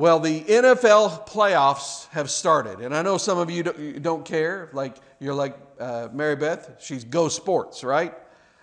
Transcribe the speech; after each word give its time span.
Well, 0.00 0.18
the 0.18 0.40
NFL 0.40 1.28
playoffs 1.28 2.08
have 2.12 2.30
started, 2.30 2.80
and 2.80 2.96
I 2.96 3.02
know 3.02 3.18
some 3.18 3.36
of 3.36 3.50
you 3.50 3.62
don't 3.62 4.24
care. 4.24 4.70
Like 4.72 4.96
you're 5.18 5.34
like 5.34 5.54
uh, 5.78 6.08
Mary 6.10 6.36
Beth, 6.36 6.76
she's 6.80 7.04
go 7.04 7.28
sports, 7.28 7.84
right? 7.84 8.14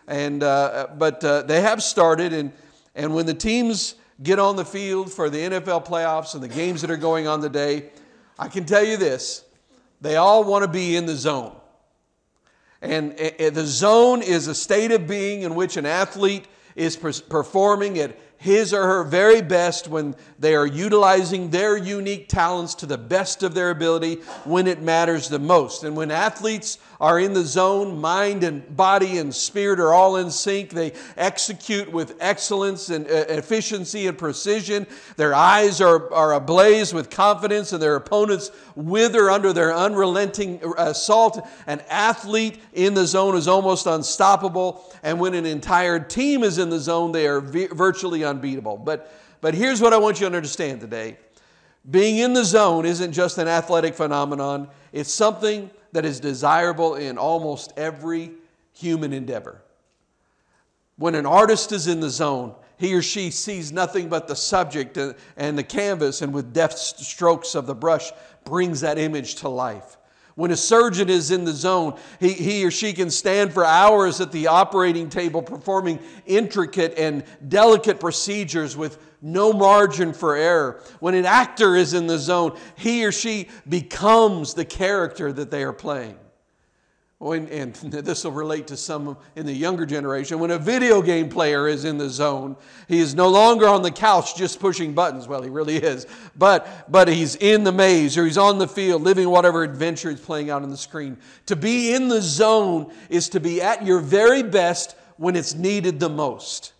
And 0.08 0.42
uh, 0.42 0.88
but 0.98 1.24
uh, 1.24 1.44
they 1.44 1.62
have 1.62 1.84
started, 1.84 2.34
and 2.34 2.52
and 2.96 3.14
when 3.14 3.28
the 3.28 3.36
teams 3.36 3.94
get 4.24 4.40
on 4.40 4.56
the 4.56 4.66
field 4.66 5.14
for 5.14 5.30
the 5.30 5.38
NFL 5.38 5.86
playoffs 5.86 6.34
and 6.34 6.42
the 6.42 6.48
games 6.48 6.82
that 6.82 6.90
are 6.90 6.98
going 6.98 7.28
on 7.28 7.40
today, 7.40 7.92
I 8.40 8.48
can 8.48 8.66
tell 8.66 8.84
you 8.84 8.98
this: 8.98 9.46
they 10.02 10.16
all 10.16 10.44
want 10.44 10.64
to 10.64 10.68
be 10.68 10.96
in 10.96 11.06
the 11.06 11.16
zone. 11.16 11.56
And 12.82 13.12
the 13.16 13.64
zone 13.64 14.24
is 14.24 14.48
a 14.48 14.56
state 14.56 14.90
of 14.90 15.06
being 15.06 15.44
in 15.44 15.54
which 15.54 15.78
an 15.78 15.86
athlete 15.86 16.48
is 16.76 16.96
performing 16.96 18.00
at 18.00 18.18
his 18.38 18.74
or 18.74 18.86
her 18.86 19.04
very 19.04 19.42
best 19.42 19.88
when 19.88 20.16
they 20.40 20.56
are 20.56 20.66
utilizing 20.66 21.50
their 21.50 21.76
unique 21.76 22.30
talents 22.30 22.76
to 22.76 22.86
the 22.86 22.98
best 22.98 23.44
of 23.44 23.54
their 23.54 23.72
ability 23.72 24.16
when 24.46 24.68
it 24.68 24.82
matters 24.82 25.30
the 25.30 25.40
most. 25.40 25.84
And 25.84 25.96
when 25.96 26.12
athletes 26.12 26.78
are 27.00 27.20
in 27.20 27.34
the 27.34 27.44
zone, 27.44 28.00
mind 28.00 28.44
and 28.44 28.76
body 28.76 29.18
and 29.18 29.34
spirit 29.34 29.80
are 29.80 29.94
all 29.94 30.18
in 30.18 30.32
sync, 30.32 30.72
they 30.72 30.94
execute 31.16 31.92
with 31.92 32.16
excellence 32.20 32.90
and 32.90 33.06
uh, 33.08 33.26
efficiency 33.30 34.08
and 34.08 34.18
precision. 34.18 34.88
Their 35.16 35.34
eyes 35.36 35.80
are, 35.80 36.12
are 36.14 36.34
ablaze 36.34 36.94
with 36.94 37.10
confidence, 37.10 37.72
and 37.74 37.82
their 37.82 37.96
opponents 37.96 38.52
wither 38.76 39.30
under 39.30 39.54
their 39.54 39.74
unrelenting 39.74 40.62
assault. 40.78 41.48
An 41.68 41.82
athlete 41.90 42.60
in 42.74 42.94
the 42.94 43.06
zone 43.06 43.36
is 43.36 43.48
almost 43.48 43.86
unstoppable, 43.86 44.92
and 45.04 45.20
when 45.20 45.34
an 45.34 45.46
entire 45.46 46.00
team 46.00 46.44
is 46.44 46.58
in 46.58 46.70
the 46.70 46.80
zone, 46.80 47.12
they 47.12 47.28
are 47.28 47.42
virtually 47.42 48.24
unbeatable. 48.24 48.78
But, 48.78 49.12
but 49.42 49.54
here's 49.54 49.82
what 49.82 49.94
I 49.94 49.98
want 49.98 50.20
you 50.20 50.30
to 50.30 50.36
understand 50.36 50.82
today 50.82 51.18
being 51.90 52.18
in 52.18 52.34
the 52.34 52.44
zone 52.44 52.86
isn't 52.86 53.14
just 53.14 53.38
an 53.38 53.48
athletic 53.48 53.94
phenomenon, 53.94 54.68
it's 54.92 55.14
something 55.14 55.70
that 55.98 56.06
is 56.06 56.20
desirable 56.20 56.94
in 56.94 57.18
almost 57.18 57.74
every 57.76 58.32
human 58.72 59.14
endeavor. 59.14 59.64
When 60.96 61.16
an 61.16 61.26
artist 61.26 61.72
is 61.72 61.88
in 61.88 62.02
the 62.02 62.12
zone, 62.12 62.54
he 62.78 62.94
or 62.94 63.02
she 63.02 63.32
sees 63.32 63.72
nothing 63.72 64.08
but 64.08 64.28
the 64.28 64.36
subject 64.36 64.96
and 65.38 65.58
the 65.58 65.64
canvas, 65.64 66.22
and 66.22 66.36
with 66.36 66.54
deft 66.54 66.78
strokes 66.78 67.56
of 67.56 67.66
the 67.66 67.74
brush, 67.74 68.12
brings 68.46 68.82
that 68.82 69.00
image 69.00 69.38
to 69.38 69.50
life. 69.50 69.98
When 70.38 70.52
a 70.52 70.56
surgeon 70.56 71.10
is 71.10 71.32
in 71.32 71.46
the 71.46 71.52
zone, 71.52 71.98
he, 72.20 72.32
he 72.32 72.64
or 72.64 72.70
she 72.70 72.94
can 72.94 73.10
stand 73.10 73.52
for 73.52 73.66
hours 73.66 74.22
at 74.22 74.32
the 74.32 74.46
operating 74.46 75.10
table 75.10 75.42
performing 75.42 75.98
intricate 76.28 76.94
and 76.96 77.24
delicate 77.50 78.00
procedures 78.00 78.78
with 78.78 79.00
no 79.20 79.52
margin 79.52 80.14
for 80.14 80.36
error. 80.36 80.84
When 81.00 81.16
an 81.16 81.26
actor 81.26 81.76
is 81.76 81.96
in 81.96 82.06
the 82.06 82.20
zone, 82.20 82.56
he 82.76 83.04
or 83.04 83.12
she 83.12 83.50
becomes 83.68 84.54
the 84.54 84.64
character 84.64 85.34
that 85.34 85.50
they 85.50 85.64
are 85.64 85.74
playing. 85.74 86.20
When, 87.20 87.48
and 87.48 87.74
this 87.76 88.24
will 88.24 88.32
relate 88.32 88.68
to 88.68 88.78
some 88.78 89.18
in 89.36 89.46
the 89.46 89.54
younger 89.54 89.86
generation. 89.86 90.40
When 90.40 90.52
a 90.52 90.60
video 90.60 91.02
game 91.02 91.30
player 91.30 91.68
is 91.68 91.84
in 91.84 91.98
the 91.98 92.10
zone, 92.10 92.56
he 92.88 93.00
is 93.00 93.16
no 93.16 93.28
longer 93.28 93.68
on 93.68 93.82
the 93.82 93.92
couch 93.92 94.36
just 94.36 94.60
pushing 94.60 94.94
buttons. 94.94 95.28
Well, 95.28 95.42
he 95.42 95.50
really 95.50 95.78
is. 95.78 96.06
But, 96.36 96.92
but 96.92 97.08
he's 97.08 97.36
in 97.36 97.64
the 97.64 97.72
maze 97.72 98.18
or 98.18 98.26
he's 98.26 98.38
on 98.38 98.60
the 98.60 98.68
field 98.68 99.02
living 99.02 99.30
whatever 99.30 99.64
adventure 99.64 100.12
is 100.12 100.20
playing 100.20 100.52
out 100.52 100.62
on 100.62 100.70
the 100.70 100.78
screen. 100.78 101.18
To 101.48 101.56
be 101.56 101.94
in 101.94 102.08
the 102.08 102.22
zone 102.22 102.94
is 103.10 103.30
to 103.30 103.40
be 103.40 103.62
at 103.62 103.84
your 103.86 104.00
very 104.00 104.44
best 104.44 104.96
when 105.18 105.36
it's 105.36 105.56
needed 105.56 106.00
the 106.00 106.10
most. 106.10 106.74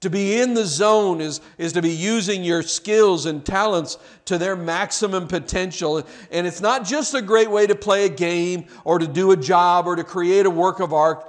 To 0.00 0.08
be 0.08 0.40
in 0.40 0.54
the 0.54 0.64
zone 0.64 1.20
is, 1.20 1.42
is 1.58 1.74
to 1.74 1.82
be 1.82 1.90
using 1.90 2.42
your 2.42 2.62
skills 2.62 3.26
and 3.26 3.44
talents 3.44 3.98
to 4.24 4.38
their 4.38 4.56
maximum 4.56 5.28
potential. 5.28 6.02
And 6.30 6.46
it's 6.46 6.62
not 6.62 6.86
just 6.86 7.12
a 7.12 7.20
great 7.20 7.50
way 7.50 7.66
to 7.66 7.74
play 7.74 8.06
a 8.06 8.08
game 8.08 8.64
or 8.84 8.98
to 8.98 9.06
do 9.06 9.30
a 9.32 9.36
job 9.36 9.86
or 9.86 9.96
to 9.96 10.04
create 10.04 10.46
a 10.46 10.50
work 10.50 10.80
of 10.80 10.94
art. 10.94 11.26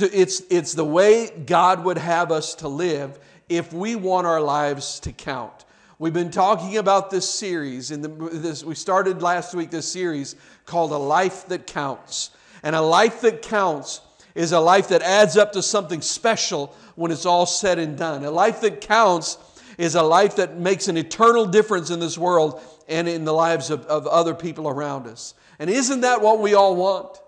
It's, 0.00 0.42
it's 0.50 0.74
the 0.74 0.84
way 0.84 1.30
God 1.30 1.84
would 1.84 1.98
have 1.98 2.32
us 2.32 2.56
to 2.56 2.68
live 2.68 3.20
if 3.48 3.72
we 3.72 3.94
want 3.94 4.26
our 4.26 4.40
lives 4.40 4.98
to 5.00 5.12
count. 5.12 5.64
We've 6.00 6.12
been 6.12 6.30
talking 6.30 6.76
about 6.76 7.10
this 7.10 7.28
series. 7.28 7.92
In 7.92 8.02
the, 8.02 8.08
this, 8.08 8.64
we 8.64 8.74
started 8.74 9.22
last 9.22 9.54
week 9.54 9.70
this 9.70 9.90
series 9.90 10.34
called 10.66 10.90
A 10.90 10.98
Life 10.98 11.46
That 11.46 11.68
Counts. 11.68 12.30
And 12.64 12.74
a 12.74 12.80
life 12.80 13.20
that 13.20 13.42
counts 13.42 14.00
is 14.34 14.52
a 14.52 14.60
life 14.60 14.88
that 14.88 15.02
adds 15.02 15.36
up 15.36 15.52
to 15.52 15.62
something 15.62 16.00
special 16.00 16.74
when 16.98 17.12
it's 17.12 17.26
all 17.26 17.46
said 17.46 17.78
and 17.78 17.96
done. 17.96 18.24
A 18.24 18.30
life 18.30 18.60
that 18.62 18.80
counts 18.80 19.38
is 19.78 19.94
a 19.94 20.02
life 20.02 20.34
that 20.36 20.58
makes 20.58 20.88
an 20.88 20.96
eternal 20.96 21.46
difference 21.46 21.90
in 21.90 22.00
this 22.00 22.18
world 22.18 22.60
and 22.88 23.08
in 23.08 23.24
the 23.24 23.32
lives 23.32 23.70
of, 23.70 23.86
of 23.86 24.08
other 24.08 24.34
people 24.34 24.68
around 24.68 25.06
us. 25.06 25.34
And 25.60 25.70
isn't 25.70 26.00
that 26.00 26.20
what 26.22 26.40
we 26.40 26.54
all 26.54 26.74
want? 26.74 27.20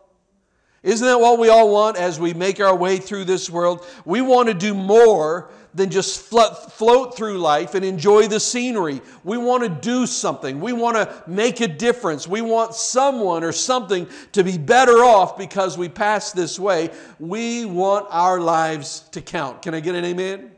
Isn't 0.82 1.06
that 1.06 1.20
what 1.20 1.38
we 1.38 1.48
all 1.48 1.70
want 1.70 1.98
as 1.98 2.18
we 2.18 2.32
make 2.32 2.58
our 2.58 2.74
way 2.74 2.96
through 2.96 3.24
this 3.24 3.50
world? 3.50 3.86
We 4.06 4.22
want 4.22 4.48
to 4.48 4.54
do 4.54 4.72
more 4.72 5.50
than 5.74 5.90
just 5.90 6.20
float 6.22 7.16
through 7.16 7.38
life 7.38 7.74
and 7.74 7.84
enjoy 7.84 8.26
the 8.26 8.40
scenery. 8.40 9.00
We 9.22 9.38
want 9.38 9.62
to 9.62 9.68
do 9.68 10.06
something. 10.06 10.60
We 10.60 10.72
want 10.72 10.96
to 10.96 11.22
make 11.28 11.60
a 11.60 11.68
difference. 11.68 12.26
We 12.26 12.40
want 12.40 12.74
someone 12.74 13.44
or 13.44 13.52
something 13.52 14.08
to 14.32 14.42
be 14.42 14.58
better 14.58 15.04
off 15.04 15.38
because 15.38 15.78
we 15.78 15.88
pass 15.88 16.32
this 16.32 16.58
way. 16.58 16.90
We 17.20 17.66
want 17.66 18.06
our 18.10 18.40
lives 18.40 19.00
to 19.12 19.20
count. 19.20 19.62
Can 19.62 19.74
I 19.74 19.80
get 19.80 19.94
an 19.94 20.04
amen? 20.04 20.50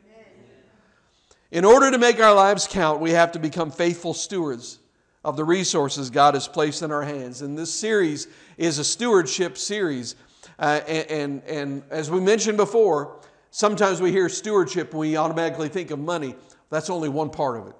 In 1.50 1.66
order 1.66 1.90
to 1.90 1.98
make 1.98 2.18
our 2.18 2.34
lives 2.34 2.66
count, 2.66 3.00
we 3.00 3.10
have 3.10 3.32
to 3.32 3.38
become 3.38 3.70
faithful 3.70 4.14
stewards 4.14 4.78
of 5.24 5.36
the 5.36 5.44
resources 5.44 6.08
God 6.08 6.34
has 6.34 6.48
placed 6.48 6.80
in 6.80 6.90
our 6.90 7.02
hands. 7.02 7.42
In 7.42 7.54
this 7.54 7.72
series 7.72 8.28
is 8.58 8.78
a 8.78 8.84
stewardship 8.84 9.58
series. 9.58 10.16
Uh, 10.58 10.80
and, 10.86 11.10
and, 11.10 11.42
and 11.44 11.82
as 11.90 12.10
we 12.10 12.20
mentioned 12.20 12.56
before, 12.56 13.18
Sometimes 13.54 14.00
we 14.00 14.10
hear 14.10 14.30
stewardship 14.30 14.94
we 14.94 15.14
automatically 15.18 15.68
think 15.68 15.90
of 15.90 15.98
money. 15.98 16.34
That's 16.70 16.88
only 16.88 17.10
one 17.10 17.28
part 17.28 17.58
of 17.58 17.66
it. 17.66 17.74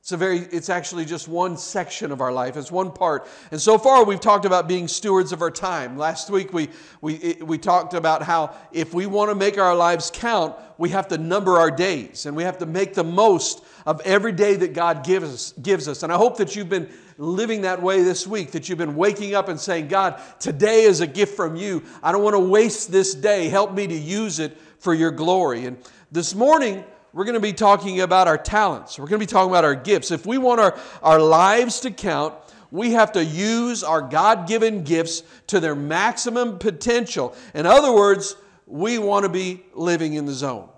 It's, 0.00 0.12
a 0.12 0.18
very, 0.18 0.40
it's 0.40 0.68
actually 0.68 1.06
just 1.06 1.28
one 1.28 1.56
section 1.56 2.12
of 2.12 2.20
our 2.20 2.30
life. 2.30 2.58
It's 2.58 2.70
one 2.70 2.92
part. 2.92 3.26
And 3.52 3.58
so 3.60 3.78
far, 3.78 4.04
we've 4.04 4.20
talked 4.20 4.44
about 4.44 4.68
being 4.68 4.88
stewards 4.88 5.32
of 5.32 5.40
our 5.40 5.50
time. 5.50 5.96
Last 5.96 6.28
week, 6.28 6.52
we, 6.52 6.68
we, 7.00 7.38
we 7.40 7.56
talked 7.56 7.94
about 7.94 8.22
how 8.22 8.54
if 8.70 8.92
we 8.92 9.06
want 9.06 9.30
to 9.30 9.34
make 9.34 9.56
our 9.56 9.74
lives 9.74 10.10
count, 10.12 10.56
we 10.76 10.90
have 10.90 11.08
to 11.08 11.16
number 11.16 11.52
our 11.58 11.70
days 11.70 12.26
and 12.26 12.36
we 12.36 12.42
have 12.42 12.58
to 12.58 12.66
make 12.66 12.92
the 12.92 13.04
most 13.04 13.64
of 13.86 14.02
every 14.02 14.32
day 14.32 14.56
that 14.56 14.74
God 14.74 15.06
gives 15.06 15.32
us. 15.32 15.54
Gives 15.62 15.88
us. 15.88 16.02
And 16.02 16.12
I 16.12 16.16
hope 16.16 16.36
that 16.36 16.54
you've 16.54 16.68
been 16.68 16.90
living 17.18 17.62
that 17.62 17.82
way 17.82 18.02
this 18.02 18.26
week, 18.26 18.52
that 18.52 18.68
you've 18.68 18.78
been 18.78 18.96
waking 18.96 19.34
up 19.34 19.48
and 19.48 19.58
saying, 19.58 19.88
God, 19.88 20.20
today 20.38 20.82
is 20.82 21.00
a 21.00 21.06
gift 21.06 21.36
from 21.36 21.56
you. 21.56 21.82
I 22.02 22.12
don't 22.12 22.22
want 22.22 22.34
to 22.34 22.40
waste 22.40 22.90
this 22.90 23.14
day. 23.14 23.48
Help 23.48 23.72
me 23.72 23.86
to 23.86 23.94
use 23.94 24.38
it 24.38 24.56
for 24.78 24.94
your 24.94 25.10
glory. 25.10 25.66
And 25.66 25.76
this 26.10 26.34
morning, 26.34 26.84
we're 27.12 27.24
going 27.24 27.34
to 27.34 27.40
be 27.40 27.52
talking 27.52 28.00
about 28.00 28.26
our 28.26 28.38
talents. 28.38 28.98
We're 28.98 29.06
going 29.06 29.20
to 29.20 29.26
be 29.26 29.30
talking 29.30 29.50
about 29.50 29.64
our 29.64 29.74
gifts. 29.74 30.10
If 30.10 30.26
we 30.26 30.38
want 30.38 30.60
our, 30.60 30.78
our 31.02 31.20
lives 31.20 31.80
to 31.80 31.90
count, 31.90 32.34
we 32.70 32.92
have 32.92 33.12
to 33.12 33.24
use 33.24 33.84
our 33.84 34.00
God 34.00 34.48
given 34.48 34.82
gifts 34.82 35.22
to 35.48 35.60
their 35.60 35.74
maximum 35.74 36.58
potential. 36.58 37.36
In 37.54 37.66
other 37.66 37.92
words, 37.92 38.34
we 38.66 38.98
want 38.98 39.24
to 39.24 39.28
be 39.28 39.62
living 39.74 40.14
in 40.14 40.24
the 40.24 40.32
zone. 40.32 40.70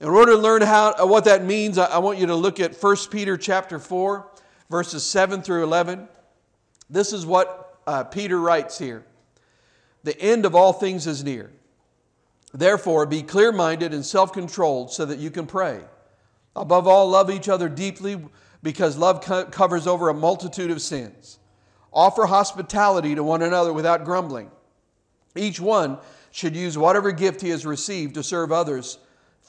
In 0.00 0.08
order 0.08 0.32
to 0.32 0.38
learn 0.38 0.62
how, 0.62 1.04
what 1.06 1.24
that 1.24 1.44
means, 1.44 1.76
I, 1.76 1.98
want 1.98 2.18
you 2.18 2.26
to 2.26 2.34
look 2.34 2.60
at 2.60 2.80
1 2.80 2.96
Peter 3.10 3.36
chapter 3.36 3.78
4, 3.78 4.29
verses 4.70 5.04
7 5.04 5.42
through 5.42 5.64
11. 5.64 6.08
This 6.88 7.12
is 7.12 7.26
what 7.26 7.78
uh, 7.86 8.04
Peter 8.04 8.40
writes 8.40 8.78
here 8.78 9.04
The 10.04 10.18
end 10.18 10.46
of 10.46 10.54
all 10.54 10.72
things 10.72 11.06
is 11.06 11.22
near. 11.22 11.50
Therefore, 12.52 13.06
be 13.06 13.22
clear 13.22 13.52
minded 13.52 13.92
and 13.92 14.04
self 14.04 14.32
controlled 14.32 14.92
so 14.92 15.04
that 15.04 15.18
you 15.18 15.30
can 15.30 15.46
pray. 15.46 15.80
Above 16.56 16.86
all, 16.86 17.08
love 17.08 17.30
each 17.30 17.48
other 17.48 17.68
deeply 17.68 18.20
because 18.62 18.96
love 18.96 19.20
co- 19.22 19.44
covers 19.44 19.86
over 19.86 20.08
a 20.08 20.14
multitude 20.14 20.70
of 20.70 20.82
sins. 20.82 21.38
Offer 21.92 22.26
hospitality 22.26 23.14
to 23.14 23.22
one 23.22 23.42
another 23.42 23.72
without 23.72 24.04
grumbling. 24.04 24.50
Each 25.36 25.60
one 25.60 25.98
should 26.32 26.56
use 26.56 26.76
whatever 26.76 27.12
gift 27.12 27.40
he 27.40 27.50
has 27.50 27.66
received 27.66 28.14
to 28.14 28.22
serve 28.22 28.52
others 28.52 28.98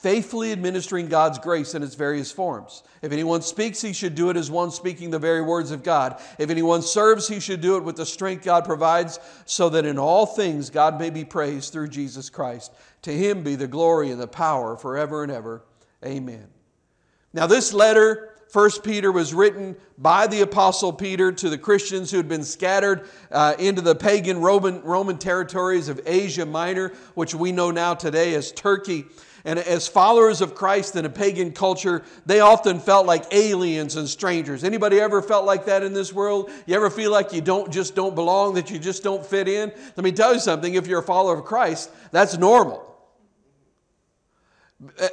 faithfully 0.02 0.50
administering 0.50 1.06
God's 1.06 1.38
grace 1.38 1.76
in 1.76 1.82
its 1.84 1.94
various 1.94 2.32
forms. 2.32 2.82
If 3.02 3.12
anyone 3.12 3.40
speaks, 3.40 3.80
he 3.80 3.92
should 3.92 4.16
do 4.16 4.30
it 4.30 4.36
as 4.36 4.50
one 4.50 4.72
speaking 4.72 5.10
the 5.10 5.18
very 5.20 5.42
words 5.42 5.70
of 5.70 5.84
God. 5.84 6.20
If 6.40 6.50
anyone 6.50 6.82
serves, 6.82 7.28
he 7.28 7.38
should 7.38 7.60
do 7.60 7.76
it 7.76 7.84
with 7.84 7.94
the 7.94 8.04
strength 8.04 8.44
God 8.44 8.64
provides, 8.64 9.20
so 9.44 9.68
that 9.68 9.86
in 9.86 10.00
all 10.00 10.26
things 10.26 10.70
God 10.70 10.98
may 10.98 11.10
be 11.10 11.24
praised 11.24 11.72
through 11.72 11.88
Jesus 11.88 12.30
Christ. 12.30 12.72
To 13.02 13.12
him 13.12 13.44
be 13.44 13.54
the 13.54 13.68
glory 13.68 14.10
and 14.10 14.20
the 14.20 14.26
power 14.26 14.76
forever 14.76 15.22
and 15.22 15.30
ever. 15.30 15.62
Amen. 16.04 16.48
Now, 17.32 17.46
this 17.46 17.72
letter. 17.72 18.28
1 18.52 18.70
Peter 18.82 19.10
was 19.10 19.32
written 19.32 19.74
by 19.96 20.26
the 20.26 20.42
Apostle 20.42 20.92
Peter 20.92 21.32
to 21.32 21.48
the 21.48 21.56
Christians 21.56 22.10
who 22.10 22.18
had 22.18 22.28
been 22.28 22.44
scattered 22.44 23.08
uh, 23.30 23.54
into 23.58 23.80
the 23.80 23.94
pagan 23.94 24.42
Roman, 24.42 24.82
Roman 24.82 25.16
territories 25.16 25.88
of 25.88 25.98
Asia 26.04 26.44
Minor, 26.44 26.92
which 27.14 27.34
we 27.34 27.50
know 27.50 27.70
now 27.70 27.94
today 27.94 28.34
as 28.34 28.52
Turkey. 28.52 29.06
And 29.44 29.58
as 29.58 29.88
followers 29.88 30.40
of 30.40 30.54
Christ 30.54 30.94
in 30.94 31.04
a 31.04 31.10
pagan 31.10 31.52
culture, 31.52 32.02
they 32.26 32.40
often 32.40 32.78
felt 32.78 33.06
like 33.06 33.32
aliens 33.32 33.96
and 33.96 34.08
strangers. 34.08 34.62
Anybody 34.62 35.00
ever 35.00 35.20
felt 35.20 35.44
like 35.44 35.64
that 35.66 35.82
in 35.82 35.92
this 35.92 36.12
world? 36.12 36.50
You 36.66 36.76
ever 36.76 36.90
feel 36.90 37.10
like 37.10 37.32
you 37.32 37.40
don't 37.40 37.72
just 37.72 37.96
don't 37.96 38.14
belong, 38.14 38.54
that 38.54 38.70
you 38.70 38.78
just 38.78 39.02
don't 39.02 39.26
fit 39.26 39.48
in? 39.48 39.72
Let 39.96 40.04
me 40.04 40.12
tell 40.12 40.32
you 40.32 40.40
something, 40.40 40.74
if 40.74 40.86
you're 40.86 41.00
a 41.00 41.04
follower 41.04 41.38
of 41.38 41.44
Christ, 41.44 41.90
that's 42.12 42.38
normal. 42.38 42.88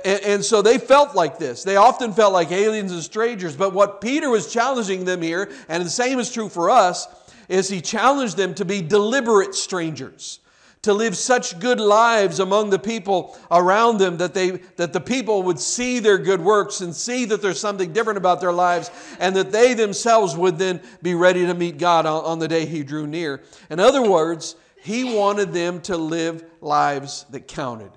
And, 0.04 0.44
so 0.44 0.62
they 0.62 0.80
felt 0.80 1.16
like 1.16 1.38
this. 1.38 1.64
They 1.64 1.76
often 1.76 2.14
felt 2.14 2.34
like 2.34 2.52
aliens 2.52 2.92
and 2.92 3.04
strangers. 3.04 3.56
But 3.56 3.74
what 3.74 4.02
Peter 4.02 4.30
was 4.30 4.52
challenging 4.52 5.06
them 5.06 5.22
here, 5.22 5.52
and 5.68 5.86
the 5.86 5.90
same 5.90 6.20
is 6.20 6.32
true 6.32 6.50
for 6.50 6.70
us, 6.70 7.08
is 7.48 7.70
he 7.70 7.82
challenged 7.82 8.38
them 8.38 8.54
to 8.56 8.66
be 8.66 8.82
deliberate 8.82 9.56
strangers 9.56 10.40
to 10.82 10.94
live 10.94 11.18
such 11.18 11.60
good 11.60 11.80
lives 11.80 12.40
among 12.40 12.70
the 12.70 12.80
people 12.80 13.38
around 13.52 13.98
them 13.98 14.18
that, 14.18 14.34
they, 14.34 14.52
that 14.78 14.94
the 14.94 15.02
people 15.02 15.44
would 15.44 15.60
see 15.60 16.00
their 16.00 16.18
good 16.18 16.40
works 16.40 16.80
and 16.80 16.96
see 16.96 17.26
that 17.26 17.42
there's 17.42 17.60
something 17.60 17.92
different 17.92 18.18
about 18.18 18.40
their 18.40 18.54
lives 18.54 18.90
and 19.20 19.36
that 19.36 19.52
they 19.52 19.74
themselves 19.74 20.38
would 20.38 20.58
then 20.58 20.82
be 21.02 21.14
ready 21.16 21.46
to 21.46 21.54
meet 21.54 21.78
God 21.78 22.06
on, 22.06 22.24
on 22.24 22.40
the 22.40 22.48
day 22.48 22.66
He 22.66 22.84
drew 22.84 23.08
near. 23.08 23.42
In 23.70 23.80
other 23.80 24.02
words, 24.02 24.56
He 24.82 25.16
wanted 25.16 25.52
them 25.52 25.82
to 25.82 25.98
live 25.98 26.46
lives 26.62 27.26
that 27.32 27.48
counted. 27.48 27.92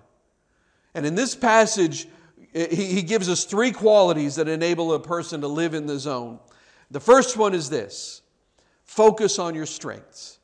And 0.95 1.07
in 1.07 1.15
this 1.15 1.37
passage, 1.37 2.09
eh, 2.55 2.67
he, 2.75 2.87
he 2.87 3.03
gives 3.03 3.29
us 3.29 3.45
three 3.45 3.71
qualities 3.71 4.35
that 4.37 4.49
enable 4.49 4.93
a 4.93 5.01
person 5.01 5.41
to 5.43 5.49
live 5.49 5.75
in 5.75 5.87
the 5.87 5.99
zone. 5.99 6.41
The 6.91 7.01
first 7.01 7.37
one 7.37 7.55
is 7.55 7.71
this 7.71 8.23
focus 8.85 9.39
on 9.39 9.55
your 9.55 9.67
strengths. 9.67 10.41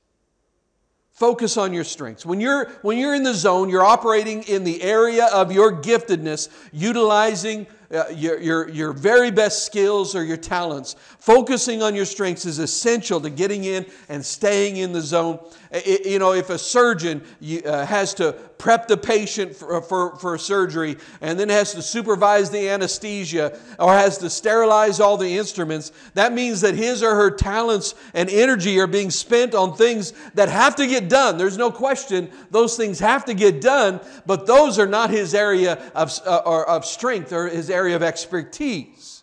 Focus 1.18 1.56
on 1.56 1.72
your 1.72 1.82
strengths. 1.82 2.24
When 2.24 2.40
you're, 2.40 2.68
when 2.82 2.96
you're 2.96 3.12
in 3.12 3.24
the 3.24 3.34
zone, 3.34 3.68
you're 3.68 3.84
operating 3.84 4.44
in 4.44 4.62
the 4.62 4.80
area 4.80 5.26
of 5.34 5.50
your 5.50 5.72
giftedness, 5.72 6.48
utilizing 6.70 7.66
uh, 7.92 8.04
your, 8.14 8.38
your, 8.38 8.68
your 8.68 8.92
very 8.92 9.32
best 9.32 9.66
skills 9.66 10.14
or 10.14 10.22
your 10.22 10.36
talents. 10.36 10.94
Focusing 11.18 11.82
on 11.82 11.96
your 11.96 12.04
strengths 12.04 12.46
is 12.46 12.60
essential 12.60 13.20
to 13.20 13.30
getting 13.30 13.64
in 13.64 13.84
and 14.08 14.24
staying 14.24 14.76
in 14.76 14.92
the 14.92 15.00
zone. 15.00 15.40
You 15.70 16.18
know, 16.18 16.32
if 16.32 16.48
a 16.48 16.58
surgeon 16.58 17.22
uh, 17.64 17.84
has 17.84 18.14
to 18.14 18.32
prep 18.32 18.88
the 18.88 18.96
patient 18.96 19.54
for, 19.54 19.82
for, 19.82 20.16
for 20.16 20.38
surgery 20.38 20.96
and 21.20 21.38
then 21.38 21.50
has 21.50 21.74
to 21.74 21.82
supervise 21.82 22.48
the 22.48 22.70
anesthesia 22.70 23.58
or 23.78 23.92
has 23.92 24.16
to 24.18 24.30
sterilize 24.30 24.98
all 24.98 25.18
the 25.18 25.36
instruments, 25.36 25.92
that 26.14 26.32
means 26.32 26.62
that 26.62 26.74
his 26.74 27.02
or 27.02 27.14
her 27.14 27.30
talents 27.30 27.94
and 28.14 28.30
energy 28.30 28.80
are 28.80 28.86
being 28.86 29.10
spent 29.10 29.54
on 29.54 29.76
things 29.76 30.14
that 30.34 30.48
have 30.48 30.74
to 30.76 30.86
get 30.86 31.10
done. 31.10 31.36
There's 31.36 31.58
no 31.58 31.70
question 31.70 32.30
those 32.50 32.76
things 32.76 32.98
have 33.00 33.26
to 33.26 33.34
get 33.34 33.60
done, 33.60 34.00
but 34.24 34.46
those 34.46 34.78
are 34.78 34.86
not 34.86 35.10
his 35.10 35.34
area 35.34 35.74
of, 35.94 36.18
uh, 36.24 36.64
of 36.66 36.86
strength 36.86 37.32
or 37.32 37.46
his 37.46 37.68
area 37.68 37.94
of 37.94 38.02
expertise. 38.02 39.22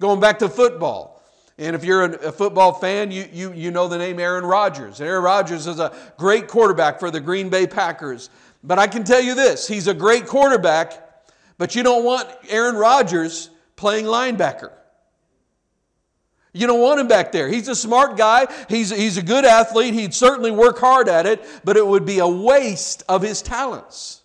Going 0.00 0.20
back 0.20 0.38
to 0.38 0.48
football. 0.48 1.11
And 1.62 1.76
if 1.76 1.84
you're 1.84 2.02
a 2.02 2.32
football 2.32 2.72
fan, 2.72 3.12
you, 3.12 3.24
you, 3.32 3.52
you 3.52 3.70
know 3.70 3.86
the 3.86 3.96
name 3.96 4.18
Aaron 4.18 4.44
Rodgers. 4.44 5.00
Aaron 5.00 5.22
Rodgers 5.22 5.68
is 5.68 5.78
a 5.78 5.94
great 6.16 6.48
quarterback 6.48 6.98
for 6.98 7.08
the 7.08 7.20
Green 7.20 7.50
Bay 7.50 7.68
Packers. 7.68 8.30
But 8.64 8.80
I 8.80 8.88
can 8.88 9.04
tell 9.04 9.20
you 9.20 9.36
this 9.36 9.68
he's 9.68 9.86
a 9.86 9.94
great 9.94 10.26
quarterback, 10.26 11.24
but 11.58 11.76
you 11.76 11.84
don't 11.84 12.04
want 12.04 12.28
Aaron 12.48 12.74
Rodgers 12.74 13.48
playing 13.76 14.06
linebacker. 14.06 14.72
You 16.52 16.66
don't 16.66 16.80
want 16.80 16.98
him 16.98 17.06
back 17.06 17.30
there. 17.30 17.48
He's 17.48 17.68
a 17.68 17.76
smart 17.76 18.16
guy. 18.16 18.46
He's, 18.68 18.90
he's 18.90 19.16
a 19.16 19.22
good 19.22 19.44
athlete. 19.44 19.94
He'd 19.94 20.14
certainly 20.14 20.50
work 20.50 20.80
hard 20.80 21.08
at 21.08 21.26
it, 21.26 21.44
but 21.64 21.76
it 21.76 21.86
would 21.86 22.04
be 22.04 22.18
a 22.18 22.26
waste 22.26 23.04
of 23.08 23.22
his 23.22 23.40
talents. 23.40 24.21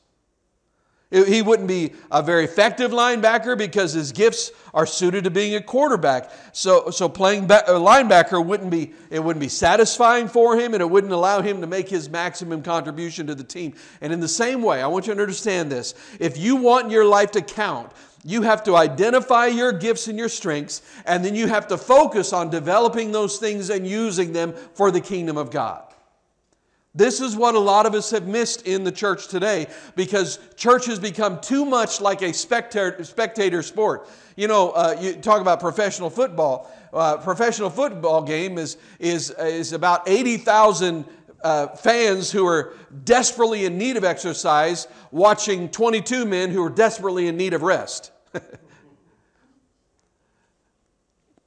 He 1.09 1.41
wouldn't 1.41 1.69
be 1.69 1.93
a 2.11 2.21
very 2.21 2.43
effective 2.43 2.91
linebacker 2.91 3.57
because 3.57 3.93
his 3.93 4.11
gifts 4.11 4.51
are 4.73 4.85
suited 4.85 5.23
to 5.23 5.29
being 5.29 5.55
a 5.55 5.61
quarterback. 5.61 6.29
So, 6.51 6.89
so 6.89 7.07
playing 7.07 7.49
a 7.49 7.55
uh, 7.55 7.69
linebacker 7.79 8.45
wouldn't 8.45 8.69
be, 8.69 8.91
it 9.09 9.23
wouldn't 9.23 9.39
be 9.39 9.47
satisfying 9.47 10.27
for 10.27 10.59
him 10.59 10.73
and 10.73 10.81
it 10.81 10.89
wouldn't 10.89 11.13
allow 11.13 11.41
him 11.41 11.61
to 11.61 11.67
make 11.67 11.87
his 11.87 12.09
maximum 12.09 12.61
contribution 12.61 13.25
to 13.27 13.35
the 13.35 13.43
team. 13.43 13.73
And 14.01 14.11
in 14.11 14.19
the 14.19 14.27
same 14.27 14.61
way, 14.61 14.81
I 14.81 14.87
want 14.87 15.07
you 15.07 15.15
to 15.15 15.21
understand 15.21 15.71
this. 15.71 15.93
If 16.19 16.37
you 16.37 16.57
want 16.57 16.91
your 16.91 17.05
life 17.05 17.31
to 17.31 17.41
count, 17.41 17.89
you 18.25 18.41
have 18.41 18.61
to 18.65 18.75
identify 18.75 19.45
your 19.45 19.71
gifts 19.71 20.09
and 20.09 20.19
your 20.19 20.27
strengths, 20.27 20.81
and 21.05 21.23
then 21.23 21.35
you 21.35 21.47
have 21.47 21.67
to 21.69 21.77
focus 21.77 22.33
on 22.33 22.49
developing 22.49 23.13
those 23.13 23.37
things 23.37 23.69
and 23.69 23.87
using 23.87 24.33
them 24.33 24.51
for 24.73 24.91
the 24.91 24.99
kingdom 24.99 25.37
of 25.37 25.51
God. 25.51 25.86
This 26.97 27.21
is 27.21 27.35
what 27.35 27.53
a 27.53 27.59
lot 27.59 27.85
of 27.85 27.93
us 27.93 28.09
have 28.09 28.27
missed 28.27 28.65
in 28.65 28.83
the 28.83 28.91
church 28.91 29.27
today 29.27 29.67
because 29.95 30.39
church 30.55 30.87
has 30.87 30.97
become 30.97 31.39
too 31.39 31.63
much 31.63 32.01
like 32.01 32.23
a 32.23 32.33
spectator, 32.33 33.03
spectator 33.03 33.61
sport. 33.61 34.09
You 34.35 34.47
know, 34.47 34.71
uh, 34.71 34.97
you 34.99 35.13
talk 35.13 35.39
about 35.39 35.59
professional 35.59 36.09
football. 36.09 36.71
Uh, 36.91 37.17
professional 37.17 37.69
football 37.69 38.23
game 38.23 38.57
is, 38.57 38.77
is, 38.97 39.29
is 39.29 39.73
about 39.73 40.09
80,000 40.09 41.05
uh, 41.43 41.67
fans 41.67 42.31
who 42.31 42.47
are 42.47 42.73
desperately 43.03 43.65
in 43.65 43.77
need 43.77 43.95
of 43.95 44.03
exercise 44.03 44.87
watching 45.11 45.69
22 45.69 46.25
men 46.25 46.49
who 46.49 46.63
are 46.63 46.69
desperately 46.71 47.27
in 47.27 47.37
need 47.37 47.53
of 47.53 47.61
rest. 47.61 48.11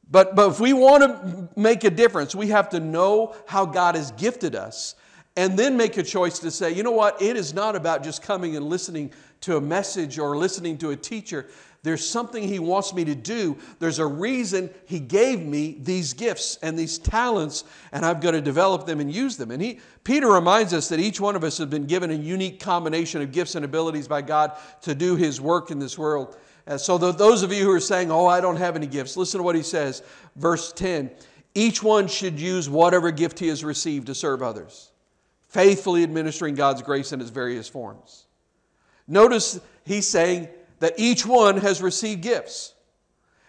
but, 0.08 0.36
but 0.36 0.52
if 0.52 0.60
we 0.60 0.72
want 0.72 1.02
to 1.02 1.48
make 1.60 1.82
a 1.82 1.90
difference, 1.90 2.36
we 2.36 2.46
have 2.48 2.68
to 2.68 2.78
know 2.78 3.34
how 3.48 3.66
God 3.66 3.96
has 3.96 4.12
gifted 4.12 4.54
us 4.54 4.94
and 5.36 5.58
then 5.58 5.76
make 5.76 5.96
a 5.96 6.02
choice 6.02 6.38
to 6.40 6.50
say, 6.50 6.72
you 6.72 6.82
know 6.82 6.90
what, 6.90 7.20
it 7.22 7.36
is 7.36 7.54
not 7.54 7.76
about 7.76 8.02
just 8.02 8.22
coming 8.22 8.56
and 8.56 8.66
listening 8.66 9.12
to 9.42 9.56
a 9.56 9.60
message 9.60 10.18
or 10.18 10.36
listening 10.36 10.76
to 10.78 10.90
a 10.90 10.96
teacher. 10.96 11.46
There's 11.82 12.06
something 12.06 12.42
He 12.42 12.58
wants 12.58 12.92
me 12.92 13.04
to 13.06 13.14
do. 13.14 13.56
There's 13.78 14.00
a 14.00 14.06
reason 14.06 14.70
He 14.84 15.00
gave 15.00 15.40
me 15.40 15.78
these 15.80 16.12
gifts 16.12 16.58
and 16.62 16.78
these 16.78 16.98
talents, 16.98 17.64
and 17.92 18.04
I've 18.04 18.20
got 18.20 18.32
to 18.32 18.40
develop 18.40 18.86
them 18.86 19.00
and 19.00 19.12
use 19.12 19.36
them. 19.36 19.50
And 19.50 19.62
he, 19.62 19.80
Peter 20.04 20.28
reminds 20.28 20.74
us 20.74 20.88
that 20.88 21.00
each 21.00 21.20
one 21.20 21.36
of 21.36 21.44
us 21.44 21.56
has 21.58 21.68
been 21.68 21.86
given 21.86 22.10
a 22.10 22.14
unique 22.14 22.60
combination 22.60 23.22
of 23.22 23.32
gifts 23.32 23.54
and 23.54 23.64
abilities 23.64 24.08
by 24.08 24.20
God 24.20 24.52
to 24.82 24.94
do 24.94 25.16
His 25.16 25.40
work 25.40 25.70
in 25.70 25.78
this 25.78 25.96
world. 25.96 26.36
And 26.66 26.78
so, 26.78 26.98
those 26.98 27.42
of 27.42 27.52
you 27.52 27.64
who 27.64 27.70
are 27.70 27.80
saying, 27.80 28.10
Oh, 28.10 28.26
I 28.26 28.40
don't 28.40 28.56
have 28.56 28.76
any 28.76 28.86
gifts, 28.86 29.16
listen 29.16 29.38
to 29.38 29.44
what 29.44 29.56
he 29.56 29.62
says. 29.62 30.02
Verse 30.36 30.72
10 30.72 31.10
Each 31.54 31.82
one 31.82 32.08
should 32.08 32.38
use 32.38 32.68
whatever 32.68 33.10
gift 33.10 33.38
he 33.38 33.48
has 33.48 33.64
received 33.64 34.08
to 34.08 34.14
serve 34.14 34.42
others 34.42 34.89
faithfully 35.50 36.02
administering 36.02 36.54
God's 36.54 36.80
grace 36.80 37.12
in 37.12 37.20
its 37.20 37.30
various 37.30 37.68
forms. 37.68 38.26
Notice 39.06 39.60
he's 39.84 40.08
saying 40.08 40.48
that 40.78 40.94
each 40.96 41.26
one 41.26 41.58
has 41.58 41.82
received 41.82 42.22
gifts. 42.22 42.74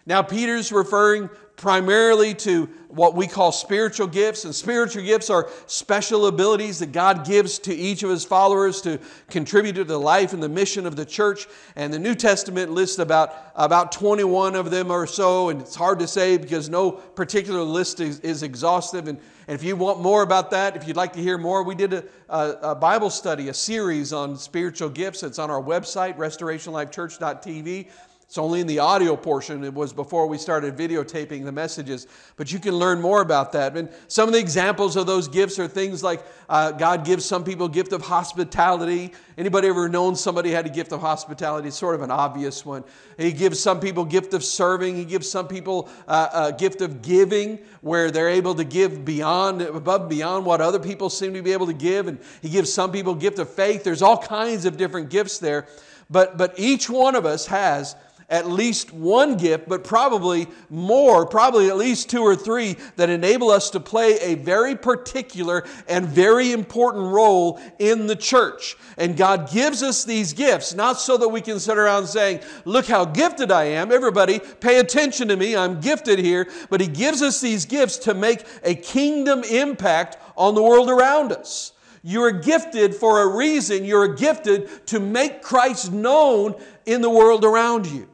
Now, 0.05 0.23
Peter's 0.23 0.71
referring 0.71 1.29
primarily 1.61 2.33
to 2.33 2.67
what 2.87 3.15
we 3.15 3.27
call 3.27 3.51
spiritual 3.51 4.07
gifts, 4.07 4.45
and 4.45 4.53
spiritual 4.53 5.03
gifts 5.03 5.29
are 5.29 5.47
special 5.67 6.25
abilities 6.25 6.79
that 6.79 6.91
God 6.91 7.23
gives 7.23 7.59
to 7.59 7.73
each 7.73 8.01
of 8.01 8.09
his 8.09 8.25
followers 8.25 8.81
to 8.81 8.99
contribute 9.29 9.73
to 9.73 9.83
the 9.83 9.97
life 9.97 10.33
and 10.33 10.41
the 10.41 10.49
mission 10.49 10.87
of 10.87 10.95
the 10.95 11.05
church. 11.05 11.45
And 11.75 11.93
the 11.93 11.99
New 11.99 12.15
Testament 12.15 12.71
lists 12.71 12.97
about, 12.97 13.35
about 13.55 13.91
21 13.91 14.55
of 14.55 14.71
them 14.71 14.89
or 14.89 15.05
so, 15.05 15.49
and 15.49 15.61
it's 15.61 15.75
hard 15.75 15.99
to 15.99 16.07
say 16.07 16.35
because 16.35 16.67
no 16.67 16.91
particular 16.91 17.61
list 17.61 17.99
is, 17.99 18.19
is 18.21 18.41
exhaustive. 18.41 19.07
And, 19.07 19.19
and 19.47 19.53
if 19.55 19.63
you 19.63 19.75
want 19.75 20.01
more 20.01 20.23
about 20.23 20.49
that, 20.51 20.75
if 20.75 20.87
you'd 20.87 20.97
like 20.97 21.13
to 21.13 21.21
hear 21.21 21.37
more, 21.37 21.63
we 21.63 21.75
did 21.75 21.93
a, 21.93 22.03
a, 22.27 22.71
a 22.71 22.75
Bible 22.75 23.11
study, 23.11 23.49
a 23.49 23.53
series 23.53 24.11
on 24.11 24.35
spiritual 24.35 24.89
gifts. 24.89 25.21
It's 25.21 25.37
on 25.37 25.51
our 25.51 25.61
website, 25.61 26.17
restorationlifechurch.tv. 26.17 27.87
It's 28.31 28.37
only 28.37 28.61
in 28.61 28.67
the 28.67 28.79
audio 28.79 29.17
portion. 29.17 29.61
It 29.65 29.73
was 29.73 29.91
before 29.91 30.25
we 30.25 30.37
started 30.37 30.77
videotaping 30.77 31.43
the 31.43 31.51
messages. 31.51 32.07
But 32.37 32.49
you 32.49 32.59
can 32.59 32.73
learn 32.73 33.01
more 33.01 33.21
about 33.21 33.51
that. 33.51 33.75
And 33.75 33.89
some 34.07 34.29
of 34.29 34.33
the 34.33 34.39
examples 34.39 34.95
of 34.95 35.05
those 35.05 35.27
gifts 35.27 35.59
are 35.59 35.67
things 35.67 36.01
like 36.01 36.23
uh, 36.47 36.71
God 36.71 37.03
gives 37.03 37.25
some 37.25 37.43
people 37.43 37.65
a 37.65 37.69
gift 37.69 37.91
of 37.91 38.01
hospitality. 38.03 39.11
Anybody 39.37 39.67
ever 39.67 39.89
known 39.89 40.15
somebody 40.15 40.49
had 40.49 40.65
a 40.65 40.69
gift 40.69 40.93
of 40.93 41.01
hospitality? 41.01 41.67
It's 41.67 41.77
sort 41.77 41.93
of 41.93 42.03
an 42.03 42.09
obvious 42.09 42.65
one. 42.65 42.85
He 43.17 43.33
gives 43.33 43.59
some 43.59 43.81
people 43.81 44.05
gift 44.05 44.33
of 44.33 44.45
serving. 44.45 44.95
He 44.95 45.03
gives 45.03 45.29
some 45.29 45.49
people 45.49 45.89
uh, 46.07 46.51
a 46.53 46.57
gift 46.57 46.79
of 46.79 47.01
giving, 47.01 47.59
where 47.81 48.11
they're 48.11 48.29
able 48.29 48.55
to 48.55 48.63
give 48.63 49.03
beyond, 49.03 49.61
above 49.61 50.07
beyond 50.07 50.45
what 50.45 50.61
other 50.61 50.79
people 50.79 51.09
seem 51.09 51.33
to 51.33 51.41
be 51.41 51.51
able 51.51 51.67
to 51.67 51.73
give. 51.73 52.07
And 52.07 52.17
he 52.41 52.47
gives 52.47 52.71
some 52.71 52.93
people 52.93 53.13
gift 53.13 53.39
of 53.39 53.49
faith. 53.49 53.83
There's 53.83 54.01
all 54.01 54.17
kinds 54.17 54.63
of 54.63 54.77
different 54.77 55.09
gifts 55.09 55.37
there. 55.37 55.67
But, 56.09 56.37
but 56.37 56.53
each 56.57 56.89
one 56.89 57.15
of 57.15 57.25
us 57.25 57.45
has 57.47 57.95
at 58.31 58.49
least 58.49 58.93
one 58.93 59.35
gift, 59.35 59.67
but 59.67 59.83
probably 59.83 60.47
more, 60.69 61.25
probably 61.25 61.67
at 61.67 61.75
least 61.75 62.09
two 62.09 62.21
or 62.21 62.35
three 62.35 62.77
that 62.95 63.09
enable 63.09 63.51
us 63.51 63.69
to 63.71 63.79
play 63.79 64.17
a 64.21 64.35
very 64.35 64.73
particular 64.73 65.65
and 65.89 66.07
very 66.07 66.53
important 66.53 67.05
role 67.05 67.59
in 67.77 68.07
the 68.07 68.15
church. 68.15 68.77
And 68.97 69.17
God 69.17 69.51
gives 69.51 69.83
us 69.83 70.05
these 70.05 70.31
gifts, 70.31 70.73
not 70.73 70.93
so 70.93 71.17
that 71.17 71.27
we 71.27 71.41
can 71.41 71.59
sit 71.59 71.77
around 71.77 72.07
saying, 72.07 72.39
Look 72.63 72.87
how 72.87 73.03
gifted 73.03 73.51
I 73.51 73.65
am. 73.65 73.91
Everybody, 73.91 74.39
pay 74.39 74.79
attention 74.79 75.27
to 75.27 75.35
me. 75.35 75.55
I'm 75.55 75.81
gifted 75.81 76.17
here. 76.17 76.47
But 76.69 76.79
He 76.79 76.87
gives 76.87 77.21
us 77.21 77.41
these 77.41 77.65
gifts 77.65 77.97
to 77.99 78.13
make 78.13 78.45
a 78.63 78.75
kingdom 78.75 79.43
impact 79.43 80.17
on 80.37 80.55
the 80.55 80.63
world 80.63 80.89
around 80.89 81.33
us. 81.33 81.73
You're 82.01 82.31
gifted 82.31 82.95
for 82.95 83.21
a 83.21 83.35
reason. 83.35 83.83
You're 83.83 84.15
gifted 84.15 84.87
to 84.87 84.99
make 84.99 85.41
Christ 85.41 85.91
known 85.91 86.55
in 86.85 87.01
the 87.01 87.09
world 87.09 87.43
around 87.43 87.85
you. 87.87 88.07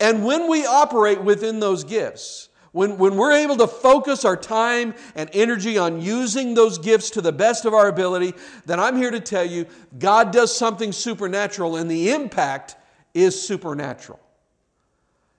And 0.00 0.24
when 0.24 0.48
we 0.48 0.66
operate 0.66 1.22
within 1.22 1.60
those 1.60 1.84
gifts, 1.84 2.48
when, 2.72 2.98
when 2.98 3.16
we're 3.16 3.32
able 3.32 3.56
to 3.56 3.66
focus 3.66 4.26
our 4.26 4.36
time 4.36 4.94
and 5.14 5.30
energy 5.32 5.78
on 5.78 6.02
using 6.02 6.52
those 6.52 6.76
gifts 6.76 7.08
to 7.10 7.22
the 7.22 7.32
best 7.32 7.64
of 7.64 7.72
our 7.72 7.88
ability, 7.88 8.34
then 8.66 8.78
I'm 8.78 8.96
here 8.96 9.10
to 9.10 9.20
tell 9.20 9.44
you 9.44 9.64
God 9.98 10.30
does 10.30 10.54
something 10.54 10.92
supernatural, 10.92 11.76
and 11.76 11.90
the 11.90 12.10
impact 12.10 12.76
is 13.14 13.40
supernatural. 13.40 14.20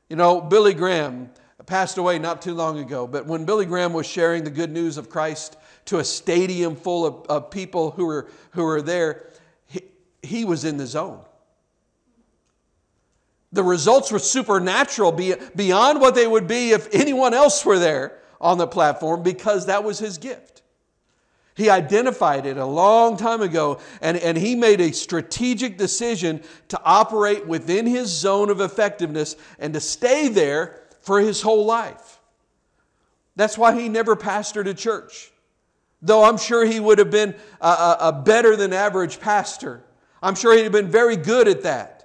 You 0.09 0.15
know, 0.15 0.41
Billy 0.41 0.73
Graham 0.73 1.29
passed 1.67 1.99
away 1.99 2.17
not 2.17 2.41
too 2.41 2.55
long 2.55 2.79
ago, 2.79 3.05
but 3.05 3.27
when 3.27 3.45
Billy 3.45 3.65
Graham 3.65 3.93
was 3.93 4.07
sharing 4.07 4.43
the 4.43 4.49
good 4.49 4.71
news 4.71 4.97
of 4.97 5.09
Christ 5.09 5.57
to 5.85 5.99
a 5.99 6.03
stadium 6.03 6.75
full 6.75 7.05
of, 7.05 7.27
of 7.27 7.51
people 7.51 7.91
who 7.91 8.05
were, 8.07 8.27
who 8.51 8.63
were 8.63 8.81
there, 8.81 9.27
he, 9.67 9.81
he 10.23 10.43
was 10.43 10.65
in 10.65 10.77
the 10.77 10.87
zone. 10.87 11.19
The 13.51 13.63
results 13.63 14.11
were 14.11 14.19
supernatural 14.19 15.11
beyond 15.11 16.01
what 16.01 16.15
they 16.15 16.27
would 16.27 16.47
be 16.47 16.71
if 16.71 16.93
anyone 16.93 17.33
else 17.33 17.65
were 17.65 17.79
there 17.79 18.19
on 18.41 18.57
the 18.57 18.67
platform 18.67 19.23
because 19.23 19.65
that 19.65 19.83
was 19.83 19.99
his 19.99 20.17
gift. 20.17 20.61
He 21.55 21.71
identified 21.71 22.45
it 22.45 22.57
a 22.57 22.65
long 22.65 23.17
time 23.17 23.41
ago 23.41 23.79
and, 23.99 24.15
and 24.17 24.37
he 24.37 24.55
made 24.55 24.79
a 24.79 24.91
strategic 24.91 25.77
decision 25.77 26.43
to 26.67 26.79
operate 26.83 27.47
within 27.47 27.87
his 27.87 28.09
zone 28.09 28.51
of 28.51 28.61
effectiveness 28.61 29.35
and 29.57 29.73
to 29.73 29.79
stay 29.79 30.27
there 30.27 30.83
for 31.01 31.19
his 31.19 31.41
whole 31.41 31.65
life. 31.65 32.19
That's 33.35 33.57
why 33.57 33.79
he 33.79 33.89
never 33.89 34.15
pastored 34.15 34.67
a 34.67 34.73
church, 34.73 35.31
though 36.01 36.23
I'm 36.23 36.37
sure 36.37 36.63
he 36.63 36.79
would 36.79 36.99
have 36.99 37.11
been 37.11 37.33
a, 37.59 37.67
a, 37.67 37.97
a 38.01 38.13
better 38.13 38.55
than 38.55 38.71
average 38.71 39.19
pastor. 39.19 39.83
I'm 40.21 40.35
sure 40.35 40.55
he'd 40.55 40.63
have 40.63 40.71
been 40.71 40.91
very 40.91 41.15
good 41.15 41.47
at 41.47 41.63
that. 41.63 41.96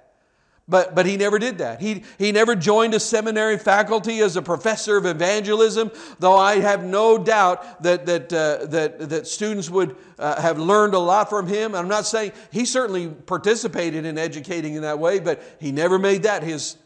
But, 0.65 0.95
but 0.95 1.05
he 1.05 1.17
never 1.17 1.39
did 1.39 1.57
that. 1.57 1.81
He, 1.81 2.03
he 2.17 2.31
never 2.31 2.55
joined 2.55 2.93
a 2.93 2.99
seminary 2.99 3.57
faculty 3.57 4.21
as 4.21 4.37
a 4.37 4.41
professor 4.41 4.95
of 4.95 5.05
evangelism, 5.05 5.91
though 6.19 6.37
I 6.37 6.59
have 6.59 6.85
no 6.85 7.17
doubt 7.17 7.83
that, 7.83 8.05
that, 8.05 8.31
uh, 8.31 8.65
that, 8.67 9.09
that 9.09 9.27
students 9.27 9.69
would 9.69 9.97
uh, 10.17 10.41
have 10.41 10.57
learned 10.57 10.93
a 10.93 10.99
lot 10.99 11.29
from 11.29 11.47
him. 11.47 11.75
I'm 11.75 11.89
not 11.89 12.05
saying 12.05 12.31
he 12.49 12.63
certainly 12.63 13.09
participated 13.09 14.05
in 14.05 14.17
educating 14.17 14.75
in 14.75 14.83
that 14.83 14.99
way, 14.99 15.19
but 15.19 15.43
he 15.59 15.73
never 15.73 15.99
made 15.99 16.23
that 16.23 16.43
his, 16.43 16.77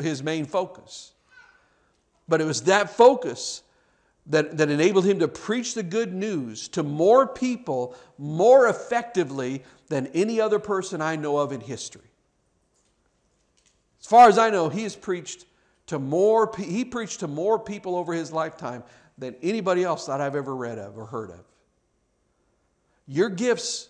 his 0.00 0.22
main 0.22 0.46
focus. 0.46 1.12
But 2.26 2.40
it 2.40 2.44
was 2.44 2.62
that 2.62 2.88
focus 2.88 3.62
that, 4.28 4.56
that 4.56 4.70
enabled 4.70 5.04
him 5.04 5.18
to 5.18 5.28
preach 5.28 5.74
the 5.74 5.82
good 5.82 6.14
news 6.14 6.68
to 6.68 6.82
more 6.82 7.26
people 7.26 7.94
more 8.16 8.66
effectively 8.66 9.62
than 9.88 10.06
any 10.08 10.40
other 10.40 10.58
person 10.58 11.02
I 11.02 11.16
know 11.16 11.36
of 11.36 11.52
in 11.52 11.60
history. 11.60 12.00
As 14.06 14.08
far 14.08 14.28
as 14.28 14.38
I 14.38 14.50
know, 14.50 14.68
he 14.68 14.84
has 14.84 14.94
preached 14.94 15.46
to 15.86 15.98
more, 15.98 16.48
he 16.56 16.84
preached 16.84 17.18
to 17.20 17.26
more 17.26 17.58
people 17.58 17.96
over 17.96 18.12
his 18.12 18.30
lifetime 18.30 18.84
than 19.18 19.34
anybody 19.42 19.82
else 19.82 20.06
that 20.06 20.20
I've 20.20 20.36
ever 20.36 20.54
read 20.54 20.78
of 20.78 20.96
or 20.96 21.06
heard 21.06 21.30
of. 21.30 21.40
Your 23.08 23.28
gifts, 23.28 23.88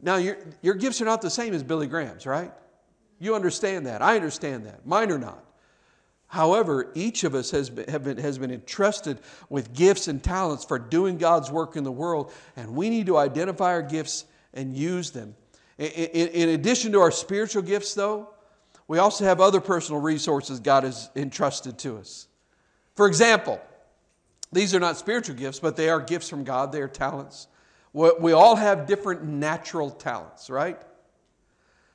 now 0.00 0.16
your, 0.16 0.38
your 0.62 0.72
gifts 0.72 1.02
are 1.02 1.04
not 1.04 1.20
the 1.20 1.28
same 1.28 1.52
as 1.52 1.62
Billy 1.62 1.88
Graham's, 1.88 2.24
right? 2.24 2.50
You 3.18 3.34
understand 3.34 3.84
that. 3.84 4.00
I 4.00 4.16
understand 4.16 4.64
that. 4.64 4.86
Mine 4.86 5.12
are 5.12 5.18
not. 5.18 5.44
However, 6.28 6.90
each 6.94 7.24
of 7.24 7.34
us 7.34 7.50
has 7.50 7.68
been, 7.68 7.84
been, 8.02 8.16
has 8.16 8.38
been 8.38 8.50
entrusted 8.50 9.18
with 9.50 9.74
gifts 9.74 10.08
and 10.08 10.24
talents 10.24 10.64
for 10.64 10.78
doing 10.78 11.18
God's 11.18 11.50
work 11.50 11.76
in 11.76 11.84
the 11.84 11.92
world, 11.92 12.32
and 12.56 12.74
we 12.74 12.88
need 12.88 13.04
to 13.08 13.18
identify 13.18 13.72
our 13.72 13.82
gifts 13.82 14.24
and 14.54 14.74
use 14.74 15.10
them. 15.10 15.34
In, 15.76 15.90
in, 15.90 16.28
in 16.28 16.48
addition 16.48 16.92
to 16.92 17.00
our 17.00 17.10
spiritual 17.10 17.60
gifts, 17.60 17.92
though, 17.92 18.30
we 18.90 18.98
also 18.98 19.24
have 19.24 19.40
other 19.40 19.60
personal 19.60 20.00
resources 20.00 20.58
God 20.58 20.82
has 20.82 21.10
entrusted 21.14 21.78
to 21.78 21.98
us. 21.98 22.26
For 22.96 23.06
example, 23.06 23.60
these 24.50 24.74
are 24.74 24.80
not 24.80 24.96
spiritual 24.96 25.36
gifts, 25.36 25.60
but 25.60 25.76
they 25.76 25.88
are 25.88 26.00
gifts 26.00 26.28
from 26.28 26.42
God, 26.42 26.72
they 26.72 26.82
are 26.82 26.88
talents. 26.88 27.46
We 27.92 28.32
all 28.32 28.56
have 28.56 28.88
different 28.88 29.22
natural 29.22 29.92
talents, 29.92 30.50
right? 30.50 30.76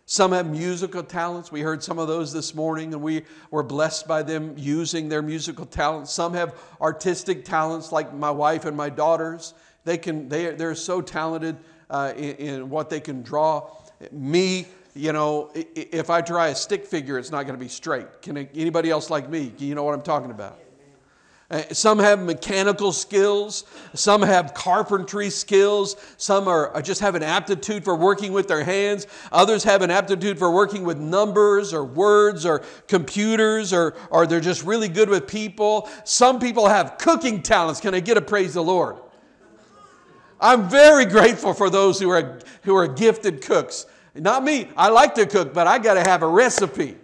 Some 0.05 0.31
have 0.31 0.49
musical 0.49 1.03
talents. 1.03 1.51
We 1.51 1.59
heard 1.59 1.83
some 1.83 1.99
of 1.99 2.07
those 2.07 2.31
this 2.31 2.55
morning, 2.55 2.93
and 2.93 3.03
we 3.03 3.23
were 3.51 3.63
blessed 3.63 4.07
by 4.07 4.23
them 4.23 4.53
using 4.55 5.09
their 5.09 5.21
musical 5.21 5.65
talents. 5.65 6.13
Some 6.13 6.33
have 6.33 6.57
artistic 6.79 7.43
talents, 7.43 7.91
like 7.91 8.13
my 8.13 8.31
wife 8.31 8.63
and 8.63 8.77
my 8.77 8.89
daughters. 8.89 9.53
They 9.83 9.97
can, 9.97 10.29
they, 10.29 10.51
they're 10.51 10.75
so 10.75 11.01
talented 11.01 11.57
uh, 11.89 12.13
in, 12.15 12.35
in 12.35 12.69
what 12.69 12.89
they 12.89 13.01
can 13.01 13.21
draw. 13.21 13.69
Me, 14.13 14.67
you 14.95 15.11
know, 15.11 15.51
if 15.53 16.09
I 16.09 16.21
try 16.21 16.47
a 16.47 16.55
stick 16.55 16.85
figure, 16.85 17.19
it's 17.19 17.29
not 17.29 17.43
going 17.43 17.57
to 17.57 17.63
be 17.63 17.69
straight. 17.69 18.21
Can 18.21 18.37
anybody 18.37 18.89
else 18.89 19.09
like 19.09 19.29
me? 19.29 19.51
You 19.57 19.75
know 19.75 19.83
what 19.83 19.93
I'm 19.93 20.01
talking 20.01 20.31
about? 20.31 20.57
Uh, 21.51 21.61
some 21.71 21.99
have 21.99 22.19
mechanical 22.23 22.91
skills, 22.91 23.65
some 23.93 24.23
have 24.23 24.55
carpentry 24.55 25.29
skills, 25.29 25.95
some 26.17 26.47
are 26.47 26.81
just 26.81 27.01
have 27.01 27.13
an 27.13 27.21
aptitude 27.21 27.83
for 27.83 27.95
working 27.95 28.33
with 28.33 28.47
their 28.47 28.63
hands, 28.63 29.05
others 29.31 29.63
have 29.63 29.83
an 29.83 29.91
aptitude 29.91 30.39
for 30.39 30.49
working 30.49 30.83
with 30.83 30.97
numbers 30.97 31.71
or 31.71 31.83
words 31.83 32.47
or 32.47 32.63
computers, 32.87 33.73
or, 33.73 33.95
or 34.09 34.25
they're 34.25 34.39
just 34.39 34.63
really 34.63 34.87
good 34.87 35.07
with 35.07 35.27
people. 35.27 35.87
Some 36.03 36.39
people 36.39 36.67
have 36.67 36.97
cooking 36.97 37.43
talents. 37.43 37.79
Can 37.79 37.93
I 37.93 37.99
get 37.99 38.17
a 38.17 38.21
praise 38.21 38.55
the 38.55 38.63
Lord? 38.63 38.95
I'm 40.41 40.67
very 40.67 41.05
grateful 41.05 41.53
for 41.53 41.69
those 41.69 41.99
who 41.99 42.09
are, 42.09 42.39
who 42.63 42.75
are 42.75 42.87
gifted 42.87 43.43
cooks. 43.43 43.85
Not 44.15 44.43
me. 44.43 44.69
I 44.77 44.89
like 44.89 45.15
to 45.15 45.25
cook, 45.25 45.53
but 45.53 45.67
I 45.67 45.77
got 45.77 45.95
to 45.95 46.01
have 46.01 46.23
a 46.23 46.27
recipe. 46.27 46.95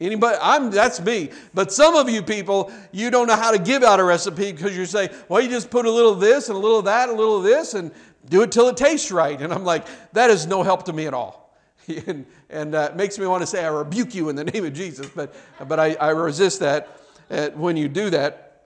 Anybody? 0.00 0.38
I'm, 0.40 0.70
that's 0.70 1.00
me. 1.00 1.30
But 1.52 1.72
some 1.72 1.94
of 1.94 2.08
you 2.08 2.22
people, 2.22 2.72
you 2.92 3.10
don't 3.10 3.26
know 3.26 3.36
how 3.36 3.50
to 3.50 3.58
give 3.58 3.82
out 3.82 4.00
a 4.00 4.04
recipe 4.04 4.52
because 4.52 4.76
you 4.76 4.86
say, 4.86 5.10
well, 5.28 5.40
you 5.40 5.48
just 5.48 5.70
put 5.70 5.86
a 5.86 5.90
little 5.90 6.12
of 6.12 6.20
this 6.20 6.48
and 6.48 6.56
a 6.56 6.60
little 6.60 6.78
of 6.78 6.86
that, 6.86 7.08
a 7.08 7.12
little 7.12 7.38
of 7.38 7.42
this, 7.42 7.74
and 7.74 7.90
do 8.28 8.42
it 8.42 8.52
till 8.52 8.68
it 8.68 8.76
tastes 8.76 9.10
right. 9.10 9.40
And 9.40 9.52
I'm 9.52 9.64
like, 9.64 9.86
that 10.12 10.30
is 10.30 10.46
no 10.46 10.62
help 10.62 10.84
to 10.84 10.92
me 10.92 11.06
at 11.06 11.14
all. 11.14 11.54
and 12.06 12.24
and 12.50 12.74
uh, 12.74 12.88
it 12.90 12.96
makes 12.96 13.18
me 13.18 13.26
want 13.26 13.42
to 13.42 13.46
say, 13.46 13.64
I 13.64 13.68
rebuke 13.68 14.14
you 14.14 14.28
in 14.28 14.36
the 14.36 14.44
name 14.44 14.64
of 14.64 14.72
Jesus. 14.72 15.06
But, 15.06 15.34
but 15.66 15.78
I, 15.78 15.94
I 15.94 16.10
resist 16.10 16.60
that 16.60 17.00
uh, 17.30 17.50
when 17.50 17.76
you 17.76 17.88
do 17.88 18.10
that. 18.10 18.64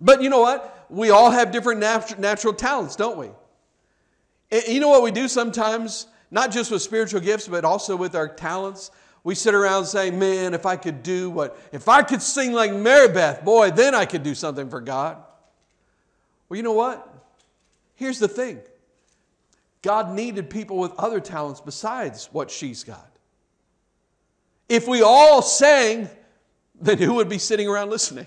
But 0.00 0.22
you 0.22 0.28
know 0.28 0.40
what? 0.40 0.86
We 0.90 1.10
all 1.10 1.30
have 1.30 1.52
different 1.52 1.80
natu- 1.80 2.18
natural 2.18 2.52
talents, 2.52 2.96
don't 2.96 3.16
we? 3.16 3.28
And 4.50 4.66
you 4.66 4.80
know 4.80 4.88
what 4.88 5.02
we 5.02 5.12
do 5.12 5.28
sometimes? 5.28 6.06
Not 6.32 6.50
just 6.50 6.70
with 6.70 6.80
spiritual 6.80 7.20
gifts, 7.20 7.46
but 7.46 7.64
also 7.64 7.94
with 7.94 8.16
our 8.16 8.26
talents. 8.26 8.90
We 9.22 9.34
sit 9.36 9.54
around 9.54 9.84
saying, 9.84 10.18
man, 10.18 10.54
if 10.54 10.64
I 10.64 10.76
could 10.76 11.02
do 11.02 11.28
what, 11.30 11.56
if 11.72 11.88
I 11.88 12.02
could 12.02 12.22
sing 12.22 12.52
like 12.52 12.72
Mary 12.72 13.08
Beth, 13.08 13.44
boy, 13.44 13.70
then 13.70 13.94
I 13.94 14.06
could 14.06 14.22
do 14.22 14.34
something 14.34 14.70
for 14.70 14.80
God. 14.80 15.18
Well, 16.48 16.56
you 16.56 16.62
know 16.62 16.72
what? 16.72 17.06
Here's 17.94 18.18
the 18.18 18.28
thing 18.28 18.60
God 19.82 20.14
needed 20.14 20.48
people 20.48 20.78
with 20.78 20.92
other 20.98 21.20
talents 21.20 21.60
besides 21.60 22.30
what 22.32 22.50
she's 22.50 22.82
got. 22.82 23.10
If 24.70 24.88
we 24.88 25.02
all 25.02 25.42
sang, 25.42 26.08
then 26.80 26.96
who 26.96 27.14
would 27.14 27.28
be 27.28 27.38
sitting 27.38 27.68
around 27.68 27.90
listening? 27.90 28.26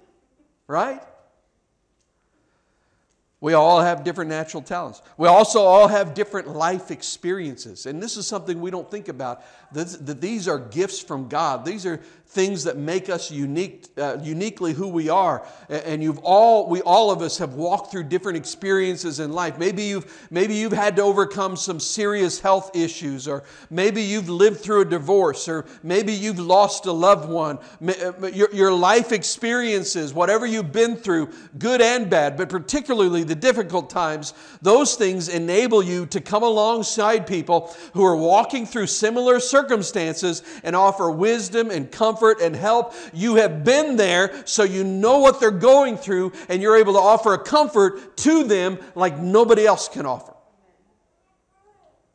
right? 0.66 1.02
We 3.44 3.52
all 3.52 3.82
have 3.82 4.04
different 4.04 4.30
natural 4.30 4.62
talents. 4.62 5.02
We 5.18 5.28
also 5.28 5.60
all 5.60 5.86
have 5.86 6.14
different 6.14 6.48
life 6.48 6.90
experiences. 6.90 7.84
And 7.84 8.02
this 8.02 8.16
is 8.16 8.26
something 8.26 8.58
we 8.58 8.70
don't 8.70 8.90
think 8.90 9.08
about 9.08 9.44
that 9.72 10.18
these 10.22 10.48
are 10.48 10.58
gifts 10.58 10.98
from 10.98 11.28
God. 11.28 11.66
These 11.66 11.84
are 11.84 12.00
things 12.34 12.64
that 12.64 12.76
make 12.76 13.08
us 13.08 13.30
unique, 13.30 13.86
uh, 13.96 14.18
uniquely 14.20 14.72
who 14.72 14.88
we 14.88 15.08
are. 15.08 15.46
And 15.68 16.02
you've 16.02 16.18
all, 16.18 16.68
we 16.68 16.82
all 16.82 17.12
of 17.12 17.22
us 17.22 17.38
have 17.38 17.54
walked 17.54 17.92
through 17.92 18.04
different 18.04 18.36
experiences 18.36 19.20
in 19.20 19.32
life. 19.32 19.56
Maybe 19.56 19.84
you've, 19.84 20.26
maybe 20.30 20.54
you've 20.54 20.72
had 20.72 20.96
to 20.96 21.02
overcome 21.02 21.56
some 21.56 21.78
serious 21.78 22.40
health 22.40 22.74
issues, 22.74 23.28
or 23.28 23.44
maybe 23.70 24.02
you've 24.02 24.28
lived 24.28 24.60
through 24.60 24.80
a 24.80 24.84
divorce, 24.84 25.48
or 25.48 25.64
maybe 25.84 26.12
you've 26.12 26.40
lost 26.40 26.86
a 26.86 26.92
loved 26.92 27.28
one. 27.28 27.58
Uh, 27.80 28.26
your, 28.26 28.52
your 28.52 28.72
life 28.72 29.12
experiences, 29.12 30.12
whatever 30.12 30.44
you've 30.44 30.72
been 30.72 30.96
through, 30.96 31.30
good 31.58 31.80
and 31.80 32.10
bad, 32.10 32.36
but 32.36 32.48
particularly 32.48 33.22
the 33.22 33.34
difficult 33.36 33.88
times, 33.88 34.34
those 34.60 34.96
things 34.96 35.28
enable 35.28 35.84
you 35.84 36.04
to 36.06 36.20
come 36.20 36.42
alongside 36.42 37.28
people 37.28 37.72
who 37.92 38.04
are 38.04 38.16
walking 38.16 38.66
through 38.66 38.88
similar 38.88 39.38
circumstances 39.38 40.42
and 40.64 40.74
offer 40.74 41.08
wisdom 41.08 41.70
and 41.70 41.92
comfort 41.92 42.23
comfort 42.24 42.44
and 42.44 42.54
help. 42.56 42.94
You 43.12 43.36
have 43.36 43.64
been 43.64 43.96
there, 43.96 44.46
so 44.46 44.62
you 44.62 44.84
know 44.84 45.18
what 45.18 45.40
they're 45.40 45.50
going 45.50 45.96
through, 45.96 46.32
and 46.48 46.62
you're 46.62 46.76
able 46.76 46.94
to 46.94 46.98
offer 46.98 47.34
a 47.34 47.38
comfort 47.38 48.16
to 48.18 48.44
them 48.44 48.78
like 48.94 49.18
nobody 49.18 49.66
else 49.66 49.88
can 49.88 50.06
offer. 50.06 50.32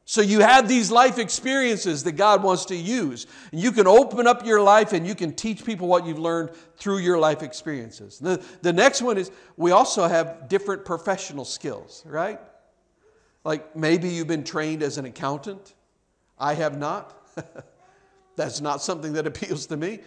So 0.05 0.21
you 0.21 0.39
have 0.39 0.67
these 0.67 0.89
life 0.89 1.19
experiences 1.19 2.03
that 2.05 2.13
God 2.13 2.41
wants 2.41 2.65
to 2.65 2.75
use. 2.75 3.27
You 3.51 3.71
can 3.71 3.85
open 3.85 4.25
up 4.25 4.43
your 4.43 4.59
life 4.59 4.91
and 4.91 5.05
you 5.05 5.13
can 5.13 5.35
teach 5.35 5.63
people 5.63 5.87
what 5.87 6.03
you've 6.03 6.17
learned 6.17 6.49
through 6.77 6.97
your 6.97 7.19
life 7.19 7.43
experiences. 7.43 8.17
The, 8.17 8.43
the 8.63 8.73
next 8.73 9.03
one 9.03 9.19
is 9.19 9.29
we 9.55 9.69
also 9.69 10.07
have 10.07 10.49
different 10.49 10.83
professional 10.83 11.45
skills, 11.45 12.03
right? 12.07 12.39
Like 13.43 13.75
maybe 13.75 14.09
you've 14.09 14.25
been 14.25 14.43
trained 14.43 14.81
as 14.81 14.97
an 14.97 15.05
accountant. 15.05 15.75
I 16.39 16.55
have 16.55 16.75
not. 16.75 17.15
that's 18.39 18.61
not 18.61 18.81
something 18.81 19.13
that 19.13 19.27
appeals 19.31 19.67
to 19.67 19.77
me. 19.77 19.99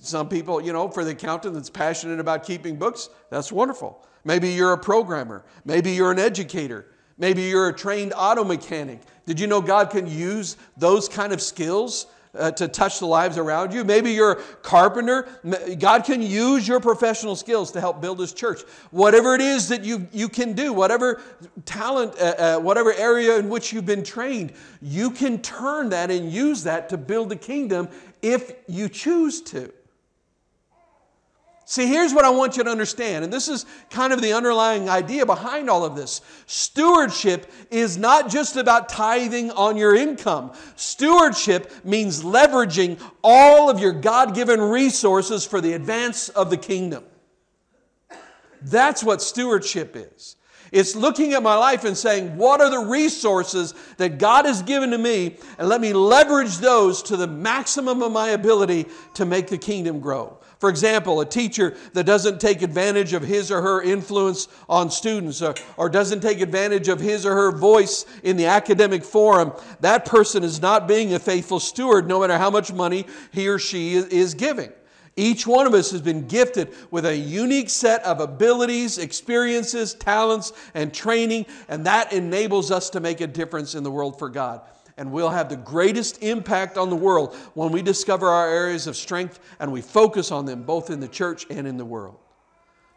Some 0.00 0.28
people, 0.28 0.60
you 0.60 0.72
know, 0.72 0.88
for 0.88 1.04
the 1.04 1.12
accountant 1.12 1.54
that's 1.54 1.70
passionate 1.70 2.18
about 2.18 2.44
keeping 2.44 2.76
books, 2.76 3.10
that's 3.30 3.52
wonderful. 3.52 4.04
Maybe 4.24 4.50
you're 4.50 4.72
a 4.72 4.78
programmer. 4.78 5.44
Maybe 5.64 5.92
you're 5.92 6.10
an 6.10 6.18
educator. 6.18 6.86
Maybe 7.16 7.42
you're 7.42 7.68
a 7.68 7.72
trained 7.72 8.12
auto 8.16 8.42
mechanic. 8.42 9.00
Did 9.26 9.38
you 9.38 9.46
know 9.46 9.60
God 9.60 9.90
can 9.90 10.06
use 10.06 10.56
those 10.76 11.08
kind 11.08 11.32
of 11.32 11.40
skills 11.40 12.06
uh, 12.36 12.50
to 12.52 12.68
touch 12.68 12.98
the 12.98 13.06
lives 13.06 13.38
around 13.38 13.72
you? 13.72 13.84
Maybe 13.84 14.12
you're 14.12 14.32
a 14.32 14.42
carpenter. 14.62 15.28
God 15.78 16.04
can 16.04 16.22
use 16.22 16.66
your 16.66 16.80
professional 16.80 17.36
skills 17.36 17.70
to 17.72 17.80
help 17.80 18.00
build 18.00 18.18
His 18.18 18.32
church. 18.32 18.62
Whatever 18.90 19.34
it 19.34 19.40
is 19.40 19.68
that 19.68 19.84
you, 19.84 20.06
you 20.12 20.28
can 20.28 20.52
do, 20.52 20.72
whatever 20.72 21.22
talent, 21.64 22.14
uh, 22.20 22.34
uh, 22.38 22.58
whatever 22.58 22.92
area 22.92 23.38
in 23.38 23.48
which 23.48 23.72
you've 23.72 23.86
been 23.86 24.04
trained, 24.04 24.52
you 24.80 25.10
can 25.10 25.40
turn 25.40 25.90
that 25.90 26.10
and 26.10 26.32
use 26.32 26.64
that 26.64 26.88
to 26.88 26.96
build 26.96 27.28
the 27.28 27.36
kingdom 27.36 27.88
if 28.22 28.52
you 28.66 28.88
choose 28.88 29.40
to. 29.42 29.72
See, 31.66 31.86
here's 31.86 32.12
what 32.12 32.26
I 32.26 32.30
want 32.30 32.58
you 32.58 32.64
to 32.64 32.70
understand, 32.70 33.24
and 33.24 33.32
this 33.32 33.48
is 33.48 33.64
kind 33.88 34.12
of 34.12 34.20
the 34.20 34.34
underlying 34.34 34.90
idea 34.90 35.24
behind 35.24 35.70
all 35.70 35.82
of 35.82 35.96
this. 35.96 36.20
Stewardship 36.44 37.50
is 37.70 37.96
not 37.96 38.28
just 38.28 38.56
about 38.56 38.90
tithing 38.90 39.50
on 39.50 39.78
your 39.78 39.96
income, 39.96 40.52
stewardship 40.76 41.72
means 41.82 42.22
leveraging 42.22 43.00
all 43.22 43.70
of 43.70 43.80
your 43.80 43.92
God 43.92 44.34
given 44.34 44.60
resources 44.60 45.46
for 45.46 45.62
the 45.62 45.72
advance 45.72 46.28
of 46.28 46.50
the 46.50 46.58
kingdom. 46.58 47.02
That's 48.60 49.02
what 49.02 49.22
stewardship 49.22 49.96
is. 49.96 50.36
It's 50.70 50.94
looking 50.94 51.34
at 51.34 51.42
my 51.42 51.54
life 51.54 51.84
and 51.84 51.96
saying, 51.96 52.36
what 52.36 52.60
are 52.60 52.70
the 52.70 52.90
resources 52.90 53.74
that 53.96 54.18
God 54.18 54.44
has 54.44 54.60
given 54.60 54.90
to 54.90 54.98
me? 54.98 55.36
And 55.56 55.68
let 55.68 55.80
me 55.80 55.92
leverage 55.92 56.58
those 56.58 57.02
to 57.04 57.16
the 57.16 57.28
maximum 57.28 58.02
of 58.02 58.12
my 58.12 58.30
ability 58.30 58.86
to 59.14 59.24
make 59.24 59.46
the 59.46 59.58
kingdom 59.58 60.00
grow. 60.00 60.38
For 60.64 60.70
example, 60.70 61.20
a 61.20 61.26
teacher 61.26 61.76
that 61.92 62.04
doesn't 62.04 62.40
take 62.40 62.62
advantage 62.62 63.12
of 63.12 63.22
his 63.22 63.50
or 63.50 63.60
her 63.60 63.82
influence 63.82 64.48
on 64.66 64.90
students 64.90 65.42
or, 65.42 65.54
or, 65.76 65.90
doesn't 65.90 66.20
take 66.20 66.40
advantage 66.40 66.88
of 66.88 67.00
his 67.00 67.26
or 67.26 67.34
her 67.34 67.52
voice 67.52 68.06
in 68.22 68.38
the 68.38 68.46
academic 68.46 69.04
forum, 69.04 69.52
that 69.80 70.06
person 70.06 70.42
is 70.42 70.62
not 70.62 70.88
being 70.88 71.12
a 71.12 71.18
faithful 71.18 71.60
steward 71.60 72.08
no 72.08 72.20
matter 72.20 72.38
how 72.38 72.48
much 72.48 72.72
money 72.72 73.04
he 73.30 73.46
or 73.46 73.58
she 73.58 73.92
is 73.96 74.32
giving. 74.32 74.72
Each 75.16 75.46
one 75.46 75.66
of 75.66 75.74
us 75.74 75.90
has 75.90 76.00
been 76.00 76.26
gifted 76.28 76.72
with 76.90 77.04
a 77.04 77.14
unique 77.14 77.68
set 77.68 78.02
of 78.04 78.20
abilities, 78.20 78.96
experiences, 78.96 79.92
talents, 79.92 80.54
and 80.72 80.94
training, 80.94 81.44
and 81.68 81.84
that 81.84 82.10
enables 82.10 82.70
us 82.70 82.88
to 82.88 83.00
make 83.00 83.20
a 83.20 83.26
difference 83.26 83.74
in 83.74 83.82
the 83.82 83.90
world 83.90 84.18
for 84.18 84.30
God 84.30 84.62
and 84.96 85.10
we'll 85.10 85.30
have 85.30 85.48
the 85.48 85.56
greatest 85.56 86.22
impact 86.22 86.78
on 86.78 86.90
the 86.90 86.96
world 86.96 87.34
when 87.54 87.72
we 87.72 87.82
discover 87.82 88.28
our 88.28 88.48
areas 88.48 88.86
of 88.86 88.96
strength 88.96 89.40
and 89.58 89.72
we 89.72 89.80
focus 89.80 90.30
on 90.30 90.46
them 90.46 90.62
both 90.62 90.90
in 90.90 91.00
the 91.00 91.08
church 91.08 91.46
and 91.50 91.66
in 91.66 91.76
the 91.76 91.84
world. 91.84 92.16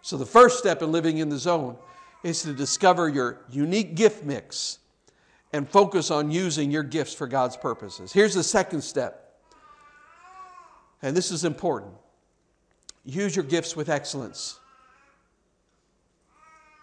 So, 0.01 0.15
the 0.17 0.25
first 0.25 0.59
step 0.59 0.81
in 0.81 0.91
living 0.91 1.17
in 1.17 1.29
the 1.29 1.37
zone 1.37 1.75
is 2.23 2.43
to 2.43 2.53
discover 2.53 3.09
your 3.09 3.41
unique 3.49 3.95
gift 3.95 4.23
mix 4.23 4.79
and 5.53 5.67
focus 5.67 6.11
on 6.11 6.29
using 6.31 6.71
your 6.71 6.83
gifts 6.83 7.13
for 7.13 7.27
God's 7.27 7.57
purposes. 7.57 8.13
Here's 8.13 8.33
the 8.33 8.43
second 8.43 8.81
step, 8.81 9.39
and 11.01 11.15
this 11.15 11.31
is 11.31 11.43
important 11.43 11.93
use 13.05 13.35
your 13.35 13.45
gifts 13.45 13.75
with 13.75 13.89
excellence. 13.89 14.59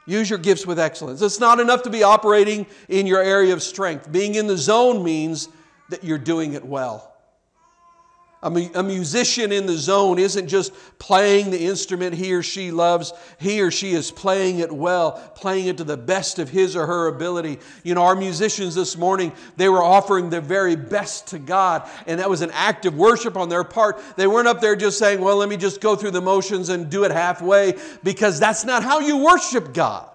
Use 0.07 0.29
your 0.29 0.39
gifts 0.39 0.67
with 0.67 0.79
excellence. 0.79 1.23
It's 1.23 1.41
not 1.41 1.61
enough 1.61 1.83
to 1.85 1.91
be 1.91 2.03
operating 2.03 2.67
in 2.89 3.07
your 3.07 3.23
area 3.23 3.53
of 3.53 3.63
strength. 3.63 4.11
Being 4.13 4.35
in 4.35 4.47
the 4.47 4.59
zone 4.59 5.03
means 5.03 5.49
that 5.89 6.05
you're 6.05 6.19
doing 6.19 6.53
it 6.53 6.65
well. 6.65 7.14
A 8.45 8.83
musician 8.83 9.53
in 9.53 9.65
the 9.65 9.77
zone 9.77 10.19
isn't 10.19 10.49
just 10.49 10.75
playing 10.99 11.51
the 11.51 11.65
instrument 11.65 12.15
he 12.15 12.35
or 12.35 12.43
she 12.43 12.71
loves. 12.71 13.15
He 13.41 13.63
or 13.63 13.71
she 13.71 13.93
is 13.93 14.11
playing 14.11 14.59
it 14.59 14.71
well, 14.71 15.13
playing 15.35 15.69
it 15.69 15.79
to 15.79 15.85
the 15.85 15.97
best 15.97 16.39
of 16.39 16.51
his 16.51 16.77
or 16.77 16.87
her 16.87 17.07
ability. 17.07 17.59
You 17.85 17.95
know, 17.95 18.03
our 18.03 18.15
musicians 18.15 18.75
this 18.75 18.99
morning, 18.99 19.33
they 19.57 19.71
were 19.71 19.83
offering 19.83 20.29
their 20.29 20.43
very 20.43 20.77
best 20.77 21.29
to 21.29 21.39
God, 21.39 21.89
and 22.07 22.21
that 22.21 22.29
was 22.29 22.43
an 22.43 22.51
act 22.53 22.85
of 22.85 22.95
worship 22.95 23.39
on 23.39 23.49
their 23.49 23.65
part. 23.65 23.99
They 24.17 24.27
weren't 24.27 24.47
up 24.49 24.61
there 24.61 24.77
just 24.77 24.99
saying, 24.99 25.23
well, 25.23 25.39
let 25.39 25.49
me 25.49 25.57
just 25.57 25.81
go 25.81 25.97
through 25.97 26.11
the 26.11 26.21
motions 26.21 26.69
and 26.69 26.91
do 26.91 27.05
it 27.05 27.13
halfway, 27.13 27.79
because 28.03 28.39
that's 28.39 28.67
not 28.67 28.83
how 28.83 29.01
you 29.01 29.25
worship 29.25 29.73
God. 29.73 30.11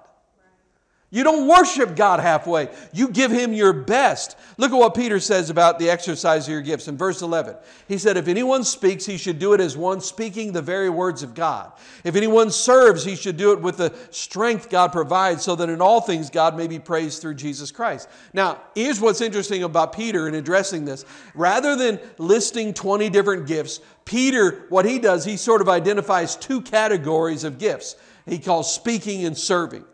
You 1.11 1.23
don't 1.23 1.47
worship 1.47 1.95
God 1.95 2.19
halfway. 2.19 2.69
You 2.93 3.09
give 3.09 3.31
Him 3.31 3.51
your 3.51 3.73
best. 3.73 4.37
Look 4.57 4.71
at 4.71 4.77
what 4.77 4.93
Peter 4.93 5.19
says 5.19 5.49
about 5.49 5.79
the 5.79 5.89
exercise 5.89 6.47
of 6.47 6.51
your 6.51 6.61
gifts 6.61 6.87
in 6.87 6.97
verse 6.97 7.23
11. 7.23 7.55
He 7.87 7.97
said, 7.97 8.15
If 8.15 8.27
anyone 8.27 8.63
speaks, 8.63 9.07
he 9.07 9.17
should 9.17 9.39
do 9.39 9.53
it 9.53 9.59
as 9.59 9.75
one 9.75 10.01
speaking 10.01 10.51
the 10.51 10.61
very 10.61 10.89
words 10.89 11.23
of 11.23 11.33
God. 11.33 11.71
If 12.03 12.15
anyone 12.15 12.51
serves, 12.51 13.03
he 13.03 13.15
should 13.15 13.37
do 13.37 13.53
it 13.53 13.59
with 13.61 13.77
the 13.77 13.91
strength 14.11 14.69
God 14.69 14.91
provides, 14.91 15.43
so 15.43 15.55
that 15.55 15.67
in 15.67 15.81
all 15.81 15.99
things 15.99 16.29
God 16.29 16.55
may 16.55 16.67
be 16.67 16.77
praised 16.77 17.23
through 17.23 17.35
Jesus 17.35 17.71
Christ. 17.71 18.07
Now, 18.31 18.61
here's 18.75 19.01
what's 19.01 19.21
interesting 19.21 19.63
about 19.63 19.93
Peter 19.93 20.27
in 20.27 20.35
addressing 20.35 20.85
this. 20.85 21.05
Rather 21.33 21.75
than 21.75 21.99
listing 22.19 22.71
20 22.71 23.09
different 23.09 23.47
gifts, 23.47 23.79
Peter, 24.05 24.67
what 24.69 24.85
he 24.85 24.99
does, 24.99 25.25
he 25.25 25.37
sort 25.37 25.61
of 25.61 25.69
identifies 25.69 26.35
two 26.35 26.61
categories 26.61 27.43
of 27.43 27.57
gifts. 27.57 27.95
He 28.27 28.37
calls 28.37 28.71
speaking 28.71 29.25
and 29.25 29.35
serving. 29.35 29.85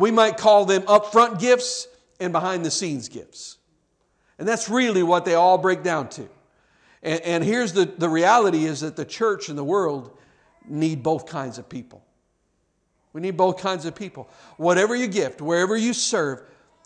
We 0.00 0.10
might 0.10 0.38
call 0.38 0.64
them 0.64 0.82
upfront 0.82 1.38
gifts 1.38 1.86
and 2.18 2.32
behind 2.32 2.64
the 2.64 2.70
scenes 2.70 3.10
gifts. 3.10 3.58
And 4.38 4.48
that's 4.48 4.70
really 4.70 5.02
what 5.02 5.26
they 5.26 5.34
all 5.34 5.58
break 5.58 5.82
down 5.82 6.08
to. 6.10 6.26
And, 7.02 7.20
and 7.20 7.44
here's 7.44 7.74
the, 7.74 7.84
the 7.84 8.08
reality 8.08 8.64
is 8.64 8.80
that 8.80 8.96
the 8.96 9.04
church 9.04 9.50
and 9.50 9.58
the 9.58 9.64
world 9.64 10.16
need 10.66 11.02
both 11.02 11.26
kinds 11.26 11.58
of 11.58 11.68
people. 11.68 12.02
We 13.12 13.20
need 13.20 13.36
both 13.36 13.58
kinds 13.58 13.84
of 13.84 13.94
people. 13.94 14.30
Whatever 14.56 14.96
you 14.96 15.06
gift, 15.06 15.42
wherever 15.42 15.76
you 15.76 15.92
serve, 15.92 16.42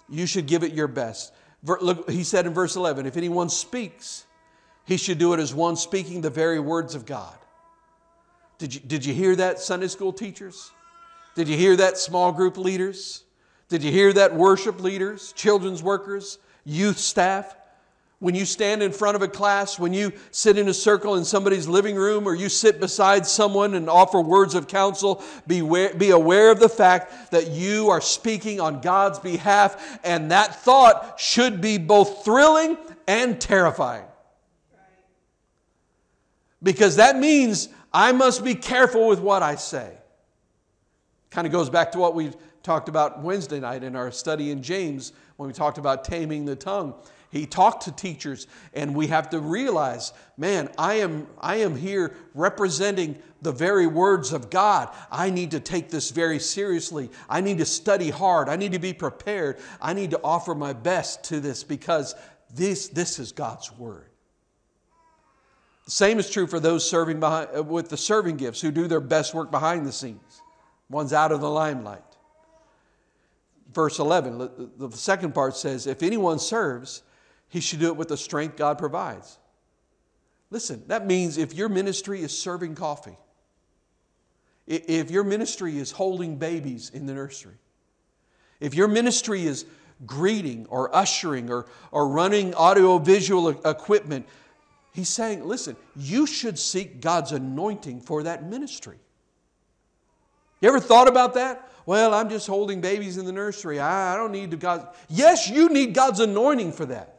you 0.08 0.26
should 0.26 0.46
give 0.46 0.64
it 0.64 0.72
your 0.72 0.88
best. 0.88 1.32
Look, 1.62 2.10
he 2.10 2.24
said 2.24 2.46
in 2.46 2.52
verse 2.52 2.74
11, 2.74 3.06
if 3.06 3.16
anyone 3.16 3.48
speaks, 3.48 4.26
he 4.86 4.96
should 4.96 5.18
do 5.18 5.32
it 5.34 5.38
as 5.38 5.54
one 5.54 5.76
speaking 5.76 6.20
the 6.20 6.30
very 6.30 6.58
words 6.58 6.96
of 6.96 7.06
God. 7.06 7.36
Did 8.58 8.74
you, 8.74 8.80
did 8.80 9.04
you 9.04 9.14
hear 9.14 9.36
that, 9.36 9.60
Sunday 9.60 9.88
school 9.88 10.12
teachers? 10.12 10.72
Did 11.34 11.48
you 11.48 11.56
hear 11.56 11.76
that, 11.76 11.98
small 11.98 12.32
group 12.32 12.56
leaders? 12.56 13.24
Did 13.68 13.82
you 13.82 13.90
hear 13.90 14.12
that, 14.12 14.34
worship 14.34 14.80
leaders, 14.80 15.32
children's 15.32 15.82
workers, 15.82 16.38
youth 16.64 16.98
staff? 16.98 17.56
When 18.20 18.34
you 18.34 18.46
stand 18.46 18.82
in 18.82 18.92
front 18.92 19.16
of 19.16 19.22
a 19.22 19.28
class, 19.28 19.78
when 19.78 19.92
you 19.92 20.12
sit 20.30 20.56
in 20.56 20.68
a 20.68 20.74
circle 20.74 21.16
in 21.16 21.24
somebody's 21.24 21.66
living 21.66 21.96
room, 21.96 22.26
or 22.26 22.34
you 22.34 22.48
sit 22.48 22.80
beside 22.80 23.26
someone 23.26 23.74
and 23.74 23.90
offer 23.90 24.20
words 24.20 24.54
of 24.54 24.68
counsel, 24.68 25.22
be 25.46 25.58
aware, 25.58 25.92
be 25.92 26.10
aware 26.10 26.50
of 26.50 26.60
the 26.60 26.68
fact 26.68 27.32
that 27.32 27.50
you 27.50 27.90
are 27.90 28.00
speaking 28.00 28.60
on 28.60 28.80
God's 28.80 29.18
behalf, 29.18 29.98
and 30.04 30.30
that 30.30 30.62
thought 30.62 31.20
should 31.20 31.60
be 31.60 31.76
both 31.76 32.24
thrilling 32.24 32.78
and 33.06 33.40
terrifying. 33.40 34.04
Because 36.62 36.96
that 36.96 37.18
means 37.18 37.68
I 37.92 38.12
must 38.12 38.42
be 38.42 38.54
careful 38.54 39.08
with 39.08 39.20
what 39.20 39.42
I 39.42 39.56
say. 39.56 39.92
Kind 41.34 41.48
of 41.48 41.52
goes 41.52 41.68
back 41.68 41.90
to 41.90 41.98
what 41.98 42.14
we 42.14 42.30
talked 42.62 42.88
about 42.88 43.20
Wednesday 43.20 43.58
night 43.58 43.82
in 43.82 43.96
our 43.96 44.12
study 44.12 44.52
in 44.52 44.62
James 44.62 45.12
when 45.36 45.48
we 45.48 45.52
talked 45.52 45.78
about 45.78 46.04
taming 46.04 46.44
the 46.44 46.54
tongue. 46.54 46.94
He 47.32 47.44
talked 47.44 47.82
to 47.86 47.90
teachers, 47.90 48.46
and 48.72 48.94
we 48.94 49.08
have 49.08 49.30
to 49.30 49.40
realize, 49.40 50.12
man, 50.36 50.70
I 50.78 50.94
am, 50.94 51.26
I 51.40 51.56
am 51.56 51.74
here 51.74 52.14
representing 52.34 53.18
the 53.42 53.50
very 53.50 53.88
words 53.88 54.32
of 54.32 54.48
God. 54.48 54.94
I 55.10 55.30
need 55.30 55.50
to 55.50 55.58
take 55.58 55.90
this 55.90 56.12
very 56.12 56.38
seriously. 56.38 57.10
I 57.28 57.40
need 57.40 57.58
to 57.58 57.66
study 57.66 58.10
hard. 58.10 58.48
I 58.48 58.54
need 58.54 58.70
to 58.70 58.78
be 58.78 58.92
prepared. 58.92 59.58
I 59.82 59.92
need 59.92 60.12
to 60.12 60.20
offer 60.22 60.54
my 60.54 60.72
best 60.72 61.24
to 61.24 61.40
this 61.40 61.64
because 61.64 62.14
this, 62.54 62.86
this 62.86 63.18
is 63.18 63.32
God's 63.32 63.76
word. 63.76 64.08
The 65.86 65.90
same 65.90 66.20
is 66.20 66.30
true 66.30 66.46
for 66.46 66.60
those 66.60 66.88
serving 66.88 67.18
behind, 67.18 67.66
with 67.66 67.88
the 67.88 67.96
serving 67.96 68.36
gifts 68.36 68.60
who 68.60 68.70
do 68.70 68.86
their 68.86 69.00
best 69.00 69.34
work 69.34 69.50
behind 69.50 69.84
the 69.84 69.92
scenes 69.92 70.42
one's 70.88 71.12
out 71.12 71.32
of 71.32 71.40
the 71.40 71.50
limelight. 71.50 72.02
Verse 73.72 73.98
11, 73.98 74.72
the 74.76 74.90
second 74.92 75.34
part 75.34 75.56
says, 75.56 75.86
If 75.86 76.02
anyone 76.02 76.38
serves, 76.38 77.02
he 77.48 77.60
should 77.60 77.80
do 77.80 77.86
it 77.86 77.96
with 77.96 78.08
the 78.08 78.16
strength 78.16 78.56
God 78.56 78.78
provides. 78.78 79.38
Listen, 80.50 80.84
that 80.86 81.06
means 81.06 81.38
if 81.38 81.54
your 81.54 81.68
ministry 81.68 82.22
is 82.22 82.36
serving 82.36 82.76
coffee, 82.76 83.16
if 84.66 85.10
your 85.10 85.24
ministry 85.24 85.78
is 85.78 85.90
holding 85.90 86.36
babies 86.36 86.90
in 86.94 87.06
the 87.06 87.14
nursery, 87.14 87.56
if 88.60 88.74
your 88.74 88.88
ministry 88.88 89.44
is 89.44 89.66
greeting 90.06 90.66
or 90.66 90.94
ushering 90.94 91.50
or, 91.50 91.66
or 91.90 92.08
running 92.08 92.54
audiovisual 92.54 93.48
equipment, 93.48 94.26
he's 94.92 95.08
saying, 95.08 95.44
listen, 95.44 95.76
you 95.96 96.26
should 96.26 96.58
seek 96.58 97.00
God's 97.00 97.32
anointing 97.32 98.00
for 98.00 98.22
that 98.22 98.44
ministry. 98.44 98.98
You 100.64 100.70
ever 100.70 100.80
thought 100.80 101.08
about 101.08 101.34
that? 101.34 101.68
well, 101.84 102.14
I'm 102.14 102.30
just 102.30 102.46
holding 102.46 102.80
babies 102.80 103.18
in 103.18 103.26
the 103.26 103.32
nursery. 103.32 103.78
I, 103.78 104.16
don't 104.16 104.32
need 104.32 104.58
God. 104.58 104.88
Yes, 105.10 105.50
you 105.50 105.68
need 105.68 105.92
God's 105.92 106.20
anointing 106.20 106.72
for 106.72 106.86
that. 106.86 107.13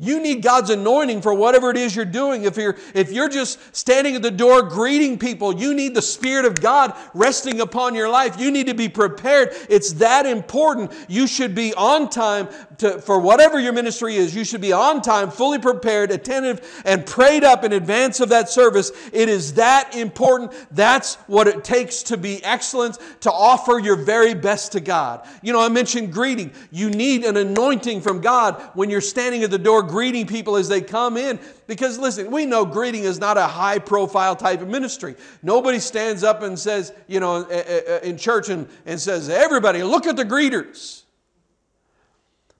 You 0.00 0.20
need 0.20 0.42
God's 0.42 0.70
anointing 0.70 1.22
for 1.22 1.32
whatever 1.32 1.70
it 1.70 1.76
is 1.76 1.94
you're 1.94 2.04
doing. 2.04 2.42
If 2.42 2.56
you're, 2.56 2.76
if 2.94 3.12
you're 3.12 3.28
just 3.28 3.60
standing 3.76 4.16
at 4.16 4.22
the 4.22 4.30
door 4.30 4.62
greeting 4.62 5.20
people, 5.20 5.54
you 5.54 5.72
need 5.72 5.94
the 5.94 6.02
Spirit 6.02 6.46
of 6.46 6.60
God 6.60 6.96
resting 7.14 7.60
upon 7.60 7.94
your 7.94 8.08
life. 8.08 8.40
You 8.40 8.50
need 8.50 8.66
to 8.66 8.74
be 8.74 8.88
prepared. 8.88 9.50
It's 9.70 9.92
that 9.94 10.26
important. 10.26 10.92
You 11.06 11.28
should 11.28 11.54
be 11.54 11.74
on 11.74 12.10
time 12.10 12.48
to, 12.78 13.00
for 13.00 13.20
whatever 13.20 13.60
your 13.60 13.72
ministry 13.72 14.16
is. 14.16 14.34
You 14.34 14.42
should 14.42 14.60
be 14.60 14.72
on 14.72 15.00
time, 15.00 15.30
fully 15.30 15.60
prepared, 15.60 16.10
attentive, 16.10 16.82
and 16.84 17.06
prayed 17.06 17.44
up 17.44 17.62
in 17.62 17.72
advance 17.72 18.18
of 18.18 18.30
that 18.30 18.48
service. 18.48 18.90
It 19.12 19.28
is 19.28 19.54
that 19.54 19.94
important. 19.94 20.52
That's 20.72 21.14
what 21.28 21.46
it 21.46 21.62
takes 21.62 22.02
to 22.04 22.16
be 22.16 22.42
excellent, 22.42 22.98
to 23.20 23.30
offer 23.30 23.78
your 23.78 23.94
very 23.94 24.34
best 24.34 24.72
to 24.72 24.80
God. 24.80 25.24
You 25.40 25.52
know, 25.52 25.60
I 25.60 25.68
mentioned 25.68 26.12
greeting. 26.12 26.50
You 26.72 26.90
need 26.90 27.22
an 27.22 27.36
anointing 27.36 28.00
from 28.00 28.20
God 28.20 28.60
when 28.74 28.90
you're 28.90 29.00
standing 29.00 29.44
at 29.44 29.52
the 29.52 29.58
door 29.58 29.83
greeting 29.84 30.26
people 30.26 30.56
as 30.56 30.68
they 30.68 30.80
come 30.80 31.16
in. 31.16 31.38
Because 31.66 31.98
listen, 31.98 32.30
we 32.30 32.46
know 32.46 32.64
greeting 32.64 33.04
is 33.04 33.20
not 33.20 33.38
a 33.38 33.46
high 33.46 33.78
profile 33.78 34.34
type 34.34 34.60
of 34.60 34.68
ministry. 34.68 35.14
Nobody 35.42 35.78
stands 35.78 36.22
up 36.22 36.42
and 36.42 36.58
says, 36.58 36.92
you 37.06 37.20
know, 37.20 37.44
eh, 37.44 37.62
eh, 37.66 37.80
eh, 37.86 37.98
in 38.02 38.16
church 38.16 38.48
and, 38.48 38.68
and 38.86 39.00
says, 39.00 39.28
everybody, 39.28 39.82
look 39.82 40.06
at 40.06 40.16
the 40.16 40.24
greeters. 40.24 41.02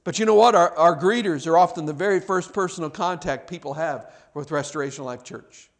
But 0.04 0.18
you 0.18 0.26
know 0.26 0.34
what? 0.34 0.54
Our, 0.54 0.76
our 0.76 0.96
greeters 0.98 1.46
are 1.46 1.56
often 1.56 1.86
the 1.86 1.92
very 1.92 2.20
first 2.20 2.52
personal 2.52 2.90
contact 2.90 3.48
people 3.48 3.74
have 3.74 4.12
with 4.34 4.50
Restoration 4.50 5.04
Life 5.04 5.24
Church. 5.24 5.70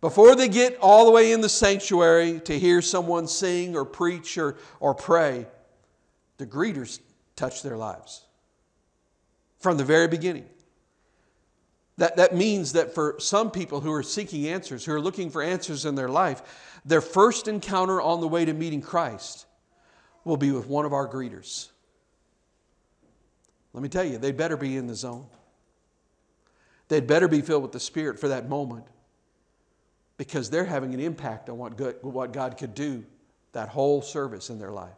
Before 0.00 0.36
they 0.36 0.48
get 0.48 0.78
all 0.80 1.06
the 1.06 1.10
way 1.10 1.32
in 1.32 1.40
the 1.40 1.48
sanctuary 1.48 2.40
to 2.40 2.58
hear 2.58 2.82
someone 2.82 3.26
sing 3.26 3.76
or 3.76 3.84
preach 3.84 4.38
or, 4.38 4.56
or 4.78 4.94
pray, 4.94 5.46
the 6.38 6.46
greeters 6.46 7.00
touch 7.34 7.62
their 7.62 7.76
lives 7.76 8.25
from 9.58 9.76
the 9.76 9.84
very 9.84 10.08
beginning. 10.08 10.46
That, 11.98 12.16
that 12.16 12.34
means 12.34 12.72
that 12.72 12.94
for 12.94 13.16
some 13.18 13.50
people 13.50 13.80
who 13.80 13.92
are 13.92 14.02
seeking 14.02 14.46
answers, 14.48 14.84
who 14.84 14.92
are 14.92 15.00
looking 15.00 15.30
for 15.30 15.42
answers 15.42 15.86
in 15.86 15.94
their 15.94 16.08
life, 16.08 16.80
their 16.84 17.00
first 17.00 17.48
encounter 17.48 18.00
on 18.00 18.20
the 18.20 18.28
way 18.28 18.44
to 18.44 18.52
meeting 18.52 18.82
Christ 18.82 19.46
will 20.24 20.36
be 20.36 20.52
with 20.52 20.66
one 20.66 20.84
of 20.84 20.92
our 20.92 21.08
greeters. 21.08 21.68
Let 23.72 23.82
me 23.82 23.88
tell 23.88 24.04
you, 24.04 24.18
they'd 24.18 24.36
better 24.36 24.56
be 24.56 24.76
in 24.76 24.86
the 24.86 24.94
zone. 24.94 25.26
They'd 26.88 27.06
better 27.06 27.28
be 27.28 27.40
filled 27.40 27.62
with 27.62 27.72
the 27.72 27.80
Spirit 27.80 28.18
for 28.18 28.28
that 28.28 28.48
moment 28.48 28.86
because 30.18 30.50
they're 30.50 30.64
having 30.64 30.94
an 30.94 31.00
impact 31.00 31.48
on 31.48 31.58
what, 31.58 31.76
good, 31.76 31.96
what 32.02 32.32
God 32.32 32.56
could 32.58 32.74
do 32.74 33.04
that 33.52 33.68
whole 33.68 34.02
service 34.02 34.50
in 34.50 34.58
their 34.58 34.70
life. 34.70 34.96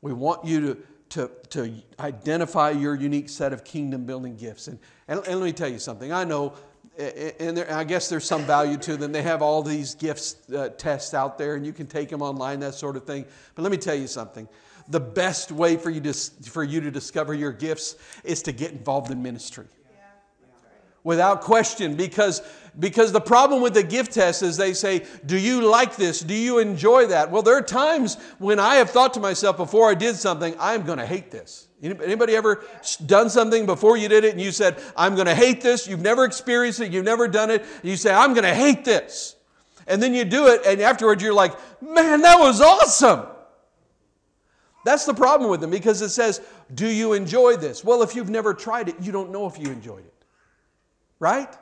We 0.00 0.12
want 0.12 0.44
you 0.44 0.60
to 0.60 0.82
to, 1.12 1.30
to 1.50 1.74
identify 2.00 2.70
your 2.70 2.94
unique 2.94 3.28
set 3.28 3.52
of 3.52 3.64
kingdom 3.64 4.06
building 4.06 4.36
gifts. 4.36 4.68
And, 4.68 4.78
and, 5.08 5.20
and 5.26 5.40
let 5.40 5.44
me 5.44 5.52
tell 5.52 5.68
you 5.68 5.78
something. 5.78 6.10
I 6.10 6.24
know, 6.24 6.54
and 6.98 7.56
there, 7.56 7.70
I 7.72 7.84
guess 7.84 8.08
there's 8.08 8.24
some 8.24 8.44
value 8.44 8.78
to 8.78 8.96
them. 8.96 9.12
They 9.12 9.22
have 9.22 9.42
all 9.42 9.62
these 9.62 9.94
gifts 9.94 10.36
uh, 10.50 10.70
tests 10.70 11.12
out 11.12 11.36
there, 11.36 11.54
and 11.54 11.66
you 11.66 11.72
can 11.72 11.86
take 11.86 12.08
them 12.08 12.22
online, 12.22 12.60
that 12.60 12.74
sort 12.74 12.96
of 12.96 13.04
thing. 13.04 13.26
But 13.54 13.62
let 13.62 13.70
me 13.72 13.78
tell 13.78 13.94
you 13.94 14.06
something. 14.06 14.48
The 14.88 15.00
best 15.00 15.52
way 15.52 15.76
for 15.76 15.90
you 15.90 16.00
to, 16.00 16.12
for 16.12 16.64
you 16.64 16.80
to 16.80 16.90
discover 16.90 17.34
your 17.34 17.52
gifts 17.52 17.96
is 18.24 18.42
to 18.42 18.52
get 18.52 18.72
involved 18.72 19.10
in 19.10 19.22
ministry. 19.22 19.66
Without 21.04 21.40
question, 21.40 21.96
because 21.96 22.42
because 22.78 23.12
the 23.12 23.20
problem 23.20 23.60
with 23.60 23.74
the 23.74 23.82
gift 23.82 24.12
test 24.12 24.42
is 24.42 24.56
they 24.56 24.72
say, 24.72 25.04
Do 25.26 25.38
you 25.38 25.60
like 25.60 25.96
this? 25.96 26.20
Do 26.20 26.34
you 26.34 26.58
enjoy 26.58 27.06
that? 27.08 27.30
Well, 27.30 27.42
there 27.42 27.56
are 27.56 27.62
times 27.62 28.16
when 28.38 28.58
I 28.58 28.76
have 28.76 28.90
thought 28.90 29.14
to 29.14 29.20
myself 29.20 29.56
before 29.56 29.90
I 29.90 29.94
did 29.94 30.16
something, 30.16 30.54
I'm 30.58 30.84
going 30.84 30.98
to 30.98 31.06
hate 31.06 31.30
this. 31.30 31.68
Anybody 31.82 32.36
ever 32.36 32.64
done 33.04 33.28
something 33.28 33.66
before 33.66 33.96
you 33.96 34.08
did 34.08 34.24
it 34.24 34.32
and 34.32 34.40
you 34.40 34.52
said, 34.52 34.80
I'm 34.96 35.16
going 35.16 35.26
to 35.26 35.34
hate 35.34 35.60
this? 35.60 35.88
You've 35.88 36.00
never 36.00 36.24
experienced 36.24 36.80
it, 36.80 36.92
you've 36.92 37.04
never 37.04 37.28
done 37.28 37.50
it. 37.50 37.62
and 37.62 37.90
You 37.90 37.96
say, 37.96 38.14
I'm 38.14 38.32
going 38.32 38.44
to 38.44 38.54
hate 38.54 38.84
this. 38.84 39.36
And 39.88 40.00
then 40.00 40.14
you 40.14 40.24
do 40.24 40.46
it, 40.46 40.62
and 40.64 40.80
afterwards 40.80 41.22
you're 41.22 41.34
like, 41.34 41.52
Man, 41.82 42.22
that 42.22 42.38
was 42.38 42.60
awesome. 42.60 43.26
That's 44.84 45.04
the 45.04 45.14
problem 45.14 45.50
with 45.50 45.60
them 45.60 45.70
because 45.70 46.00
it 46.00 46.10
says, 46.10 46.40
Do 46.72 46.86
you 46.86 47.12
enjoy 47.12 47.56
this? 47.56 47.84
Well, 47.84 48.02
if 48.02 48.14
you've 48.16 48.30
never 48.30 48.54
tried 48.54 48.88
it, 48.88 48.94
you 49.02 49.12
don't 49.12 49.30
know 49.30 49.46
if 49.46 49.58
you 49.58 49.66
enjoyed 49.66 50.06
it. 50.06 50.21
Right? 51.22 51.56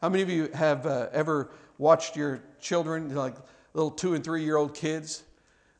How 0.00 0.08
many 0.10 0.22
of 0.22 0.30
you 0.30 0.48
have 0.54 0.86
uh, 0.86 1.08
ever 1.10 1.50
watched 1.76 2.14
your 2.14 2.40
children, 2.60 3.12
like 3.16 3.34
little 3.74 3.90
two 3.90 4.14
and 4.14 4.22
three 4.22 4.44
year 4.44 4.56
old 4.56 4.76
kids, 4.76 5.24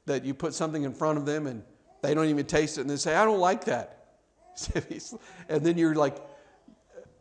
that 0.06 0.24
you 0.24 0.34
put 0.34 0.52
something 0.52 0.82
in 0.82 0.92
front 0.92 1.18
of 1.18 1.24
them 1.24 1.46
and 1.46 1.62
they 2.02 2.12
don't 2.12 2.26
even 2.26 2.46
taste 2.46 2.78
it 2.78 2.80
and 2.80 2.90
they 2.90 2.96
say, 2.96 3.14
I 3.14 3.24
don't 3.24 3.38
like 3.38 3.66
that? 3.66 4.08
and 5.48 5.64
then 5.64 5.78
you're 5.78 5.94
like, 5.94 6.16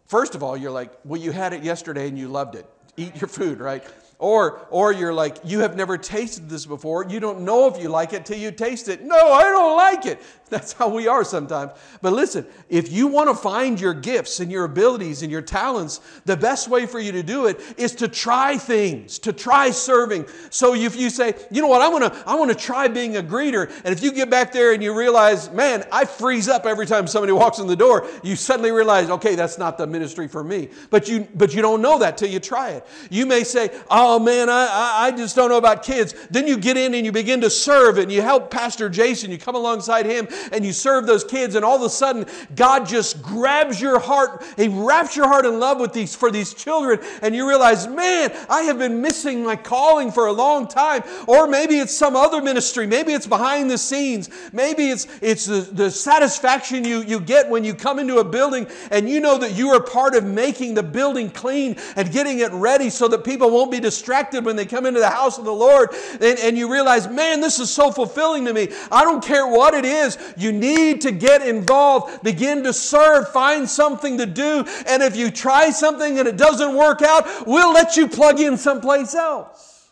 first 0.07 0.33
of 0.33 0.41
all, 0.41 0.57
you're 0.57 0.71
like, 0.71 0.91
well, 1.05 1.21
you 1.21 1.31
had 1.31 1.53
it 1.53 1.61
yesterday 1.61 2.07
and 2.07 2.17
you 2.17 2.27
loved 2.27 2.55
it. 2.55 2.65
Eat 2.97 3.21
your 3.21 3.27
food, 3.27 3.59
right? 3.59 3.83
Or, 4.21 4.67
or 4.69 4.91
you're 4.91 5.13
like, 5.13 5.37
you 5.45 5.61
have 5.61 5.77
never 5.77 5.97
tasted 5.97 6.49
this 6.49 6.65
before. 6.65 7.05
You 7.05 7.21
don't 7.21 7.39
know 7.41 7.67
if 7.67 7.81
you 7.81 7.87
like 7.87 8.11
it 8.11 8.25
till 8.25 8.37
you 8.37 8.51
taste 8.51 8.89
it. 8.89 9.01
No, 9.01 9.15
I 9.15 9.43
don't 9.43 9.77
like 9.77 10.05
it. 10.05 10.21
That's 10.49 10.73
how 10.73 10.89
we 10.89 11.07
are 11.07 11.23
sometimes. 11.23 11.71
But 12.01 12.13
listen, 12.13 12.45
if 12.69 12.91
you 12.91 13.07
want 13.07 13.29
to 13.29 13.35
find 13.35 13.79
your 13.79 13.93
gifts 13.93 14.39
and 14.39 14.51
your 14.51 14.65
abilities 14.65 15.21
and 15.21 15.31
your 15.31 15.43
talents, 15.43 16.01
the 16.25 16.35
best 16.35 16.67
way 16.67 16.85
for 16.85 16.99
you 16.99 17.11
to 17.13 17.23
do 17.23 17.45
it 17.45 17.61
is 17.77 17.93
to 17.95 18.07
try 18.07 18.57
things, 18.57 19.19
to 19.19 19.31
try 19.31 19.69
serving. 19.69 20.25
So 20.49 20.73
if 20.73 20.95
you 20.95 21.09
say, 21.11 21.35
you 21.51 21.61
know 21.61 21.67
what, 21.67 21.81
I 21.81 21.87
want 21.87 22.11
to, 22.11 22.23
I 22.27 22.35
want 22.35 22.49
to 22.49 22.57
try 22.57 22.87
being 22.87 23.17
a 23.17 23.23
greeter, 23.23 23.71
and 23.85 23.93
if 23.93 24.03
you 24.03 24.11
get 24.11 24.29
back 24.29 24.51
there 24.51 24.73
and 24.73 24.81
you 24.81 24.93
realize, 24.97 25.51
man, 25.51 25.85
I 25.91 26.05
freeze 26.05 26.49
up 26.49 26.65
every 26.65 26.87
time 26.87 27.05
somebody 27.05 27.31
walks 27.31 27.59
in 27.59 27.67
the 27.67 27.75
door, 27.75 28.07
you 28.23 28.35
suddenly 28.35 28.71
realize, 28.71 29.09
okay, 29.11 29.35
that's 29.35 29.57
not 29.57 29.77
the 29.77 29.85
ministry 29.85 30.27
for 30.27 30.43
me. 30.43 30.69
But 30.89 31.07
you, 31.07 31.27
but 31.35 31.53
you 31.53 31.61
don't 31.61 31.81
know 31.81 31.99
that 31.99 32.17
till 32.17 32.29
you 32.29 32.39
try 32.39 32.71
it. 32.71 32.87
You 33.11 33.25
may 33.27 33.43
say, 33.43 33.69
oh 33.91 34.08
Oh, 34.11 34.17
man, 34.17 34.49
I, 34.49 35.05
I 35.05 35.11
just 35.11 35.35
don't 35.35 35.49
know 35.49 35.59
about 35.59 35.83
kids. 35.83 36.15
Then 36.31 36.47
you 36.47 36.57
get 36.57 36.77
in 36.77 36.95
and 36.95 37.05
you 37.05 37.11
begin 37.11 37.41
to 37.41 37.49
serve 37.51 37.99
and 37.99 38.11
you 38.11 38.23
help 38.23 38.49
Pastor 38.49 38.89
Jason. 38.89 39.29
You 39.29 39.37
come 39.37 39.53
alongside 39.53 40.07
him 40.07 40.27
and 40.51 40.65
you 40.65 40.73
serve 40.73 41.05
those 41.05 41.23
kids, 41.23 41.53
and 41.53 41.63
all 41.63 41.75
of 41.75 41.83
a 41.83 41.91
sudden, 41.91 42.25
God 42.55 42.87
just 42.87 43.21
grabs 43.21 43.79
your 43.79 43.99
heart. 43.99 44.43
He 44.57 44.67
wraps 44.67 45.15
your 45.15 45.27
heart 45.27 45.45
in 45.45 45.59
love 45.59 45.79
with 45.79 45.93
these 45.93 46.15
for 46.15 46.31
these 46.31 46.55
children, 46.55 46.99
and 47.21 47.35
you 47.35 47.47
realize, 47.47 47.85
man, 47.85 48.35
I 48.49 48.61
have 48.61 48.79
been 48.79 48.99
missing 48.99 49.43
my 49.43 49.55
calling 49.55 50.11
for 50.11 50.25
a 50.25 50.33
long 50.33 50.67
time. 50.67 51.03
Or 51.27 51.45
maybe 51.45 51.77
it's 51.77 51.95
some 51.95 52.15
other 52.15 52.41
ministry. 52.41 52.87
Maybe 52.87 53.13
it's 53.13 53.27
behind 53.27 53.69
the 53.69 53.77
scenes. 53.77 54.31
Maybe 54.51 54.89
it's 54.89 55.05
it's 55.21 55.45
the, 55.45 55.59
the 55.59 55.91
satisfaction 55.91 56.83
you, 56.83 57.03
you 57.03 57.19
get 57.19 57.47
when 57.47 57.63
you 57.63 57.75
come 57.75 57.99
into 57.99 58.17
a 58.17 58.23
building 58.23 58.65
and 58.89 59.07
you 59.07 59.19
know 59.19 59.37
that 59.37 59.51
you 59.51 59.69
are 59.69 59.83
part 59.83 60.15
of 60.15 60.25
making 60.25 60.73
the 60.73 60.81
building 60.81 61.29
clean 61.29 61.75
and 61.95 62.11
getting 62.11 62.39
it 62.39 62.51
ready 62.53 62.89
so 62.89 63.07
that 63.07 63.23
people 63.23 63.51
won't 63.51 63.69
be 63.69 63.79
distracted 63.79 63.98
when 64.07 64.55
they 64.55 64.65
come 64.65 64.85
into 64.85 64.99
the 64.99 65.09
house 65.09 65.37
of 65.37 65.45
the 65.45 65.53
Lord. 65.53 65.89
And, 66.13 66.39
and 66.39 66.57
you 66.57 66.71
realize, 66.71 67.07
man, 67.07 67.41
this 67.41 67.59
is 67.59 67.69
so 67.69 67.91
fulfilling 67.91 68.45
to 68.45 68.53
me. 68.53 68.69
I 68.91 69.03
don't 69.03 69.23
care 69.23 69.47
what 69.47 69.73
it 69.73 69.85
is. 69.85 70.17
You 70.37 70.51
need 70.51 71.01
to 71.01 71.11
get 71.11 71.45
involved, 71.45 72.23
begin 72.23 72.63
to 72.63 72.73
serve, 72.73 73.29
find 73.29 73.69
something 73.69 74.17
to 74.17 74.25
do. 74.25 74.65
And 74.87 75.03
if 75.03 75.15
you 75.15 75.31
try 75.31 75.69
something 75.69 76.19
and 76.19 76.27
it 76.27 76.37
doesn't 76.37 76.75
work 76.75 77.01
out, 77.01 77.47
we'll 77.47 77.73
let 77.73 77.97
you 77.97 78.07
plug 78.07 78.39
in 78.39 78.57
someplace 78.57 79.15
else. 79.15 79.89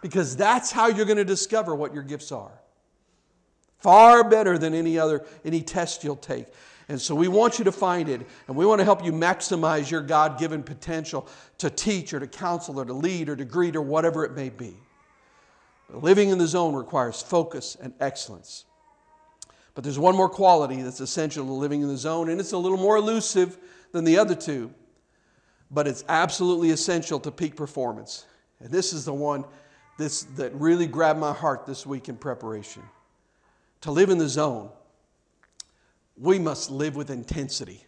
Because 0.00 0.36
that's 0.36 0.70
how 0.70 0.86
you're 0.86 1.06
going 1.06 1.18
to 1.18 1.24
discover 1.24 1.74
what 1.74 1.92
your 1.92 2.04
gifts 2.04 2.30
are. 2.30 2.52
Far 3.78 4.28
better 4.28 4.58
than 4.58 4.74
any 4.74 4.98
other 4.98 5.24
any 5.44 5.62
test 5.62 6.02
you'll 6.02 6.16
take. 6.16 6.46
And 6.88 7.00
so 7.00 7.14
we 7.14 7.28
want 7.28 7.58
you 7.58 7.64
to 7.66 7.72
find 7.72 8.08
it, 8.08 8.26
and 8.46 8.56
we 8.56 8.64
want 8.64 8.78
to 8.78 8.84
help 8.84 9.04
you 9.04 9.12
maximize 9.12 9.90
your 9.90 10.00
God 10.00 10.38
given 10.38 10.62
potential 10.62 11.28
to 11.58 11.68
teach 11.68 12.14
or 12.14 12.20
to 12.20 12.26
counsel 12.26 12.80
or 12.80 12.84
to 12.86 12.94
lead 12.94 13.28
or 13.28 13.36
to 13.36 13.44
greet 13.44 13.76
or 13.76 13.82
whatever 13.82 14.24
it 14.24 14.32
may 14.32 14.48
be. 14.48 14.74
Living 15.90 16.30
in 16.30 16.38
the 16.38 16.46
zone 16.46 16.74
requires 16.74 17.20
focus 17.20 17.76
and 17.80 17.92
excellence. 18.00 18.64
But 19.74 19.84
there's 19.84 19.98
one 19.98 20.16
more 20.16 20.28
quality 20.28 20.82
that's 20.82 21.00
essential 21.00 21.44
to 21.44 21.52
living 21.52 21.82
in 21.82 21.88
the 21.88 21.96
zone, 21.96 22.30
and 22.30 22.40
it's 22.40 22.52
a 22.52 22.58
little 22.58 22.78
more 22.78 22.96
elusive 22.96 23.58
than 23.92 24.04
the 24.04 24.18
other 24.18 24.34
two, 24.34 24.72
but 25.70 25.86
it's 25.86 26.04
absolutely 26.08 26.70
essential 26.70 27.20
to 27.20 27.30
peak 27.30 27.54
performance. 27.54 28.24
And 28.60 28.70
this 28.70 28.92
is 28.92 29.04
the 29.04 29.14
one 29.14 29.44
this, 29.98 30.22
that 30.36 30.54
really 30.54 30.86
grabbed 30.86 31.20
my 31.20 31.32
heart 31.32 31.66
this 31.66 31.84
week 31.84 32.08
in 32.08 32.16
preparation. 32.16 32.82
To 33.82 33.90
live 33.90 34.10
in 34.10 34.18
the 34.18 34.28
zone, 34.28 34.70
we 36.20 36.38
must 36.38 36.70
live 36.70 36.96
with 36.96 37.10
intensity. 37.10 37.84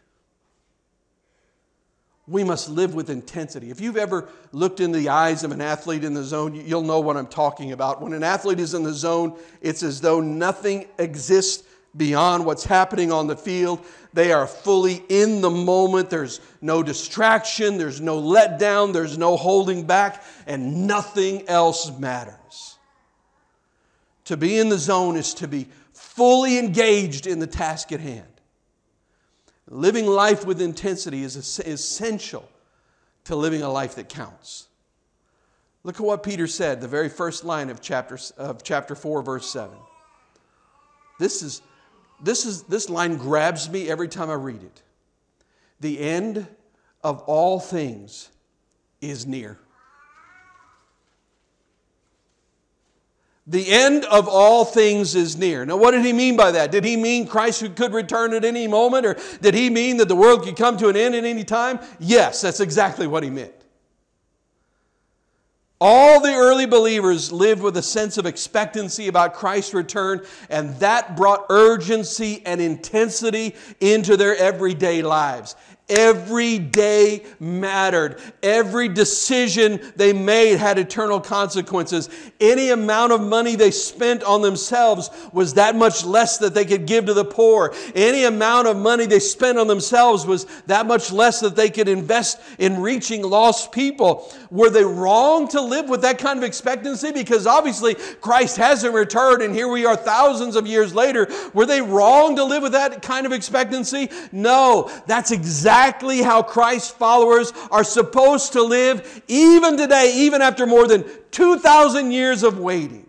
We 2.27 2.45
must 2.45 2.69
live 2.69 2.95
with 2.95 3.11
intensity. 3.11 3.71
If 3.71 3.81
you've 3.81 3.97
ever 3.97 4.29
looked 4.53 4.79
in 4.79 4.93
the 4.93 5.09
eyes 5.09 5.43
of 5.43 5.51
an 5.51 5.61
athlete 5.61 6.05
in 6.05 6.15
the 6.15 6.23
zone, 6.23 6.55
you'll 6.55 6.83
know 6.83 7.01
what 7.01 7.17
I'm 7.17 7.27
talking 7.27 7.73
about. 7.73 8.01
When 8.01 8.13
an 8.13 8.23
athlete 8.23 8.61
is 8.61 8.73
in 8.73 8.85
the 8.85 8.93
zone, 8.93 9.37
it's 9.61 9.83
as 9.83 10.01
though 10.01 10.21
nothing 10.21 10.87
exists 10.99 11.65
beyond 11.97 12.47
what's 12.47 12.65
happening 12.65 13.11
on 13.11 13.27
the 13.27 13.37
field. 13.37 13.85
They 14.13 14.33
are 14.33 14.47
fully 14.47 15.03
in 15.09 15.41
the 15.41 15.51
moment. 15.51 16.09
There's 16.09 16.41
no 16.61 16.85
distraction, 16.85 17.79
there's 17.79 18.01
no 18.01 18.21
letdown, 18.21 18.93
there's 18.93 19.19
no 19.19 19.37
holding 19.37 19.85
back, 19.85 20.23
and 20.47 20.87
nothing 20.87 21.49
else 21.49 21.91
matters. 21.99 22.77
To 24.27 24.37
be 24.37 24.57
in 24.57 24.69
the 24.69 24.79
zone 24.79 25.17
is 25.17 25.35
to 25.35 25.49
be 25.49 25.67
fully 26.21 26.59
engaged 26.59 27.27
in 27.27 27.39
the 27.39 27.47
task 27.47 27.93
at 27.93 28.01
hand. 28.01 28.27
Living 29.69 30.07
life 30.07 30.45
with 30.45 30.61
intensity 30.61 31.23
is 31.23 31.35
essential 31.61 32.47
to 33.25 33.35
living 33.35 33.63
a 33.63 33.71
life 33.71 33.95
that 33.95 34.11
counts. 34.11 34.69
Look 35.83 35.95
at 35.95 36.03
what 36.03 36.23
Peter 36.23 36.47
said, 36.47 36.83
the 36.83 36.89
very 36.89 37.09
first 37.09 37.43
line 37.43 37.71
of 37.71 37.81
chapter, 37.81 38.19
of 38.37 38.63
chapter 38.63 38.95
4, 38.95 39.23
verse 39.23 39.51
7. 39.51 39.75
This, 41.19 41.43
is, 41.43 41.63
this, 42.23 42.45
is, 42.45 42.65
this 42.65 42.91
line 42.91 43.17
grabs 43.17 43.71
me 43.71 43.89
every 43.89 44.09
time 44.09 44.29
I 44.29 44.35
read 44.35 44.63
it. 44.63 44.83
The 45.81 46.01
end 46.01 46.47
of 47.03 47.21
all 47.21 47.59
things 47.59 48.29
is 49.01 49.27
near. 49.27 49.59
The 53.47 53.69
end 53.69 54.05
of 54.05 54.29
all 54.29 54.65
things 54.65 55.15
is 55.15 55.37
near. 55.37 55.65
Now, 55.65 55.77
what 55.77 55.93
did 55.93 56.05
he 56.05 56.13
mean 56.13 56.37
by 56.37 56.53
that? 56.53 56.71
Did 56.71 56.85
he 56.85 56.97
mean 56.97 57.27
Christ 57.27 57.65
could 57.75 57.93
return 57.93 58.35
at 58.35 58.45
any 58.45 58.69
moment, 58.69 59.07
or 59.07 59.17
did 59.41 59.55
he 59.55 59.71
mean 59.71 59.97
that 59.97 60.09
the 60.09 60.17
world 60.17 60.45
could 60.45 60.57
come 60.57 60.77
to 60.77 60.89
an 60.89 60.97
end 60.97 61.15
at 61.15 61.25
any 61.25 61.43
time? 61.43 61.81
Yes, 61.99 62.43
that's 62.43 62.61
exactly 62.61 63.07
what 63.07 63.23
he 63.23 63.31
meant. 63.31 63.55
All 65.83 66.21
the 66.21 66.35
early 66.35 66.67
believers 66.67 67.33
lived 67.33 67.63
with 67.63 67.75
a 67.79 67.83
sense 67.83 68.19
of 68.19 68.27
expectancy 68.27 69.09
about 69.09 69.33
Christ's 69.33 69.73
return, 69.73 70.21
and 70.51 70.77
that 70.81 71.17
brought 71.17 71.47
urgency 71.49 72.43
and 72.45 72.61
intensity 72.61 73.57
into 73.81 74.19
their 74.19 74.37
everyday 74.37 75.01
lives. 75.01 75.57
Every 75.91 76.61
day 76.61 77.25
mattered. 77.41 78.21
Every 78.45 78.87
decision 78.87 79.81
they 79.97 80.13
made 80.13 80.57
had 80.57 80.79
eternal 80.79 81.21
consequences. 81.21 82.09
Any 82.39 82.71
amount 82.71 83.13
of 83.13 83.21
money 83.21 83.57
they 83.57 83.73
spent 83.73 84.23
on 84.23 84.41
themselves 84.41 85.11
was 85.33 85.55
that 85.55 85.75
much 85.75 86.05
less 86.05 86.39
that 86.39 86.55
they 86.55 86.65
could 86.65 86.87
give 86.87 87.07
to 87.07 87.15
the 87.15 87.25
poor. 87.25 87.75
Any 87.97 88.23
amount 88.23 88.69
of 88.69 88.77
money 88.77 89.07
they 89.07 89.19
spent 89.19 89.59
on 89.59 89.67
themselves 89.67 90.25
was 90.25 90.45
that 90.67 90.87
much 90.87 91.11
less 91.11 91.41
that 91.41 91.57
they 91.57 91.71
could 91.71 91.89
invest 91.89 92.41
in 92.61 92.81
reaching 92.81 93.23
lost 93.23 93.73
people. 93.73 94.33
Were 94.53 94.71
they 94.71 94.85
wrong 94.85 95.49
to 95.49 95.61
live 95.61 95.89
with 95.89 96.03
that 96.03 96.19
kind 96.19 96.39
of 96.39 96.45
expectancy? 96.45 97.11
Because 97.11 97.49
obviously 97.49 97.97
Christ 97.97 98.59
hasn't 98.59 98.95
returned 98.95 99.43
and 99.43 99.53
here 99.53 99.67
we 99.67 99.87
are 99.87 99.97
thousands 99.97 100.55
of 100.55 100.69
years 100.69 100.95
later. 100.95 101.29
Were 101.53 101.67
they 101.67 101.83
wrong 101.83 102.37
to 102.37 102.45
live 102.45 102.63
with 102.63 102.73
that 102.73 103.03
kind 103.03 103.27
of 103.27 103.33
expectancy? 103.33 104.09
No, 104.31 104.89
that's 105.09 105.33
exactly 105.33 105.80
exactly 105.81 106.21
how 106.21 106.43
Christ's 106.43 106.91
followers 106.91 107.53
are 107.71 107.85
supposed 107.85 108.53
to 108.53 108.63
live 108.63 109.23
even 109.29 109.79
today, 109.79 110.13
even 110.15 110.43
after 110.43 110.67
more 110.67 110.87
than 110.87 111.05
2,000 111.31 112.13
years 112.13 112.43
of 112.43 112.59
waiting. 112.59 113.09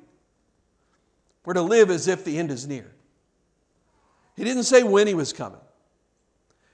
We're 1.44 1.56
to 1.56 1.62
live 1.62 1.90
as 1.90 2.08
if 2.08 2.24
the 2.24 2.38
end 2.38 2.50
is 2.50 2.68
near. 2.68 2.90
He 4.38 4.46
didn't 4.46 4.64
say 4.64 4.84
when 4.84 5.06
he 5.06 5.14
was 5.14 5.34
coming, 5.34 5.60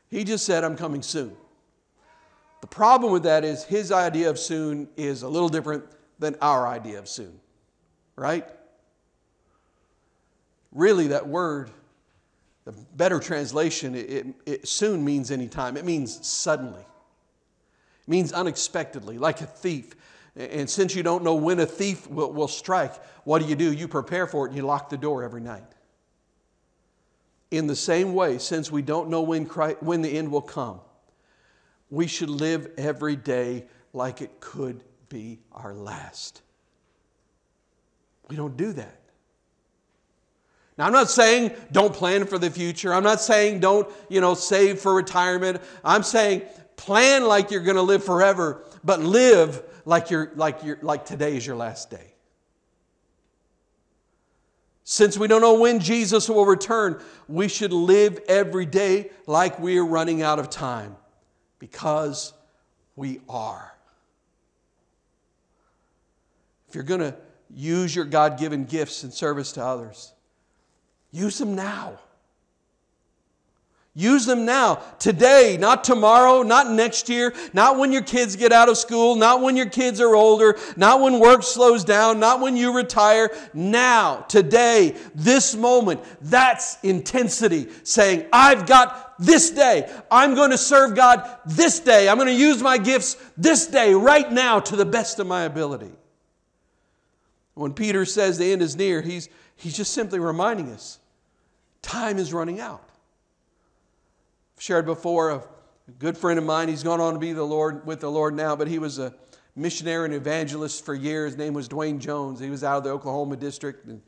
he 0.10 0.24
just 0.24 0.46
said, 0.46 0.64
I'm 0.64 0.78
coming 0.78 1.02
soon. 1.02 1.36
The 2.62 2.68
problem 2.68 3.12
with 3.12 3.24
that 3.24 3.44
is 3.44 3.64
his 3.64 3.92
idea 3.92 4.30
of 4.30 4.38
soon 4.38 4.88
is 4.98 5.24
a 5.24 5.28
little 5.28 5.50
different 5.50 5.84
than 6.20 6.36
our 6.42 6.68
idea 6.68 7.00
of 7.00 7.08
soon, 7.08 7.40
right? 8.16 8.48
Really, 10.72 11.08
that 11.08 11.28
word 11.28 11.72
the 12.68 12.74
better 12.98 13.18
translation, 13.18 13.96
it, 13.96 14.26
it, 14.46 14.68
soon 14.68 15.06
means 15.06 15.32
anytime. 15.32 15.78
It 15.78 15.86
means 15.86 16.28
suddenly. 16.28 16.82
It 16.82 18.10
means 18.10 18.34
unexpectedly, 18.34 19.18
like 19.18 19.40
a 19.40 19.46
thief. 19.46 19.96
And 20.36 20.70
since 20.70 20.94
you 20.94 21.02
don't 21.02 21.24
know 21.24 21.36
when 21.36 21.62
a 21.62 21.66
thief 21.66 22.10
will, 22.10 22.34
will 22.34 22.50
strike, 22.50 22.94
what 23.24 23.42
do 23.42 23.48
you 23.48 23.56
do? 23.56 23.72
You 23.72 23.88
prepare 23.88 24.28
for 24.28 24.46
it 24.46 24.50
and 24.50 24.58
you 24.58 24.64
lock 24.64 24.90
the 24.90 24.98
door 24.98 25.24
every 25.24 25.40
night. 25.40 25.64
In 27.52 27.68
the 27.68 27.76
same 27.76 28.14
way, 28.14 28.38
since 28.38 28.70
we 28.70 28.82
don't 28.82 29.10
know 29.10 29.22
when, 29.22 29.46
Christ, 29.46 29.82
when 29.82 30.02
the 30.02 30.18
end 30.18 30.30
will 30.30 30.42
come, 30.42 30.82
we 31.90 32.06
should 32.06 32.30
live 32.30 32.70
every 32.78 33.16
day 33.16 33.64
like 33.94 34.22
it 34.22 34.42
could 34.42 34.84
be 35.08 35.40
our 35.54 35.74
last. 35.74 36.42
We 38.28 38.36
don't 38.36 38.58
do 38.58 38.74
that. 38.74 39.07
Now, 40.78 40.86
I'm 40.86 40.94
not 40.94 41.10
saying 41.10 41.52
don't 41.72 41.94
plan 41.94 42.26
for 42.26 42.38
the 42.38 42.52
future. 42.52 42.94
I'm 42.94 43.04
not 43.04 43.20
saying 43.20 43.60
don't, 43.60 43.92
you 44.10 44.22
know, 44.22 44.36
save 44.36 44.80
for 44.80 44.94
retirement. 44.94 45.62
I'm 45.84 46.04
saying 46.04 46.44
plan 46.76 47.26
like 47.26 47.50
you're 47.50 47.64
going 47.64 47.78
to 47.78 47.82
live 47.82 48.04
forever, 48.04 48.64
but 48.84 49.00
live 49.00 49.64
like 49.86 50.12
you're 50.12 50.32
like 50.36 50.64
you're 50.64 50.78
like 50.82 51.06
today 51.06 51.36
is 51.36 51.46
your 51.46 51.56
last 51.56 51.90
day. 51.90 52.14
Since 54.84 55.18
we 55.18 55.28
don't 55.28 55.42
know 55.42 55.60
when 55.60 55.80
Jesus 55.80 56.30
will 56.30 56.46
return, 56.46 57.02
we 57.28 57.50
should 57.50 57.74
live 57.74 58.20
every 58.30 58.66
day 58.66 59.10
like 59.26 59.60
we 59.60 59.78
are 59.80 59.86
running 59.86 60.22
out 60.22 60.40
of 60.40 60.50
time 60.50 60.96
because 61.60 62.32
we 62.96 63.20
are. 63.28 63.74
If 66.70 66.76
you're 66.76 66.86
going 66.86 67.02
to 67.02 67.16
use 67.54 67.94
your 67.94 68.06
God 68.06 68.40
given 68.40 68.64
gifts 68.64 69.04
in 69.04 69.12
service 69.12 69.52
to 69.54 69.64
others, 69.64 70.14
Use 71.12 71.38
them 71.38 71.56
now. 71.56 72.00
Use 73.98 74.28
them 74.28 74.46
now, 74.46 74.76
today, 75.00 75.58
not 75.60 75.84
tomorrow, 75.84 76.44
not 76.44 76.70
next 76.70 77.10
year, 77.10 77.34
not 77.52 77.80
when 77.80 77.92
your 77.92 78.04
kids 78.04 78.36
get 78.36 78.52
out 78.54 78.70
of 78.70 78.78
school, 78.78 79.16
not 79.16 79.42
when 79.42 79.58
your 79.58 79.70
kids 79.70 80.00
are 80.00 80.16
older, 80.16 80.56
not 80.76 81.02
when 81.02 81.20
work 81.20 81.42
slows 81.42 81.84
down, 81.84 82.20
not 82.20 82.40
when 82.40 82.56
you 82.56 82.76
retire. 82.76 83.32
Now, 83.56 84.18
today, 84.30 84.96
this 85.16 85.56
moment, 85.56 86.02
that's 86.22 86.78
intensity. 86.84 87.70
Saying, 87.82 88.28
I've 88.32 88.68
got 88.68 89.16
this 89.18 89.50
day. 89.50 89.92
I'm 90.12 90.36
going 90.36 90.52
to 90.52 90.60
serve 90.60 90.96
God 90.96 91.28
this 91.48 91.80
day. 91.80 92.08
I'm 92.08 92.18
going 92.18 92.28
to 92.28 92.34
use 92.36 92.62
my 92.62 92.78
gifts 92.78 93.18
this 93.36 93.66
day, 93.66 93.96
right 93.96 94.32
now, 94.32 94.60
to 94.60 94.76
the 94.76 94.86
best 94.86 95.18
of 95.18 95.26
my 95.26 95.46
ability. 95.46 95.90
When 97.56 97.74
Peter 97.74 98.06
says 98.06 98.38
the 98.38 98.52
end 98.52 98.62
is 98.62 98.76
near, 98.76 99.02
he's, 99.02 99.28
he's 99.58 99.76
just 99.76 99.94
simply 99.94 100.20
reminding 100.20 100.72
us 100.72 101.00
Time 101.88 102.18
is 102.18 102.34
running 102.34 102.60
out. 102.60 102.84
I've 104.58 104.62
shared 104.62 104.86
before 104.86 105.32
a 105.32 105.44
good 106.00 106.18
friend 106.18 106.38
of 106.38 106.44
mine, 106.44 106.68
he's 106.68 106.84
gone 106.84 107.00
on 107.00 107.14
to 107.14 107.20
be 107.20 107.32
the 107.32 107.46
Lord 107.46 107.86
with 107.86 108.02
the 108.02 108.12
Lord 108.12 108.34
now, 108.34 108.58
but 108.58 108.68
he 108.68 108.78
was 108.78 109.00
a 109.00 109.14
missionary 109.56 110.04
and 110.04 110.14
evangelist 110.14 110.84
for 110.84 110.94
years. 110.94 111.32
His 111.32 111.38
name 111.38 111.54
was 111.54 111.70
Dwayne 111.70 112.00
Jones. 112.00 112.42
He 112.42 112.50
was 112.50 112.62
out 112.64 112.80
of 112.80 112.84
the 112.84 112.90
Oklahoma 112.90 113.38
district 113.38 113.86
and, 113.86 114.02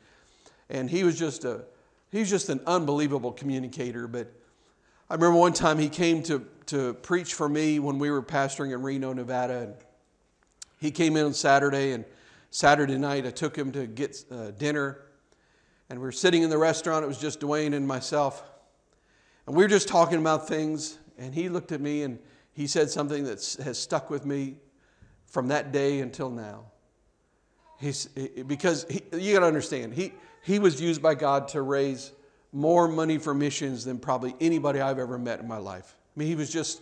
and 0.69 0.89
he 0.89 1.05
was 1.05 1.17
just 1.17 1.45
a 1.45 1.63
he 2.11 2.19
was 2.19 2.29
just 2.29 2.49
an 2.49 2.59
unbelievable 2.67 3.31
communicator. 3.31 4.07
But 4.07 4.29
I 5.09 5.13
remember 5.13 5.37
one 5.37 5.53
time 5.53 5.77
he 5.77 5.89
came 5.89 6.21
to, 6.23 6.45
to 6.65 6.95
preach 6.95 7.35
for 7.35 7.47
me 7.47 7.79
when 7.79 7.97
we 7.99 8.09
were 8.09 8.23
pastoring 8.23 8.73
in 8.73 8.81
Reno, 8.81 9.13
Nevada. 9.13 9.59
And 9.59 9.73
he 10.81 10.89
came 10.89 11.15
in 11.15 11.27
on 11.27 11.33
Saturday, 11.35 11.91
and 11.91 12.03
Saturday 12.49 12.97
night 12.97 13.27
I 13.27 13.29
took 13.29 13.55
him 13.55 13.71
to 13.73 13.85
get 13.85 14.25
uh, 14.31 14.51
dinner 14.51 15.01
and 15.89 15.99
we 15.99 16.05
were 16.05 16.11
sitting 16.11 16.43
in 16.43 16.49
the 16.49 16.57
restaurant. 16.57 17.03
It 17.03 17.07
was 17.07 17.17
just 17.17 17.39
Dwayne 17.39 17.73
and 17.73 17.87
myself. 17.87 18.43
And 19.47 19.55
we 19.55 19.63
were 19.63 19.69
just 19.69 19.87
talking 19.87 20.19
about 20.19 20.47
things. 20.47 20.99
And 21.17 21.33
he 21.33 21.49
looked 21.49 21.71
at 21.71 21.81
me 21.81 22.03
and 22.03 22.19
he 22.53 22.67
said 22.67 22.89
something 22.89 23.23
that 23.23 23.57
has 23.63 23.79
stuck 23.79 24.09
with 24.09 24.25
me 24.25 24.57
from 25.25 25.47
that 25.47 25.71
day 25.71 25.99
until 25.99 26.29
now. 26.29 26.65
He's, 27.79 28.07
because 28.07 28.85
he, 28.89 29.01
you 29.13 29.33
got 29.33 29.39
to 29.39 29.45
understand, 29.45 29.93
he, 29.93 30.13
he 30.43 30.59
was 30.59 30.81
used 30.81 31.01
by 31.01 31.15
God 31.15 31.47
to 31.49 31.61
raise 31.61 32.11
more 32.51 32.87
money 32.87 33.17
for 33.17 33.33
missions 33.33 33.85
than 33.85 33.99
probably 33.99 34.35
anybody 34.41 34.81
I've 34.81 34.99
ever 34.99 35.17
met 35.17 35.39
in 35.39 35.47
my 35.47 35.57
life. 35.57 35.95
I 36.15 36.19
mean, 36.19 36.27
he 36.27 36.35
was 36.35 36.51
just 36.51 36.81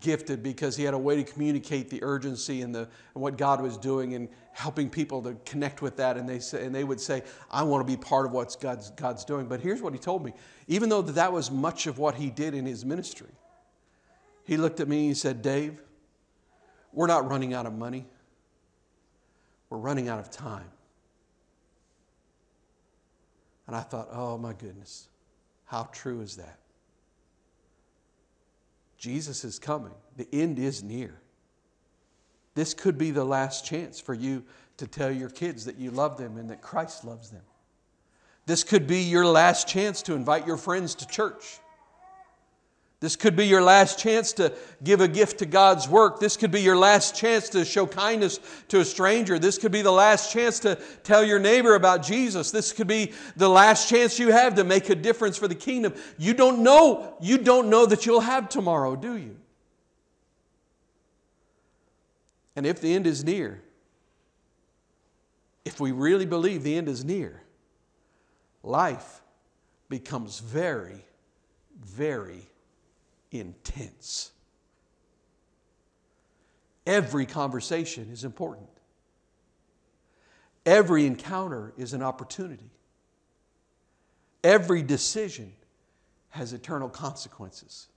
gifted 0.00 0.42
because 0.42 0.76
he 0.76 0.84
had 0.84 0.94
a 0.94 0.98
way 0.98 1.16
to 1.16 1.24
communicate 1.24 1.90
the 1.90 2.02
urgency 2.02 2.62
and, 2.62 2.74
the, 2.74 2.88
and 3.14 3.22
what 3.22 3.36
God 3.36 3.60
was 3.60 3.76
doing 3.76 4.14
and 4.14 4.28
helping 4.52 4.88
people 4.88 5.22
to 5.22 5.36
connect 5.44 5.82
with 5.82 5.96
that. 5.96 6.16
And 6.16 6.28
they, 6.28 6.38
say, 6.38 6.64
and 6.64 6.74
they 6.74 6.84
would 6.84 7.00
say, 7.00 7.22
I 7.50 7.62
want 7.62 7.86
to 7.86 7.90
be 7.90 7.96
part 7.96 8.26
of 8.26 8.32
what 8.32 8.56
God's, 8.60 8.90
God's 8.92 9.24
doing. 9.24 9.46
But 9.46 9.60
here's 9.60 9.82
what 9.82 9.92
he 9.92 9.98
told 9.98 10.24
me. 10.24 10.32
Even 10.68 10.88
though 10.88 11.02
that 11.02 11.32
was 11.32 11.50
much 11.50 11.86
of 11.86 11.98
what 11.98 12.14
he 12.14 12.30
did 12.30 12.54
in 12.54 12.64
his 12.64 12.84
ministry, 12.84 13.30
he 14.44 14.56
looked 14.56 14.80
at 14.80 14.88
me 14.88 14.98
and 14.98 15.06
he 15.08 15.14
said, 15.14 15.42
Dave, 15.42 15.80
we're 16.92 17.06
not 17.06 17.28
running 17.28 17.54
out 17.54 17.66
of 17.66 17.72
money. 17.72 18.06
We're 19.70 19.78
running 19.78 20.08
out 20.08 20.18
of 20.18 20.30
time. 20.30 20.70
And 23.66 23.76
I 23.76 23.80
thought, 23.80 24.08
oh 24.12 24.36
my 24.36 24.52
goodness, 24.52 25.08
how 25.64 25.88
true 25.92 26.20
is 26.20 26.36
that? 26.36 26.58
Jesus 29.02 29.42
is 29.42 29.58
coming. 29.58 29.90
The 30.16 30.28
end 30.32 30.60
is 30.60 30.84
near. 30.84 31.20
This 32.54 32.72
could 32.72 32.96
be 32.96 33.10
the 33.10 33.24
last 33.24 33.66
chance 33.66 34.00
for 34.00 34.14
you 34.14 34.44
to 34.76 34.86
tell 34.86 35.10
your 35.10 35.28
kids 35.28 35.64
that 35.64 35.76
you 35.76 35.90
love 35.90 36.16
them 36.18 36.36
and 36.36 36.48
that 36.50 36.62
Christ 36.62 37.04
loves 37.04 37.30
them. 37.30 37.42
This 38.46 38.62
could 38.62 38.86
be 38.86 39.00
your 39.00 39.26
last 39.26 39.66
chance 39.66 40.02
to 40.02 40.14
invite 40.14 40.46
your 40.46 40.56
friends 40.56 40.94
to 40.94 41.06
church. 41.08 41.58
This 43.02 43.16
could 43.16 43.34
be 43.34 43.48
your 43.48 43.62
last 43.62 43.98
chance 43.98 44.32
to 44.34 44.52
give 44.84 45.00
a 45.00 45.08
gift 45.08 45.40
to 45.40 45.46
God's 45.46 45.88
work. 45.88 46.20
This 46.20 46.36
could 46.36 46.52
be 46.52 46.60
your 46.60 46.76
last 46.76 47.16
chance 47.16 47.48
to 47.48 47.64
show 47.64 47.84
kindness 47.84 48.38
to 48.68 48.78
a 48.78 48.84
stranger. 48.84 49.40
This 49.40 49.58
could 49.58 49.72
be 49.72 49.82
the 49.82 49.90
last 49.90 50.32
chance 50.32 50.60
to 50.60 50.76
tell 51.02 51.24
your 51.24 51.40
neighbor 51.40 51.74
about 51.74 52.04
Jesus. 52.04 52.52
This 52.52 52.72
could 52.72 52.86
be 52.86 53.12
the 53.34 53.48
last 53.48 53.88
chance 53.88 54.20
you 54.20 54.30
have 54.30 54.54
to 54.54 54.62
make 54.62 54.88
a 54.88 54.94
difference 54.94 55.36
for 55.36 55.48
the 55.48 55.56
kingdom. 55.56 55.94
You 56.16 56.32
don't 56.32 56.62
know, 56.62 57.16
you 57.20 57.38
don't 57.38 57.68
know 57.68 57.86
that 57.86 58.06
you'll 58.06 58.20
have 58.20 58.48
tomorrow, 58.48 58.94
do 58.94 59.16
you? 59.16 59.36
And 62.54 62.64
if 62.64 62.80
the 62.80 62.94
end 62.94 63.08
is 63.08 63.24
near, 63.24 63.60
if 65.64 65.80
we 65.80 65.90
really 65.90 66.26
believe 66.26 66.62
the 66.62 66.76
end 66.76 66.88
is 66.88 67.04
near, 67.04 67.42
life 68.62 69.22
becomes 69.88 70.38
very, 70.38 71.04
very 71.84 72.46
intense. 73.32 74.32
Every 76.86 77.26
conversation 77.26 78.08
is 78.12 78.24
important. 78.24 78.68
Every 80.66 81.06
encounter 81.06 81.72
is 81.76 81.92
an 81.92 82.02
opportunity. 82.02 82.70
Every 84.44 84.82
decision 84.82 85.52
has 86.30 86.52
eternal 86.52 86.88
consequences. 86.88 87.88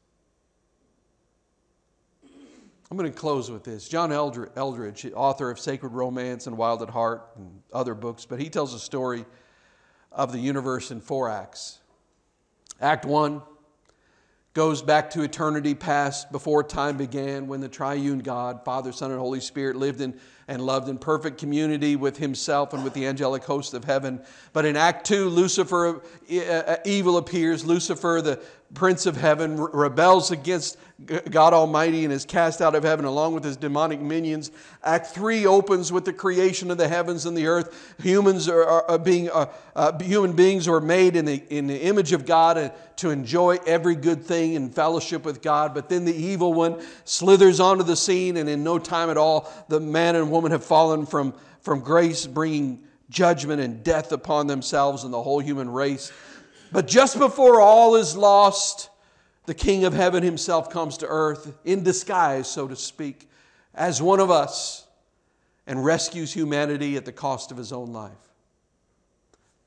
I'm 2.91 2.97
going 2.97 3.11
to 3.11 3.17
close 3.17 3.49
with 3.49 3.63
this. 3.63 3.87
John 3.89 4.11
Eldredge, 4.11 5.11
author 5.15 5.49
of 5.49 5.59
Sacred 5.59 5.93
Romance 5.93 6.45
and 6.45 6.55
Wild 6.55 6.83
at 6.83 6.89
Heart 6.89 7.27
and 7.35 7.61
other 7.73 7.95
books, 7.95 8.25
but 8.25 8.39
he 8.39 8.49
tells 8.49 8.73
a 8.73 8.79
story 8.79 9.25
of 10.11 10.31
the 10.31 10.39
universe 10.39 10.91
in 10.91 11.01
four 11.01 11.27
acts. 11.29 11.79
Act 12.79 13.05
one, 13.05 13.41
goes 14.55 14.81
back 14.81 15.09
to 15.09 15.21
eternity 15.21 15.75
past 15.75 16.31
before 16.31 16.63
time 16.63 16.95
began 16.95 17.45
when 17.45 17.59
the 17.59 17.67
triune 17.67 18.19
God, 18.19 18.63
Father, 18.63 18.93
Son, 18.93 19.11
and 19.11 19.19
Holy 19.19 19.41
Spirit 19.41 19.75
lived 19.75 19.99
in 19.99 20.17
and 20.47 20.61
loved 20.61 20.89
in 20.89 20.97
perfect 20.97 21.37
community 21.37 21.95
with 21.95 22.17
himself 22.17 22.73
and 22.73 22.83
with 22.83 22.93
the 22.93 23.07
angelic 23.07 23.43
host 23.43 23.73
of 23.73 23.83
heaven. 23.83 24.21
But 24.53 24.65
in 24.65 24.75
Act 24.75 25.05
2, 25.07 25.29
Lucifer, 25.29 26.01
uh, 26.31 26.75
evil 26.85 27.17
appears. 27.17 27.65
Lucifer, 27.65 28.21
the 28.23 28.39
prince 28.73 29.05
of 29.05 29.17
heaven, 29.17 29.57
rebels 29.57 30.31
against 30.31 30.77
God 31.29 31.53
Almighty 31.53 32.05
and 32.05 32.13
is 32.13 32.25
cast 32.25 32.61
out 32.61 32.73
of 32.73 32.83
heaven 32.83 33.05
along 33.05 33.33
with 33.33 33.43
his 33.43 33.57
demonic 33.57 33.99
minions. 33.99 34.51
Act 34.83 35.07
3 35.07 35.45
opens 35.45 35.91
with 35.91 36.05
the 36.05 36.13
creation 36.13 36.71
of 36.71 36.77
the 36.77 36.87
heavens 36.87 37.25
and 37.25 37.35
the 37.35 37.47
earth. 37.47 37.95
Humans 38.01 38.47
are, 38.47 38.63
are 38.63 38.97
being, 38.97 39.29
uh, 39.29 39.47
uh, 39.75 39.97
human 39.99 40.33
beings 40.33 40.67
are 40.67 40.79
made 40.79 41.15
in 41.15 41.25
the, 41.25 41.43
in 41.49 41.67
the 41.67 41.81
image 41.81 42.13
of 42.13 42.25
God 42.25 42.57
and 42.57 42.71
to 42.97 43.09
enjoy 43.09 43.57
every 43.67 43.95
good 43.95 44.23
thing 44.23 44.53
in 44.53 44.69
fellowship 44.69 45.25
with 45.25 45.41
God. 45.41 45.73
But 45.73 45.89
then 45.89 46.05
the 46.05 46.15
evil 46.15 46.53
one 46.53 46.81
slithers 47.03 47.59
onto 47.59 47.83
the 47.83 47.95
scene, 47.95 48.37
and 48.37 48.47
in 48.47 48.63
no 48.63 48.79
time 48.79 49.09
at 49.09 49.17
all, 49.17 49.51
the 49.67 49.81
man 49.81 50.15
and 50.15 50.31
woman 50.35 50.51
have 50.51 50.63
fallen 50.63 51.05
from, 51.05 51.33
from 51.61 51.79
grace, 51.79 52.27
bringing 52.27 52.83
judgment 53.09 53.61
and 53.61 53.83
death 53.83 54.11
upon 54.11 54.47
themselves 54.47 55.03
and 55.03 55.13
the 55.13 55.21
whole 55.21 55.39
human 55.39 55.69
race. 55.69 56.11
But 56.71 56.87
just 56.87 57.17
before 57.17 57.61
all 57.61 57.95
is 57.95 58.17
lost, 58.17 58.89
the 59.45 59.53
King 59.53 59.85
of 59.85 59.93
heaven 59.93 60.23
himself 60.23 60.69
comes 60.69 60.97
to 60.97 61.07
earth 61.07 61.57
in 61.63 61.83
disguise, 61.83 62.47
so 62.47 62.67
to 62.67 62.75
speak, 62.75 63.29
as 63.73 64.01
one 64.01 64.19
of 64.19 64.29
us 64.29 64.85
and 65.67 65.83
rescues 65.83 66.33
humanity 66.33 66.97
at 66.97 67.05
the 67.05 67.11
cost 67.11 67.51
of 67.51 67.57
his 67.57 67.71
own 67.71 67.93
life. 67.93 68.11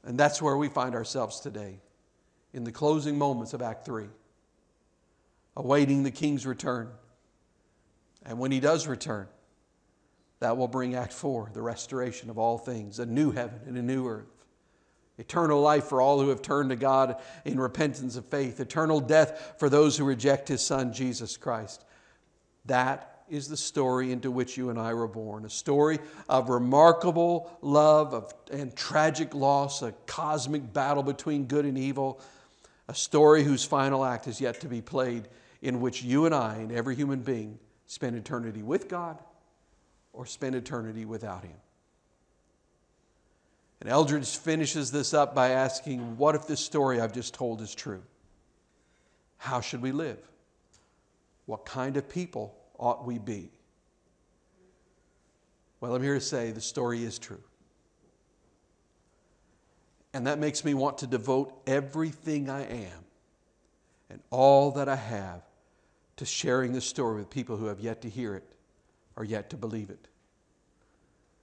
And 0.04 0.18
that's 0.18 0.42
where 0.42 0.56
we 0.56 0.68
find 0.68 0.94
ourselves 0.94 1.40
today, 1.40 1.80
in 2.52 2.64
the 2.64 2.72
closing 2.72 3.18
moments 3.18 3.52
of 3.52 3.62
Act 3.62 3.84
3, 3.84 4.06
awaiting 5.56 6.02
the 6.02 6.10
King's 6.10 6.46
return. 6.46 6.88
And 8.24 8.38
when 8.38 8.52
he 8.52 8.60
does 8.60 8.86
return, 8.86 9.28
that 10.40 10.56
will 10.56 10.68
bring 10.68 10.94
Act 10.94 11.12
4, 11.12 11.50
the 11.52 11.62
restoration 11.62 12.30
of 12.30 12.38
all 12.38 12.58
things, 12.58 12.98
a 12.98 13.06
new 13.06 13.32
heaven 13.32 13.60
and 13.66 13.76
a 13.76 13.82
new 13.82 14.06
earth. 14.06 14.26
Eternal 15.18 15.60
life 15.60 15.86
for 15.86 16.00
all 16.00 16.20
who 16.20 16.28
have 16.28 16.42
turned 16.42 16.70
to 16.70 16.76
God 16.76 17.16
in 17.44 17.58
repentance 17.58 18.14
of 18.14 18.24
faith. 18.26 18.60
Eternal 18.60 19.00
death 19.00 19.54
for 19.58 19.68
those 19.68 19.96
who 19.96 20.04
reject 20.04 20.46
His 20.46 20.64
Son, 20.64 20.92
Jesus 20.92 21.36
Christ. 21.36 21.84
That 22.66 23.24
is 23.28 23.48
the 23.48 23.56
story 23.56 24.12
into 24.12 24.30
which 24.30 24.56
you 24.56 24.70
and 24.70 24.78
I 24.78 24.94
were 24.94 25.08
born. 25.08 25.44
A 25.44 25.50
story 25.50 25.98
of 26.28 26.48
remarkable 26.48 27.50
love 27.60 28.14
of, 28.14 28.32
and 28.52 28.74
tragic 28.76 29.34
loss, 29.34 29.82
a 29.82 29.92
cosmic 30.06 30.72
battle 30.72 31.02
between 31.02 31.46
good 31.46 31.64
and 31.64 31.76
evil. 31.76 32.20
A 32.86 32.94
story 32.94 33.42
whose 33.42 33.64
final 33.64 34.04
act 34.04 34.28
is 34.28 34.40
yet 34.40 34.60
to 34.60 34.68
be 34.68 34.80
played, 34.80 35.28
in 35.60 35.80
which 35.80 36.04
you 36.04 36.26
and 36.26 36.34
I 36.34 36.54
and 36.54 36.70
every 36.70 36.94
human 36.94 37.20
being 37.22 37.58
spend 37.86 38.14
eternity 38.14 38.62
with 38.62 38.88
God 38.88 39.18
or 40.18 40.26
spend 40.26 40.56
eternity 40.56 41.04
without 41.04 41.44
Him. 41.44 41.54
And 43.80 43.88
Eldredge 43.88 44.36
finishes 44.36 44.90
this 44.90 45.14
up 45.14 45.32
by 45.32 45.50
asking, 45.50 46.18
What 46.18 46.34
if 46.34 46.48
this 46.48 46.58
story 46.58 47.00
I've 47.00 47.12
just 47.12 47.34
told 47.34 47.60
is 47.60 47.72
true? 47.72 48.02
How 49.36 49.60
should 49.60 49.80
we 49.80 49.92
live? 49.92 50.18
What 51.46 51.64
kind 51.64 51.96
of 51.96 52.08
people 52.08 52.52
ought 52.80 53.06
we 53.06 53.18
be? 53.18 53.52
Well, 55.80 55.94
I'm 55.94 56.02
here 56.02 56.14
to 56.14 56.20
say 56.20 56.50
the 56.50 56.60
story 56.60 57.04
is 57.04 57.20
true. 57.20 57.42
And 60.12 60.26
that 60.26 60.40
makes 60.40 60.64
me 60.64 60.74
want 60.74 60.98
to 60.98 61.06
devote 61.06 61.62
everything 61.64 62.50
I 62.50 62.62
am 62.64 63.04
and 64.10 64.20
all 64.30 64.72
that 64.72 64.88
I 64.88 64.96
have 64.96 65.42
to 66.16 66.24
sharing 66.24 66.72
this 66.72 66.86
story 66.86 67.20
with 67.20 67.30
people 67.30 67.56
who 67.56 67.66
have 67.66 67.78
yet 67.78 68.02
to 68.02 68.08
hear 68.08 68.34
it 68.34 68.57
or 69.18 69.24
yet 69.24 69.50
to 69.50 69.56
believe 69.56 69.90
it. 69.90 70.08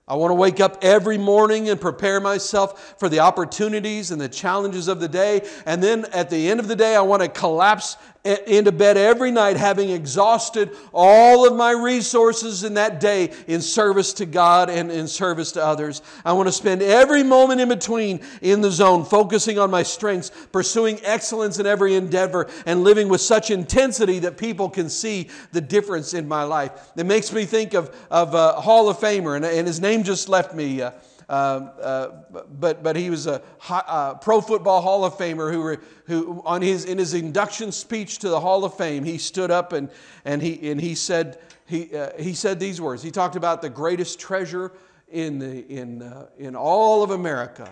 I 0.08 0.16
want 0.16 0.32
to 0.32 0.36
wake 0.36 0.60
up 0.60 0.78
every 0.82 1.18
morning 1.18 1.68
and 1.68 1.82
prepare 1.82 2.22
myself 2.22 2.96
for 3.00 3.10
the 3.10 3.20
opportunities 3.20 4.12
and 4.12 4.22
the 4.22 4.30
challenges 4.30 4.88
of 4.88 5.00
the 5.00 5.08
day. 5.08 5.42
And 5.66 5.84
then 5.84 6.06
at 6.14 6.30
the 6.30 6.50
end 6.50 6.60
of 6.60 6.68
the 6.68 6.76
day, 6.76 6.96
I 6.96 7.02
want 7.02 7.22
to 7.24 7.28
collapse 7.28 7.98
into 8.26 8.72
bed 8.72 8.98
every 8.98 9.32
night 9.32 9.56
having 9.56 9.90
exhausted 9.90 10.72
all 10.94 11.48
of 11.48 11.56
my 11.56 11.72
resources 11.72 12.64
in 12.64 12.74
that 12.74 13.00
day 13.00 13.32
in 13.48 13.62
service 13.62 14.14
to 14.14 14.26
God 14.26 14.70
and 14.70 14.92
in 14.92 15.08
service 15.08 15.52
to 15.54 15.64
others. 15.64 16.02
I 16.24 16.34
want 16.34 16.48
to 16.48 16.52
spend 16.52 16.82
every 16.82 17.24
moment 17.24 17.62
in 17.62 17.70
between 17.70 18.22
in 18.42 18.62
the 18.62 18.72
zone, 18.72 19.06
focusing 19.06 19.60
on 19.60 19.70
my 19.70 19.84
strengths, 19.84 20.32
pursuing 20.52 21.00
excellence 21.04 21.60
in 21.60 21.66
every 21.66 21.96
endeavor, 21.96 22.50
and 22.66 22.84
living 22.84 23.10
with 23.10 23.22
such 23.22 23.52
intensity 23.52 24.20
that 24.20 24.38
people 24.38 24.70
can 24.70 24.90
see 24.90 25.30
the 25.52 25.62
difference 25.62 26.14
in 26.14 26.28
my 26.28 26.44
life. 26.44 26.72
It 26.96 27.06
makes 27.06 27.32
me 27.32 27.46
think 27.46 27.74
of, 27.74 27.96
of 28.10 28.34
a 28.34 28.54
Hall 28.54 28.90
of 28.90 28.98
Famer, 28.98 29.36
and, 29.36 29.46
and 29.46 29.68
his 29.68 29.80
name 29.80 30.04
just 30.04 30.30
left 30.30 30.56
me. 30.56 30.82
Uh, 30.82 30.86
uh, 30.86 30.92
uh, 30.92 30.92
but, 31.28 32.84
but 32.84 32.96
he 32.96 33.10
was 33.10 33.28
a 33.28 33.42
uh, 33.70 34.16
pro 34.16 34.42
football 34.42 34.82
Hall 34.82 35.06
of 35.06 35.14
Famer 35.16 35.52
who, 35.52 35.78
who 36.06 36.42
on 36.46 36.62
his, 36.62 36.86
in 36.86 36.98
his 36.98 37.14
induction 37.14 37.72
speech 37.72 38.20
to 38.20 38.30
the 38.30 38.40
Hall 38.40 38.66
of 38.66 38.76
Fame, 38.76 39.04
he 39.04 39.18
stood 39.18 39.52
up 39.52 39.74
and, 39.74 39.90
and, 40.24 40.42
he, 40.42 40.72
and 40.72 40.80
he, 40.80 40.96
said, 40.96 41.40
he, 41.66 41.96
uh, 41.96 42.10
he 42.20 42.34
said 42.34 42.60
these 42.60 42.80
words. 42.80 43.02
He 43.02 43.12
talked 43.12 43.36
about 43.36 43.62
the 43.62 43.70
greatest 43.70 44.20
treasure 44.20 44.72
in, 45.10 45.40
the, 45.40 45.68
in, 45.68 46.02
uh, 46.02 46.28
in 46.38 46.56
all 46.56 47.04
of 47.04 47.12
America 47.12 47.72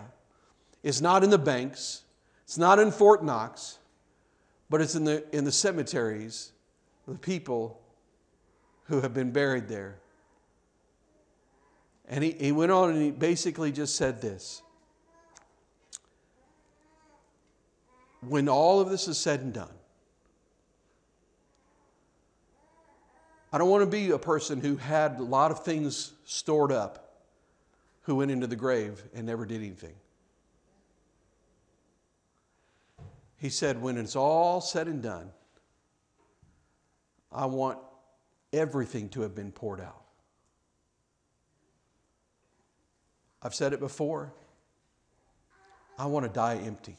is 0.81 1.01
not 1.01 1.23
in 1.23 1.29
the 1.29 1.37
banks, 1.37 2.03
it's 2.43 2.57
not 2.57 2.79
in 2.79 2.91
Fort 2.91 3.23
Knox, 3.23 3.79
but 4.69 4.81
it's 4.81 4.95
in 4.95 5.03
the, 5.03 5.23
in 5.35 5.45
the 5.45 5.51
cemeteries, 5.51 6.51
the 7.07 7.15
people 7.15 7.79
who 8.85 9.01
have 9.01 9.13
been 9.13 9.31
buried 9.31 9.67
there. 9.67 9.99
And 12.07 12.23
he, 12.23 12.31
he 12.31 12.51
went 12.51 12.71
on 12.71 12.89
and 12.91 13.01
he 13.01 13.11
basically 13.11 13.71
just 13.71 13.95
said 13.95 14.21
this 14.21 14.61
When 18.21 18.47
all 18.47 18.79
of 18.79 18.89
this 18.89 19.07
is 19.07 19.17
said 19.17 19.41
and 19.41 19.53
done, 19.53 19.73
I 23.51 23.57
don't 23.57 23.69
want 23.69 23.83
to 23.83 23.89
be 23.89 24.09
a 24.11 24.17
person 24.17 24.59
who 24.59 24.77
had 24.77 25.19
a 25.19 25.23
lot 25.23 25.51
of 25.51 25.63
things 25.63 26.13
stored 26.25 26.71
up, 26.71 27.19
who 28.01 28.15
went 28.15 28.31
into 28.31 28.47
the 28.47 28.55
grave 28.55 29.03
and 29.13 29.25
never 29.25 29.45
did 29.45 29.57
anything. 29.57 29.93
He 33.37 33.49
said, 33.49 33.81
When 33.81 33.97
it's 33.97 34.15
all 34.15 34.61
said 34.61 34.87
and 34.87 35.03
done, 35.03 35.29
I 37.31 37.45
want 37.45 37.77
everything 38.53 39.09
to 39.09 39.21
have 39.21 39.35
been 39.35 39.51
poured 39.51 39.81
out. 39.81 40.02
I've 43.43 43.53
said 43.53 43.73
it 43.73 43.79
before. 43.79 44.31
I 45.99 46.05
want 46.05 46.25
to 46.25 46.31
die 46.31 46.55
empty. 46.63 46.97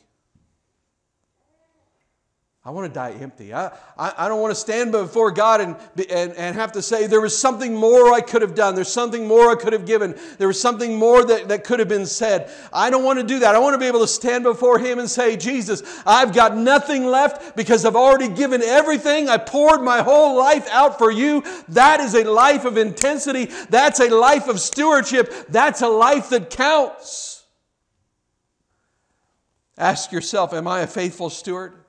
I 2.66 2.70
want 2.70 2.90
to 2.90 2.94
die 2.94 3.10
empty. 3.20 3.52
I, 3.52 3.66
I, 3.98 4.14
I, 4.16 4.28
don't 4.28 4.40
want 4.40 4.50
to 4.50 4.58
stand 4.58 4.90
before 4.90 5.30
God 5.30 5.60
and, 5.60 5.76
and, 6.08 6.32
and 6.32 6.56
have 6.56 6.72
to 6.72 6.80
say, 6.80 7.06
there 7.06 7.20
was 7.20 7.38
something 7.38 7.74
more 7.74 8.14
I 8.14 8.22
could 8.22 8.40
have 8.40 8.54
done. 8.54 8.74
There's 8.74 8.90
something 8.90 9.28
more 9.28 9.50
I 9.50 9.54
could 9.54 9.74
have 9.74 9.84
given. 9.84 10.18
There 10.38 10.48
was 10.48 10.58
something 10.58 10.98
more 10.98 11.26
that, 11.26 11.48
that 11.48 11.64
could 11.64 11.78
have 11.78 11.90
been 11.90 12.06
said. 12.06 12.50
I 12.72 12.88
don't 12.88 13.04
want 13.04 13.18
to 13.18 13.26
do 13.26 13.40
that. 13.40 13.54
I 13.54 13.58
want 13.58 13.74
to 13.74 13.78
be 13.78 13.84
able 13.84 14.00
to 14.00 14.08
stand 14.08 14.44
before 14.44 14.78
Him 14.78 14.98
and 14.98 15.10
say, 15.10 15.36
Jesus, 15.36 15.82
I've 16.06 16.32
got 16.32 16.56
nothing 16.56 17.04
left 17.04 17.54
because 17.54 17.84
I've 17.84 17.96
already 17.96 18.28
given 18.28 18.62
everything. 18.62 19.28
I 19.28 19.36
poured 19.36 19.82
my 19.82 20.00
whole 20.00 20.38
life 20.38 20.66
out 20.70 20.96
for 20.96 21.10
you. 21.10 21.44
That 21.68 22.00
is 22.00 22.14
a 22.14 22.24
life 22.24 22.64
of 22.64 22.78
intensity. 22.78 23.50
That's 23.68 24.00
a 24.00 24.08
life 24.08 24.48
of 24.48 24.58
stewardship. 24.58 25.30
That's 25.50 25.82
a 25.82 25.88
life 25.88 26.30
that 26.30 26.48
counts. 26.48 27.44
Ask 29.76 30.12
yourself, 30.12 30.54
am 30.54 30.66
I 30.66 30.80
a 30.80 30.86
faithful 30.86 31.28
steward? 31.28 31.83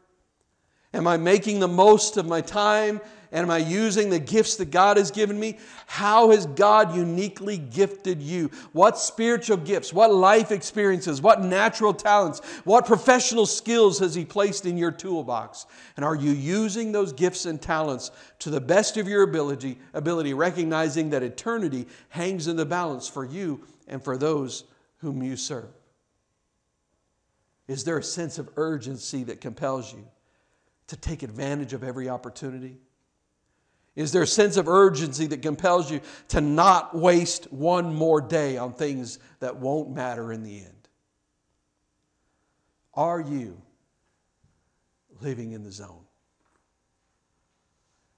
Am 0.95 1.07
I 1.07 1.17
making 1.17 1.59
the 1.59 1.67
most 1.67 2.15
of 2.15 2.25
my 2.25 2.39
time? 2.39 3.01
Am 3.33 3.51
I 3.51 3.57
using 3.57 4.09
the 4.09 4.17
gifts 4.17 4.55
that 4.55 4.71
God 4.71 4.95
has 4.95 5.11
given 5.11 5.37
me? 5.37 5.57
How 5.87 6.31
has 6.31 6.45
God 6.45 6.95
uniquely 6.95 7.57
gifted 7.57 8.21
you? 8.21 8.49
What 8.71 8.97
spiritual 8.97 9.57
gifts, 9.57 9.91
what 9.91 10.13
life 10.13 10.53
experiences, 10.53 11.21
what 11.21 11.41
natural 11.41 11.93
talents, 11.93 12.39
what 12.63 12.85
professional 12.85 13.45
skills 13.45 13.99
has 13.99 14.15
He 14.15 14.23
placed 14.23 14.65
in 14.65 14.77
your 14.77 14.91
toolbox? 14.91 15.65
And 15.97 16.05
are 16.05 16.15
you 16.15 16.31
using 16.31 16.93
those 16.93 17.11
gifts 17.11 17.45
and 17.45 17.61
talents 17.61 18.11
to 18.39 18.49
the 18.49 18.61
best 18.61 18.95
of 18.95 19.05
your 19.05 19.23
ability, 19.23 19.77
ability 19.93 20.33
recognizing 20.33 21.09
that 21.09 21.23
eternity 21.23 21.87
hangs 22.07 22.47
in 22.47 22.55
the 22.55 22.65
balance 22.65 23.09
for 23.09 23.25
you 23.25 23.67
and 23.85 24.01
for 24.01 24.17
those 24.17 24.63
whom 24.99 25.21
you 25.21 25.35
serve? 25.35 25.67
Is 27.67 27.83
there 27.83 27.97
a 27.97 28.03
sense 28.03 28.39
of 28.39 28.49
urgency 28.55 29.25
that 29.25 29.41
compels 29.41 29.91
you? 29.91 30.07
To 30.87 30.97
take 30.97 31.23
advantage 31.23 31.73
of 31.73 31.83
every 31.83 32.09
opportunity? 32.09 32.77
Is 33.95 34.11
there 34.11 34.23
a 34.23 34.27
sense 34.27 34.57
of 34.57 34.67
urgency 34.67 35.25
that 35.27 35.41
compels 35.41 35.89
you 35.89 36.01
to 36.29 36.41
not 36.41 36.95
waste 36.95 37.51
one 37.51 37.93
more 37.93 38.19
day 38.19 38.57
on 38.57 38.73
things 38.73 39.19
that 39.39 39.55
won't 39.55 39.89
matter 39.91 40.33
in 40.33 40.43
the 40.43 40.59
end? 40.59 40.89
Are 42.93 43.21
you 43.21 43.61
living 45.21 45.53
in 45.53 45.63
the 45.63 45.71
zone? 45.71 46.03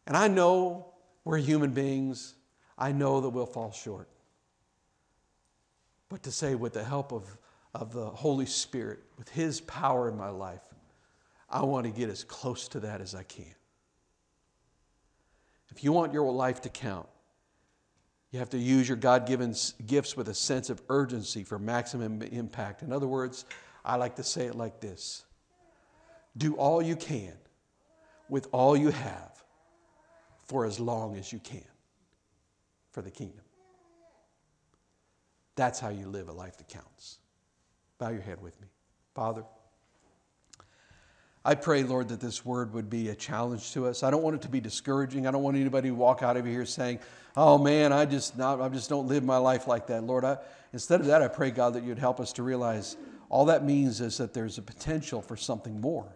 And 0.08 0.18
I 0.18 0.28
know 0.28 0.94
we're 1.26 1.38
human 1.38 1.72
beings. 1.72 2.36
I 2.78 2.92
know 2.92 3.22
that 3.22 3.30
we'll 3.30 3.46
fall 3.46 3.72
short. 3.72 4.08
But 6.10 6.24
to 6.24 6.32
say, 6.32 6.56
with 6.56 6.74
the 6.74 6.84
help 6.84 7.12
of, 7.12 7.38
of 7.74 7.92
the 7.92 8.06
Holy 8.06 8.46
Spirit, 8.46 9.00
with 9.18 9.30
His 9.30 9.60
power 9.62 10.10
in 10.10 10.18
my 10.18 10.30
life, 10.30 10.62
I 11.50 11.64
want 11.64 11.86
to 11.86 11.92
get 11.92 12.10
as 12.10 12.24
close 12.24 12.68
to 12.70 12.82
that 12.82 13.02
as 13.02 13.16
I 13.16 13.24
can. 13.24 13.46
If 15.70 15.84
you 15.84 15.92
want 15.92 16.14
your 16.14 16.32
life 16.32 16.62
to 16.62 16.70
count, 16.70 17.08
you 18.32 18.40
have 18.40 18.50
to 18.50 18.58
use 18.58 18.88
your 18.88 18.98
God 18.98 19.26
given 19.26 19.56
gifts 19.86 20.18
with 20.18 20.28
a 20.28 20.34
sense 20.34 20.70
of 20.70 20.82
urgency 20.90 21.44
for 21.44 21.58
maximum 21.58 22.22
impact. 22.22 22.82
In 22.82 22.92
other 22.92 23.08
words, 23.08 23.46
I 23.86 23.96
like 23.96 24.16
to 24.18 24.24
say 24.24 24.46
it 24.46 24.56
like 24.56 24.82
this 24.82 25.24
Do 26.36 26.56
all 26.56 26.82
you 26.82 26.96
can 26.96 27.34
with 28.30 28.48
all 28.52 28.76
you 28.76 28.92
have 28.92 29.44
for 30.46 30.66
as 30.66 30.80
long 30.80 31.16
as 31.16 31.32
you 31.32 31.40
can 31.40 31.64
for 32.92 33.02
the 33.02 33.12
kingdom. 33.12 33.44
That's 35.56 35.80
how 35.80 35.90
you 35.90 36.08
live 36.08 36.30
a 36.30 36.34
life 36.34 36.58
that 36.58 36.68
counts. 36.68 37.20
Bow 37.98 38.10
your 38.10 38.22
head 38.22 38.42
with 38.42 38.60
me. 38.62 38.68
Father, 39.16 39.44
I 41.48 41.56
pray, 41.56 41.84
Lord, 41.84 42.10
that 42.10 42.20
this 42.20 42.44
word 42.44 42.74
would 42.74 42.90
be 42.90 43.08
a 43.08 43.16
challenge 43.16 43.72
to 43.72 43.88
us. 43.88 44.04
I 44.04 44.12
don't 44.12 44.22
want 44.22 44.36
it 44.36 44.42
to 44.42 44.50
be 44.50 44.60
discouraging. 44.60 45.26
I 45.26 45.32
don't 45.32 45.44
want 45.44 45.56
anybody 45.56 45.88
to 45.88 45.96
walk 45.96 46.22
out 46.22 46.36
of 46.36 46.46
here 46.46 46.66
saying, 46.66 47.00
"Oh 47.38 47.58
man, 47.58 47.94
I 47.94 48.04
just 48.04 48.38
not, 48.38 48.60
I 48.60 48.68
just 48.68 48.90
don't 48.90 49.08
live 49.08 49.24
my 49.24 49.38
life 49.38 49.66
like 49.66 49.88
that." 49.88 50.04
Lord, 50.04 50.26
I, 50.26 50.40
instead 50.74 51.00
of 51.00 51.06
that, 51.06 51.22
I 51.22 51.30
pray, 51.30 51.52
God, 51.52 51.76
that 51.76 51.84
you'd 51.84 52.00
help 52.00 52.20
us 52.20 52.34
to 52.34 52.44
realize 52.44 52.98
all 53.30 53.46
that 53.46 53.64
means 53.64 54.02
is 54.02 54.18
that 54.18 54.34
there's 54.34 54.58
a 54.58 54.62
potential 54.62 55.22
for 55.22 55.38
something 55.38 55.80
more. 55.80 56.14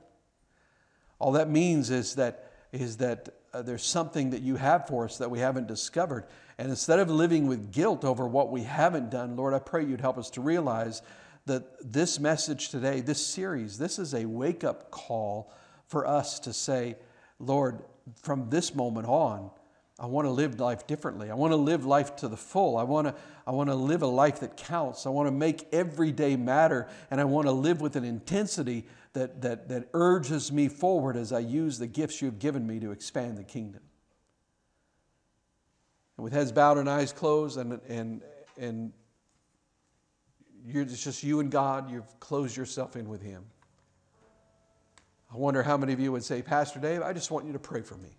All 1.18 1.32
that 1.32 1.50
means 1.50 1.92
is 1.92 2.16
that 2.16 2.52
is 2.74 2.98
that 2.98 3.30
uh, 3.54 3.62
there's 3.62 3.86
something 3.86 4.32
that 4.32 4.42
you 4.42 4.58
have 4.58 4.90
for 4.90 5.06
us 5.06 5.18
that 5.20 5.32
we 5.32 5.40
haven't 5.40 5.70
discovered. 5.70 6.26
And 6.58 6.70
instead 6.70 7.00
of 7.00 7.10
living 7.10 7.48
with 7.48 7.72
guilt 7.72 8.04
over 8.04 8.28
what 8.28 8.52
we 8.52 8.64
haven't 8.64 9.10
done, 9.10 9.38
Lord, 9.38 9.54
I 9.54 9.60
pray 9.60 9.86
you'd 9.86 10.02
help 10.02 10.18
us 10.18 10.30
to 10.32 10.42
realize 10.42 11.02
that 11.46 11.92
this 11.92 12.20
message 12.20 12.70
today, 12.70 13.02
this 13.02 13.26
series, 13.26 13.78
this 13.78 14.00
is 14.00 14.14
a 14.14 14.26
wake 14.26 14.64
up 14.64 14.92
call 14.92 15.54
for 15.88 16.08
us 16.08 16.40
to 16.40 16.54
say, 16.54 16.96
Lord, 17.40 17.84
from 18.22 18.50
this 18.50 18.76
moment 18.76 19.08
on, 19.08 19.52
I 20.00 20.08
want 20.08 20.26
to 20.26 20.32
live 20.32 20.60
life 20.60 20.88
differently. 20.88 21.30
I 21.30 21.36
want 21.36 21.52
to 21.52 21.58
live 21.58 21.86
life 21.86 22.16
to 22.18 22.28
the 22.28 22.38
full. 22.38 22.76
I 22.78 22.84
want 22.84 23.08
to, 23.08 23.16
I 23.46 23.52
want 23.52 23.70
to 23.70 23.76
live 23.76 24.02
a 24.02 24.08
life 24.08 24.40
that 24.40 24.58
counts. 24.58 25.06
I 25.06 25.10
want 25.10 25.28
to 25.28 25.32
make 25.32 25.68
every 25.72 26.12
day 26.12 26.36
matter, 26.36 26.88
and 27.12 27.22
I 27.22 27.26
want 27.26 27.46
to 27.46 27.52
live 27.52 27.82
with 27.82 27.96
an 27.96 28.04
intensity 28.04 28.88
that, 29.14 29.42
that, 29.42 29.70
that 29.70 29.90
urges 29.94 30.52
me 30.52 30.70
forward 30.70 31.16
as 31.16 31.32
I 31.32 31.40
use 31.40 31.78
the 31.78 31.86
gifts 31.86 32.22
you've 32.22 32.40
given 32.40 32.66
me 32.66 32.80
to 32.80 32.92
expand 32.92 33.38
the 33.38 33.44
kingdom. 33.44 33.82
And 36.18 36.24
with 36.24 36.34
heads 36.34 36.52
bowed 36.52 36.78
and 36.78 36.90
eyes 36.90 37.14
closed, 37.14 37.60
and, 37.60 37.80
and, 37.88 38.22
and 38.58 38.94
you're, 40.66 40.84
it's 40.84 41.04
just 41.04 41.24
you 41.24 41.40
and 41.40 41.52
God. 41.52 41.90
You've 41.90 42.20
closed 42.20 42.56
yourself 42.56 42.96
in 42.96 43.10
with 43.10 43.22
Him. 43.22 43.44
I 45.34 45.38
wonder 45.38 45.64
how 45.64 45.78
many 45.78 45.94
of 45.94 46.00
you 46.00 46.12
would 46.12 46.24
say, 46.24 46.42
Pastor 46.42 46.80
Dave, 46.80 47.02
I 47.02 47.14
just 47.14 47.32
want 47.32 47.46
you 47.46 47.54
to 47.54 47.60
pray 47.60 47.82
for 47.82 47.96
me. 47.96 48.10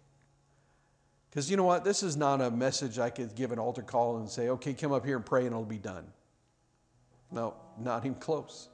Because 1.29 1.51
you 1.51 1.57
know 1.57 1.65
what? 1.65 1.85
This 1.85 2.03
is 2.03 2.17
not 2.17 2.41
a 2.41 2.51
message 2.51 2.99
I 2.99 3.11
could 3.11 3.35
give 3.35 3.53
an 3.53 3.59
altar 3.59 3.83
call 3.83 4.19
and 4.19 4.29
say, 4.29 4.49
okay, 4.51 4.75
come 4.75 4.93
up 4.93 5.05
here 5.05 5.17
and 5.17 5.25
pray 5.25 5.41
and 5.41 5.51
it'll 5.51 5.65
be 5.65 5.79
done. 5.79 6.07
No, 7.31 7.55
not 7.79 8.05
even 8.05 8.17
close. 8.17 8.69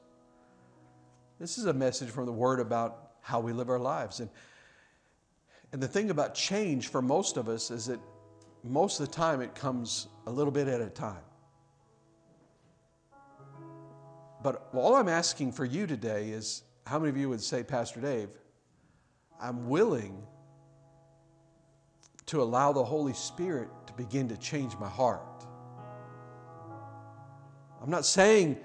This 1.39 1.59
is 1.59 1.67
a 1.67 1.73
message 1.73 2.11
from 2.11 2.27
the 2.27 2.33
Word 2.33 2.59
about 2.59 3.13
how 3.21 3.39
we 3.41 3.53
live 3.53 3.71
our 3.71 3.79
lives. 3.79 4.21
And, 4.21 4.29
and 5.73 5.81
the 5.81 5.87
thing 5.87 6.11
about 6.11 6.35
change 6.35 6.89
for 6.89 7.01
most 7.01 7.37
of 7.37 7.49
us 7.49 7.71
is 7.71 7.87
that 7.87 8.01
most 8.65 8.99
of 8.99 9.07
the 9.07 9.13
time 9.13 9.41
it 9.41 9.55
comes 9.55 10.09
a 10.27 10.31
little 10.31 10.51
bit 10.51 10.67
at 10.67 10.81
a 10.81 10.89
time. 10.89 11.23
But 14.43 14.69
all 14.73 14.95
I'm 14.95 15.09
asking 15.09 15.53
for 15.53 15.65
you 15.65 15.87
today 15.87 16.31
is 16.31 16.63
how 16.87 16.99
many 16.99 17.11
of 17.11 17.17
you 17.17 17.29
would 17.29 17.43
say, 17.43 17.63
Pastor 17.63 18.01
Dave, 18.01 18.29
I'm 19.41 19.69
willing 19.69 20.23
to 22.27 22.43
allow 22.43 22.73
the 22.73 22.85
Holy 22.85 23.15
Spirit 23.15 23.69
to 23.87 23.93
begin 23.95 24.29
to 24.29 24.37
change 24.37 24.77
my 24.79 24.89
heart. 24.89 25.45
I'm 27.83 27.91
not 27.91 28.05
saying 28.05 28.59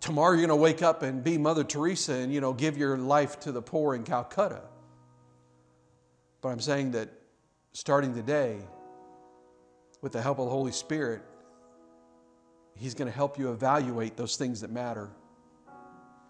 tomorrow 0.00 0.30
you're 0.30 0.46
going 0.46 0.48
to 0.48 0.56
wake 0.56 0.82
up 0.82 1.02
and 1.02 1.22
be 1.22 1.38
Mother 1.38 1.64
Teresa 1.64 2.14
and 2.14 2.32
you 2.32 2.40
know 2.40 2.52
give 2.52 2.76
your 2.76 2.96
life 2.96 3.40
to 3.40 3.52
the 3.52 3.62
poor 3.62 3.94
in 3.94 4.04
Calcutta. 4.04 4.62
But 6.40 6.50
I'm 6.50 6.60
saying 6.60 6.92
that 6.92 7.08
starting 7.72 8.14
today 8.14 8.58
with 10.00 10.12
the 10.12 10.22
help 10.22 10.38
of 10.38 10.46
the 10.46 10.50
Holy 10.50 10.72
Spirit, 10.72 11.22
He's 12.76 12.94
going 12.94 13.10
to 13.10 13.16
help 13.16 13.38
you 13.38 13.52
evaluate 13.52 14.16
those 14.16 14.36
things 14.36 14.60
that 14.62 14.70
matter. 14.70 15.10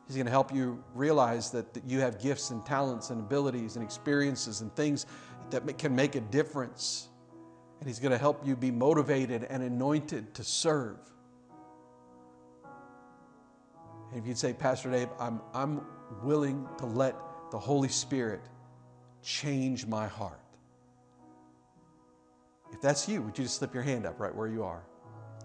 He's 0.07 0.17
going 0.17 0.27
to 0.27 0.33
help 0.33 0.55
you 0.55 0.85
realize 0.95 1.51
that, 1.53 1.73
that 1.75 1.85
you 1.85 2.01
have 2.01 2.21
gifts 2.21 2.51
and 2.51 2.65
talents 2.67 3.11
and 3.11 3.21
abilities 3.21 3.77
and 3.77 3.85
experiences 3.85 4.61
and 4.61 4.75
things 4.77 5.07
that 5.51 5.79
can 5.79 5.97
make 5.97 6.15
a 6.15 6.21
difference. 6.21 7.09
And 7.81 7.89
He's 7.89 7.99
going 7.99 8.13
to 8.13 8.19
help 8.19 8.47
you 8.47 8.57
be 8.57 8.71
motivated 8.71 9.45
and 9.45 9.63
anointed 9.63 10.35
to 10.35 10.45
serve. 10.45 10.99
And 14.11 14.21
if 14.21 14.29
you'd 14.29 14.39
say, 14.39 14.53
Pastor 14.53 14.91
Dave, 14.91 15.09
I'm, 15.19 15.41
I'm 15.55 15.81
willing 16.23 16.69
to 16.79 16.87
let 16.87 17.17
the 17.51 17.59
Holy 17.59 17.89
Spirit 17.89 18.43
change 19.23 19.87
my 19.87 20.07
heart. 20.07 20.41
If 22.73 22.81
that's 22.81 23.09
you, 23.09 23.23
would 23.23 23.39
you 23.39 23.45
just 23.45 23.57
slip 23.57 23.73
your 23.73 23.83
hand 23.83 24.05
up 24.05 24.21
right 24.21 24.35
where 24.35 24.49
you 24.49 24.65
are? 24.65 24.85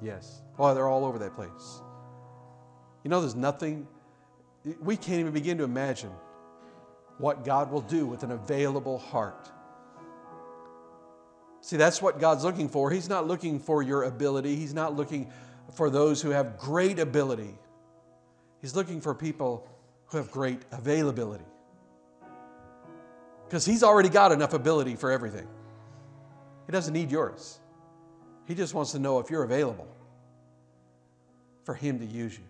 Yes. 0.01 0.41
Oh, 0.57 0.73
they're 0.73 0.87
all 0.87 1.05
over 1.05 1.19
that 1.19 1.35
place. 1.35 1.81
You 3.03 3.09
know, 3.09 3.21
there's 3.21 3.35
nothing, 3.35 3.87
we 4.81 4.97
can't 4.97 5.19
even 5.19 5.33
begin 5.33 5.57
to 5.57 5.63
imagine 5.63 6.11
what 7.17 7.43
God 7.43 7.71
will 7.71 7.81
do 7.81 8.05
with 8.05 8.23
an 8.23 8.31
available 8.31 8.97
heart. 8.97 9.49
See, 11.61 11.77
that's 11.77 12.01
what 12.01 12.19
God's 12.19 12.43
looking 12.43 12.69
for. 12.69 12.89
He's 12.89 13.09
not 13.09 13.27
looking 13.27 13.59
for 13.59 13.83
your 13.83 14.03
ability, 14.03 14.55
He's 14.55 14.73
not 14.73 14.95
looking 14.95 15.31
for 15.75 15.89
those 15.89 16.21
who 16.21 16.29
have 16.31 16.57
great 16.57 16.99
ability. 16.99 17.57
He's 18.61 18.75
looking 18.75 19.01
for 19.01 19.13
people 19.13 19.67
who 20.07 20.17
have 20.17 20.31
great 20.31 20.61
availability. 20.71 21.45
Because 23.45 23.65
He's 23.65 23.83
already 23.83 24.09
got 24.09 24.31
enough 24.31 24.53
ability 24.53 24.95
for 24.95 25.11
everything, 25.11 25.47
He 26.65 26.71
doesn't 26.71 26.93
need 26.93 27.11
yours. 27.11 27.58
He 28.49 28.55
just 28.55 28.73
wants 28.73 28.93
to 28.93 28.99
know 28.99 29.19
if 29.19 29.29
you're 29.29 29.43
available 29.43 29.87
for 31.65 31.75
Him 31.75 31.99
to 31.99 32.05
use 32.05 32.35
you. 32.35 32.43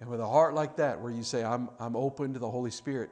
And 0.00 0.10
with 0.10 0.18
a 0.18 0.26
heart 0.26 0.54
like 0.54 0.74
that, 0.78 1.00
where 1.00 1.12
you 1.12 1.22
say, 1.22 1.44
I'm, 1.44 1.68
I'm 1.78 1.94
open 1.94 2.32
to 2.32 2.40
the 2.40 2.50
Holy 2.50 2.72
Spirit 2.72 3.10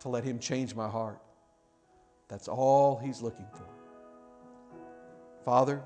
to 0.00 0.08
let 0.08 0.24
Him 0.24 0.40
change 0.40 0.74
my 0.74 0.88
heart. 0.88 1.20
That's 2.26 2.48
all 2.48 2.98
He's 2.98 3.22
looking 3.22 3.46
for. 3.52 3.64
Father, 5.44 5.80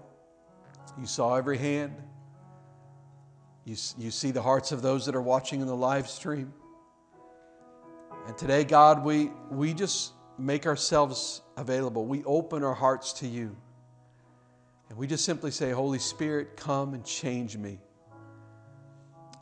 you 0.99 1.05
saw 1.05 1.35
every 1.35 1.59
hand. 1.59 1.95
You, 3.67 3.77
you 3.99 4.11
see 4.11 4.31
the 4.31 4.41
hearts 4.41 4.73
of 4.73 4.81
those 4.81 5.05
that 5.05 5.15
are 5.15 5.21
watching 5.21 5.61
in 5.61 5.67
the 5.67 5.77
live 5.77 6.09
stream. 6.09 6.55
And 8.27 8.39
today, 8.39 8.65
God, 8.65 9.05
we, 9.05 9.31
we 9.51 9.75
just 9.75 10.15
make 10.39 10.67
ourselves 10.67 11.43
available. 11.59 12.07
We 12.07 12.25
open 12.25 12.65
our 12.65 12.73
hearts 12.73 13.13
to 13.15 13.29
you. 13.29 13.55
And 14.89 14.97
we 14.97 15.07
just 15.07 15.25
simply 15.25 15.51
say, 15.51 15.71
Holy 15.71 15.99
Spirit, 15.99 16.57
come 16.57 16.95
and 16.95 17.05
change 17.05 17.57
me. 17.57 17.79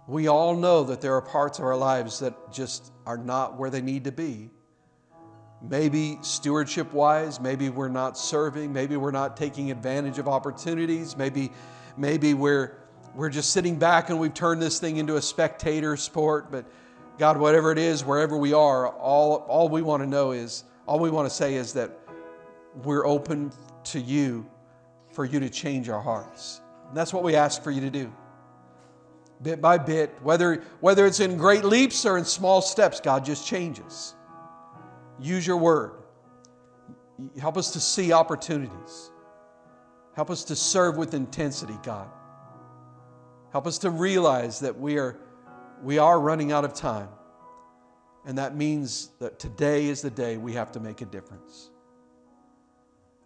We 0.08 0.28
all 0.28 0.56
know 0.56 0.84
that 0.84 1.00
there 1.00 1.14
are 1.14 1.22
parts 1.22 1.58
of 1.58 1.64
our 1.64 1.76
lives 1.76 2.20
that 2.20 2.52
just 2.52 2.92
are 3.06 3.16
not 3.16 3.56
where 3.56 3.70
they 3.70 3.80
need 3.80 4.04
to 4.04 4.12
be. 4.12 4.50
Maybe 5.62 6.18
stewardship 6.20 6.92
wise, 6.92 7.40
maybe 7.40 7.70
we're 7.70 7.88
not 7.88 8.18
serving, 8.18 8.72
maybe 8.72 8.96
we're 8.96 9.10
not 9.10 9.36
taking 9.36 9.70
advantage 9.70 10.18
of 10.18 10.28
opportunities, 10.28 11.16
maybe, 11.16 11.50
maybe 11.96 12.34
we're, 12.34 12.76
we're 13.14 13.30
just 13.30 13.50
sitting 13.50 13.76
back 13.76 14.10
and 14.10 14.20
we've 14.20 14.34
turned 14.34 14.60
this 14.60 14.78
thing 14.78 14.98
into 14.98 15.16
a 15.16 15.22
spectator 15.22 15.96
sport. 15.96 16.52
But 16.52 16.66
God, 17.18 17.38
whatever 17.38 17.72
it 17.72 17.78
is, 17.78 18.04
wherever 18.04 18.36
we 18.36 18.52
are, 18.52 18.88
all, 18.88 19.36
all 19.48 19.68
we 19.68 19.82
want 19.82 20.02
to 20.02 20.08
know 20.08 20.32
is, 20.32 20.64
all 20.86 21.00
we 21.00 21.10
want 21.10 21.28
to 21.28 21.34
say 21.34 21.54
is 21.54 21.72
that 21.72 21.98
we're 22.84 23.06
open 23.06 23.50
to 23.84 23.98
you 23.98 24.46
for 25.16 25.24
you 25.24 25.40
to 25.40 25.48
change 25.48 25.88
our 25.88 26.00
hearts. 26.00 26.60
And 26.88 26.96
that's 26.96 27.12
what 27.12 27.24
we 27.24 27.34
ask 27.34 27.62
for 27.62 27.70
you 27.70 27.80
to 27.80 27.90
do. 27.90 28.12
Bit 29.42 29.62
by 29.62 29.78
bit, 29.78 30.14
whether, 30.22 30.62
whether 30.80 31.06
it's 31.06 31.20
in 31.20 31.38
great 31.38 31.64
leaps 31.64 32.04
or 32.04 32.18
in 32.18 32.24
small 32.24 32.60
steps, 32.60 33.00
God 33.00 33.24
just 33.24 33.46
changes. 33.46 34.14
Use 35.18 35.46
your 35.46 35.56
word. 35.56 35.92
Help 37.40 37.56
us 37.56 37.72
to 37.72 37.80
see 37.80 38.12
opportunities. 38.12 39.10
Help 40.14 40.30
us 40.30 40.44
to 40.44 40.54
serve 40.54 40.98
with 40.98 41.14
intensity, 41.14 41.78
God. 41.82 42.08
Help 43.52 43.66
us 43.66 43.78
to 43.78 43.90
realize 43.90 44.60
that 44.60 44.78
we 44.78 44.98
are, 44.98 45.16
we 45.82 45.96
are 45.96 46.20
running 46.20 46.52
out 46.52 46.64
of 46.64 46.74
time. 46.74 47.08
And 48.26 48.36
that 48.36 48.54
means 48.54 49.10
that 49.20 49.38
today 49.38 49.86
is 49.86 50.02
the 50.02 50.10
day 50.10 50.36
we 50.36 50.52
have 50.52 50.72
to 50.72 50.80
make 50.80 51.00
a 51.00 51.06
difference. 51.06 51.70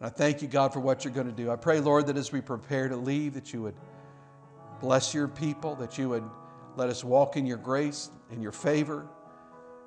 And 0.00 0.06
I 0.06 0.10
thank 0.10 0.42
you, 0.42 0.48
God, 0.48 0.72
for 0.72 0.80
what 0.80 1.04
you're 1.04 1.14
going 1.14 1.26
to 1.26 1.32
do. 1.32 1.50
I 1.50 1.56
pray, 1.56 1.78
Lord, 1.80 2.06
that 2.06 2.16
as 2.16 2.32
we 2.32 2.40
prepare 2.40 2.88
to 2.88 2.96
leave, 2.96 3.34
that 3.34 3.52
you 3.52 3.62
would 3.62 3.74
bless 4.80 5.14
your 5.14 5.28
people, 5.28 5.76
that 5.76 5.98
you 5.98 6.08
would 6.08 6.24
let 6.76 6.88
us 6.88 7.04
walk 7.04 7.36
in 7.36 7.46
your 7.46 7.58
grace, 7.58 8.10
in 8.32 8.40
your 8.40 8.52
favor. 8.52 9.06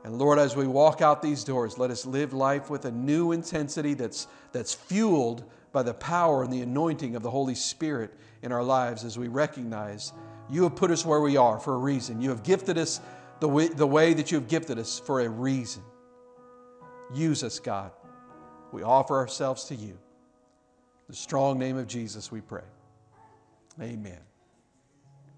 And 0.04 0.20
Lord, 0.20 0.38
as 0.38 0.56
we 0.56 0.68
walk 0.68 1.02
out 1.02 1.22
these 1.22 1.44
doors, 1.44 1.78
let 1.78 1.90
us 1.90 2.06
live 2.06 2.34
life 2.34 2.70
with 2.70 2.86
a 2.86 2.92
new 2.92 3.32
intensity 3.32 3.94
that's, 3.94 4.28
that's 4.52 4.74
fueled 4.74 5.44
by 5.72 5.82
the 5.82 5.94
power 5.94 6.44
and 6.44 6.54
the 6.54 6.62
anointing 6.62 7.16
of 7.16 7.24
the 7.24 7.32
Holy 7.32 7.56
Spirit 7.56 8.14
in 8.44 8.52
our 8.52 8.64
lives 8.64 9.04
as 9.04 9.18
we 9.18 9.28
recognize 9.30 10.14
you 10.50 10.64
have 10.64 10.76
put 10.76 10.92
us 10.92 11.06
where 11.06 11.22
we 11.22 11.38
are 11.38 11.60
for 11.60 11.74
a 11.74 11.78
reason. 11.78 12.22
You 12.22 12.30
have 12.30 12.44
gifted 12.44 12.78
us 12.78 13.00
the 13.40 13.48
way, 13.48 13.70
the 13.70 13.88
way 13.88 14.14
that 14.14 14.32
you 14.32 14.38
have 14.38 14.48
gifted 14.48 14.78
us 14.78 15.00
for 15.00 15.22
a 15.22 15.30
reason. 15.30 15.82
Use 17.14 17.44
us, 17.44 17.60
God. 17.60 17.92
We 18.74 18.82
offer 18.82 19.16
ourselves 19.16 19.66
to 19.66 19.76
you. 19.76 19.92
In 19.92 19.98
the 21.08 21.16
strong 21.16 21.60
name 21.60 21.78
of 21.78 21.86
Jesus, 21.86 22.32
we 22.32 22.42
pray. 22.42 22.64
Amen. 23.80 24.18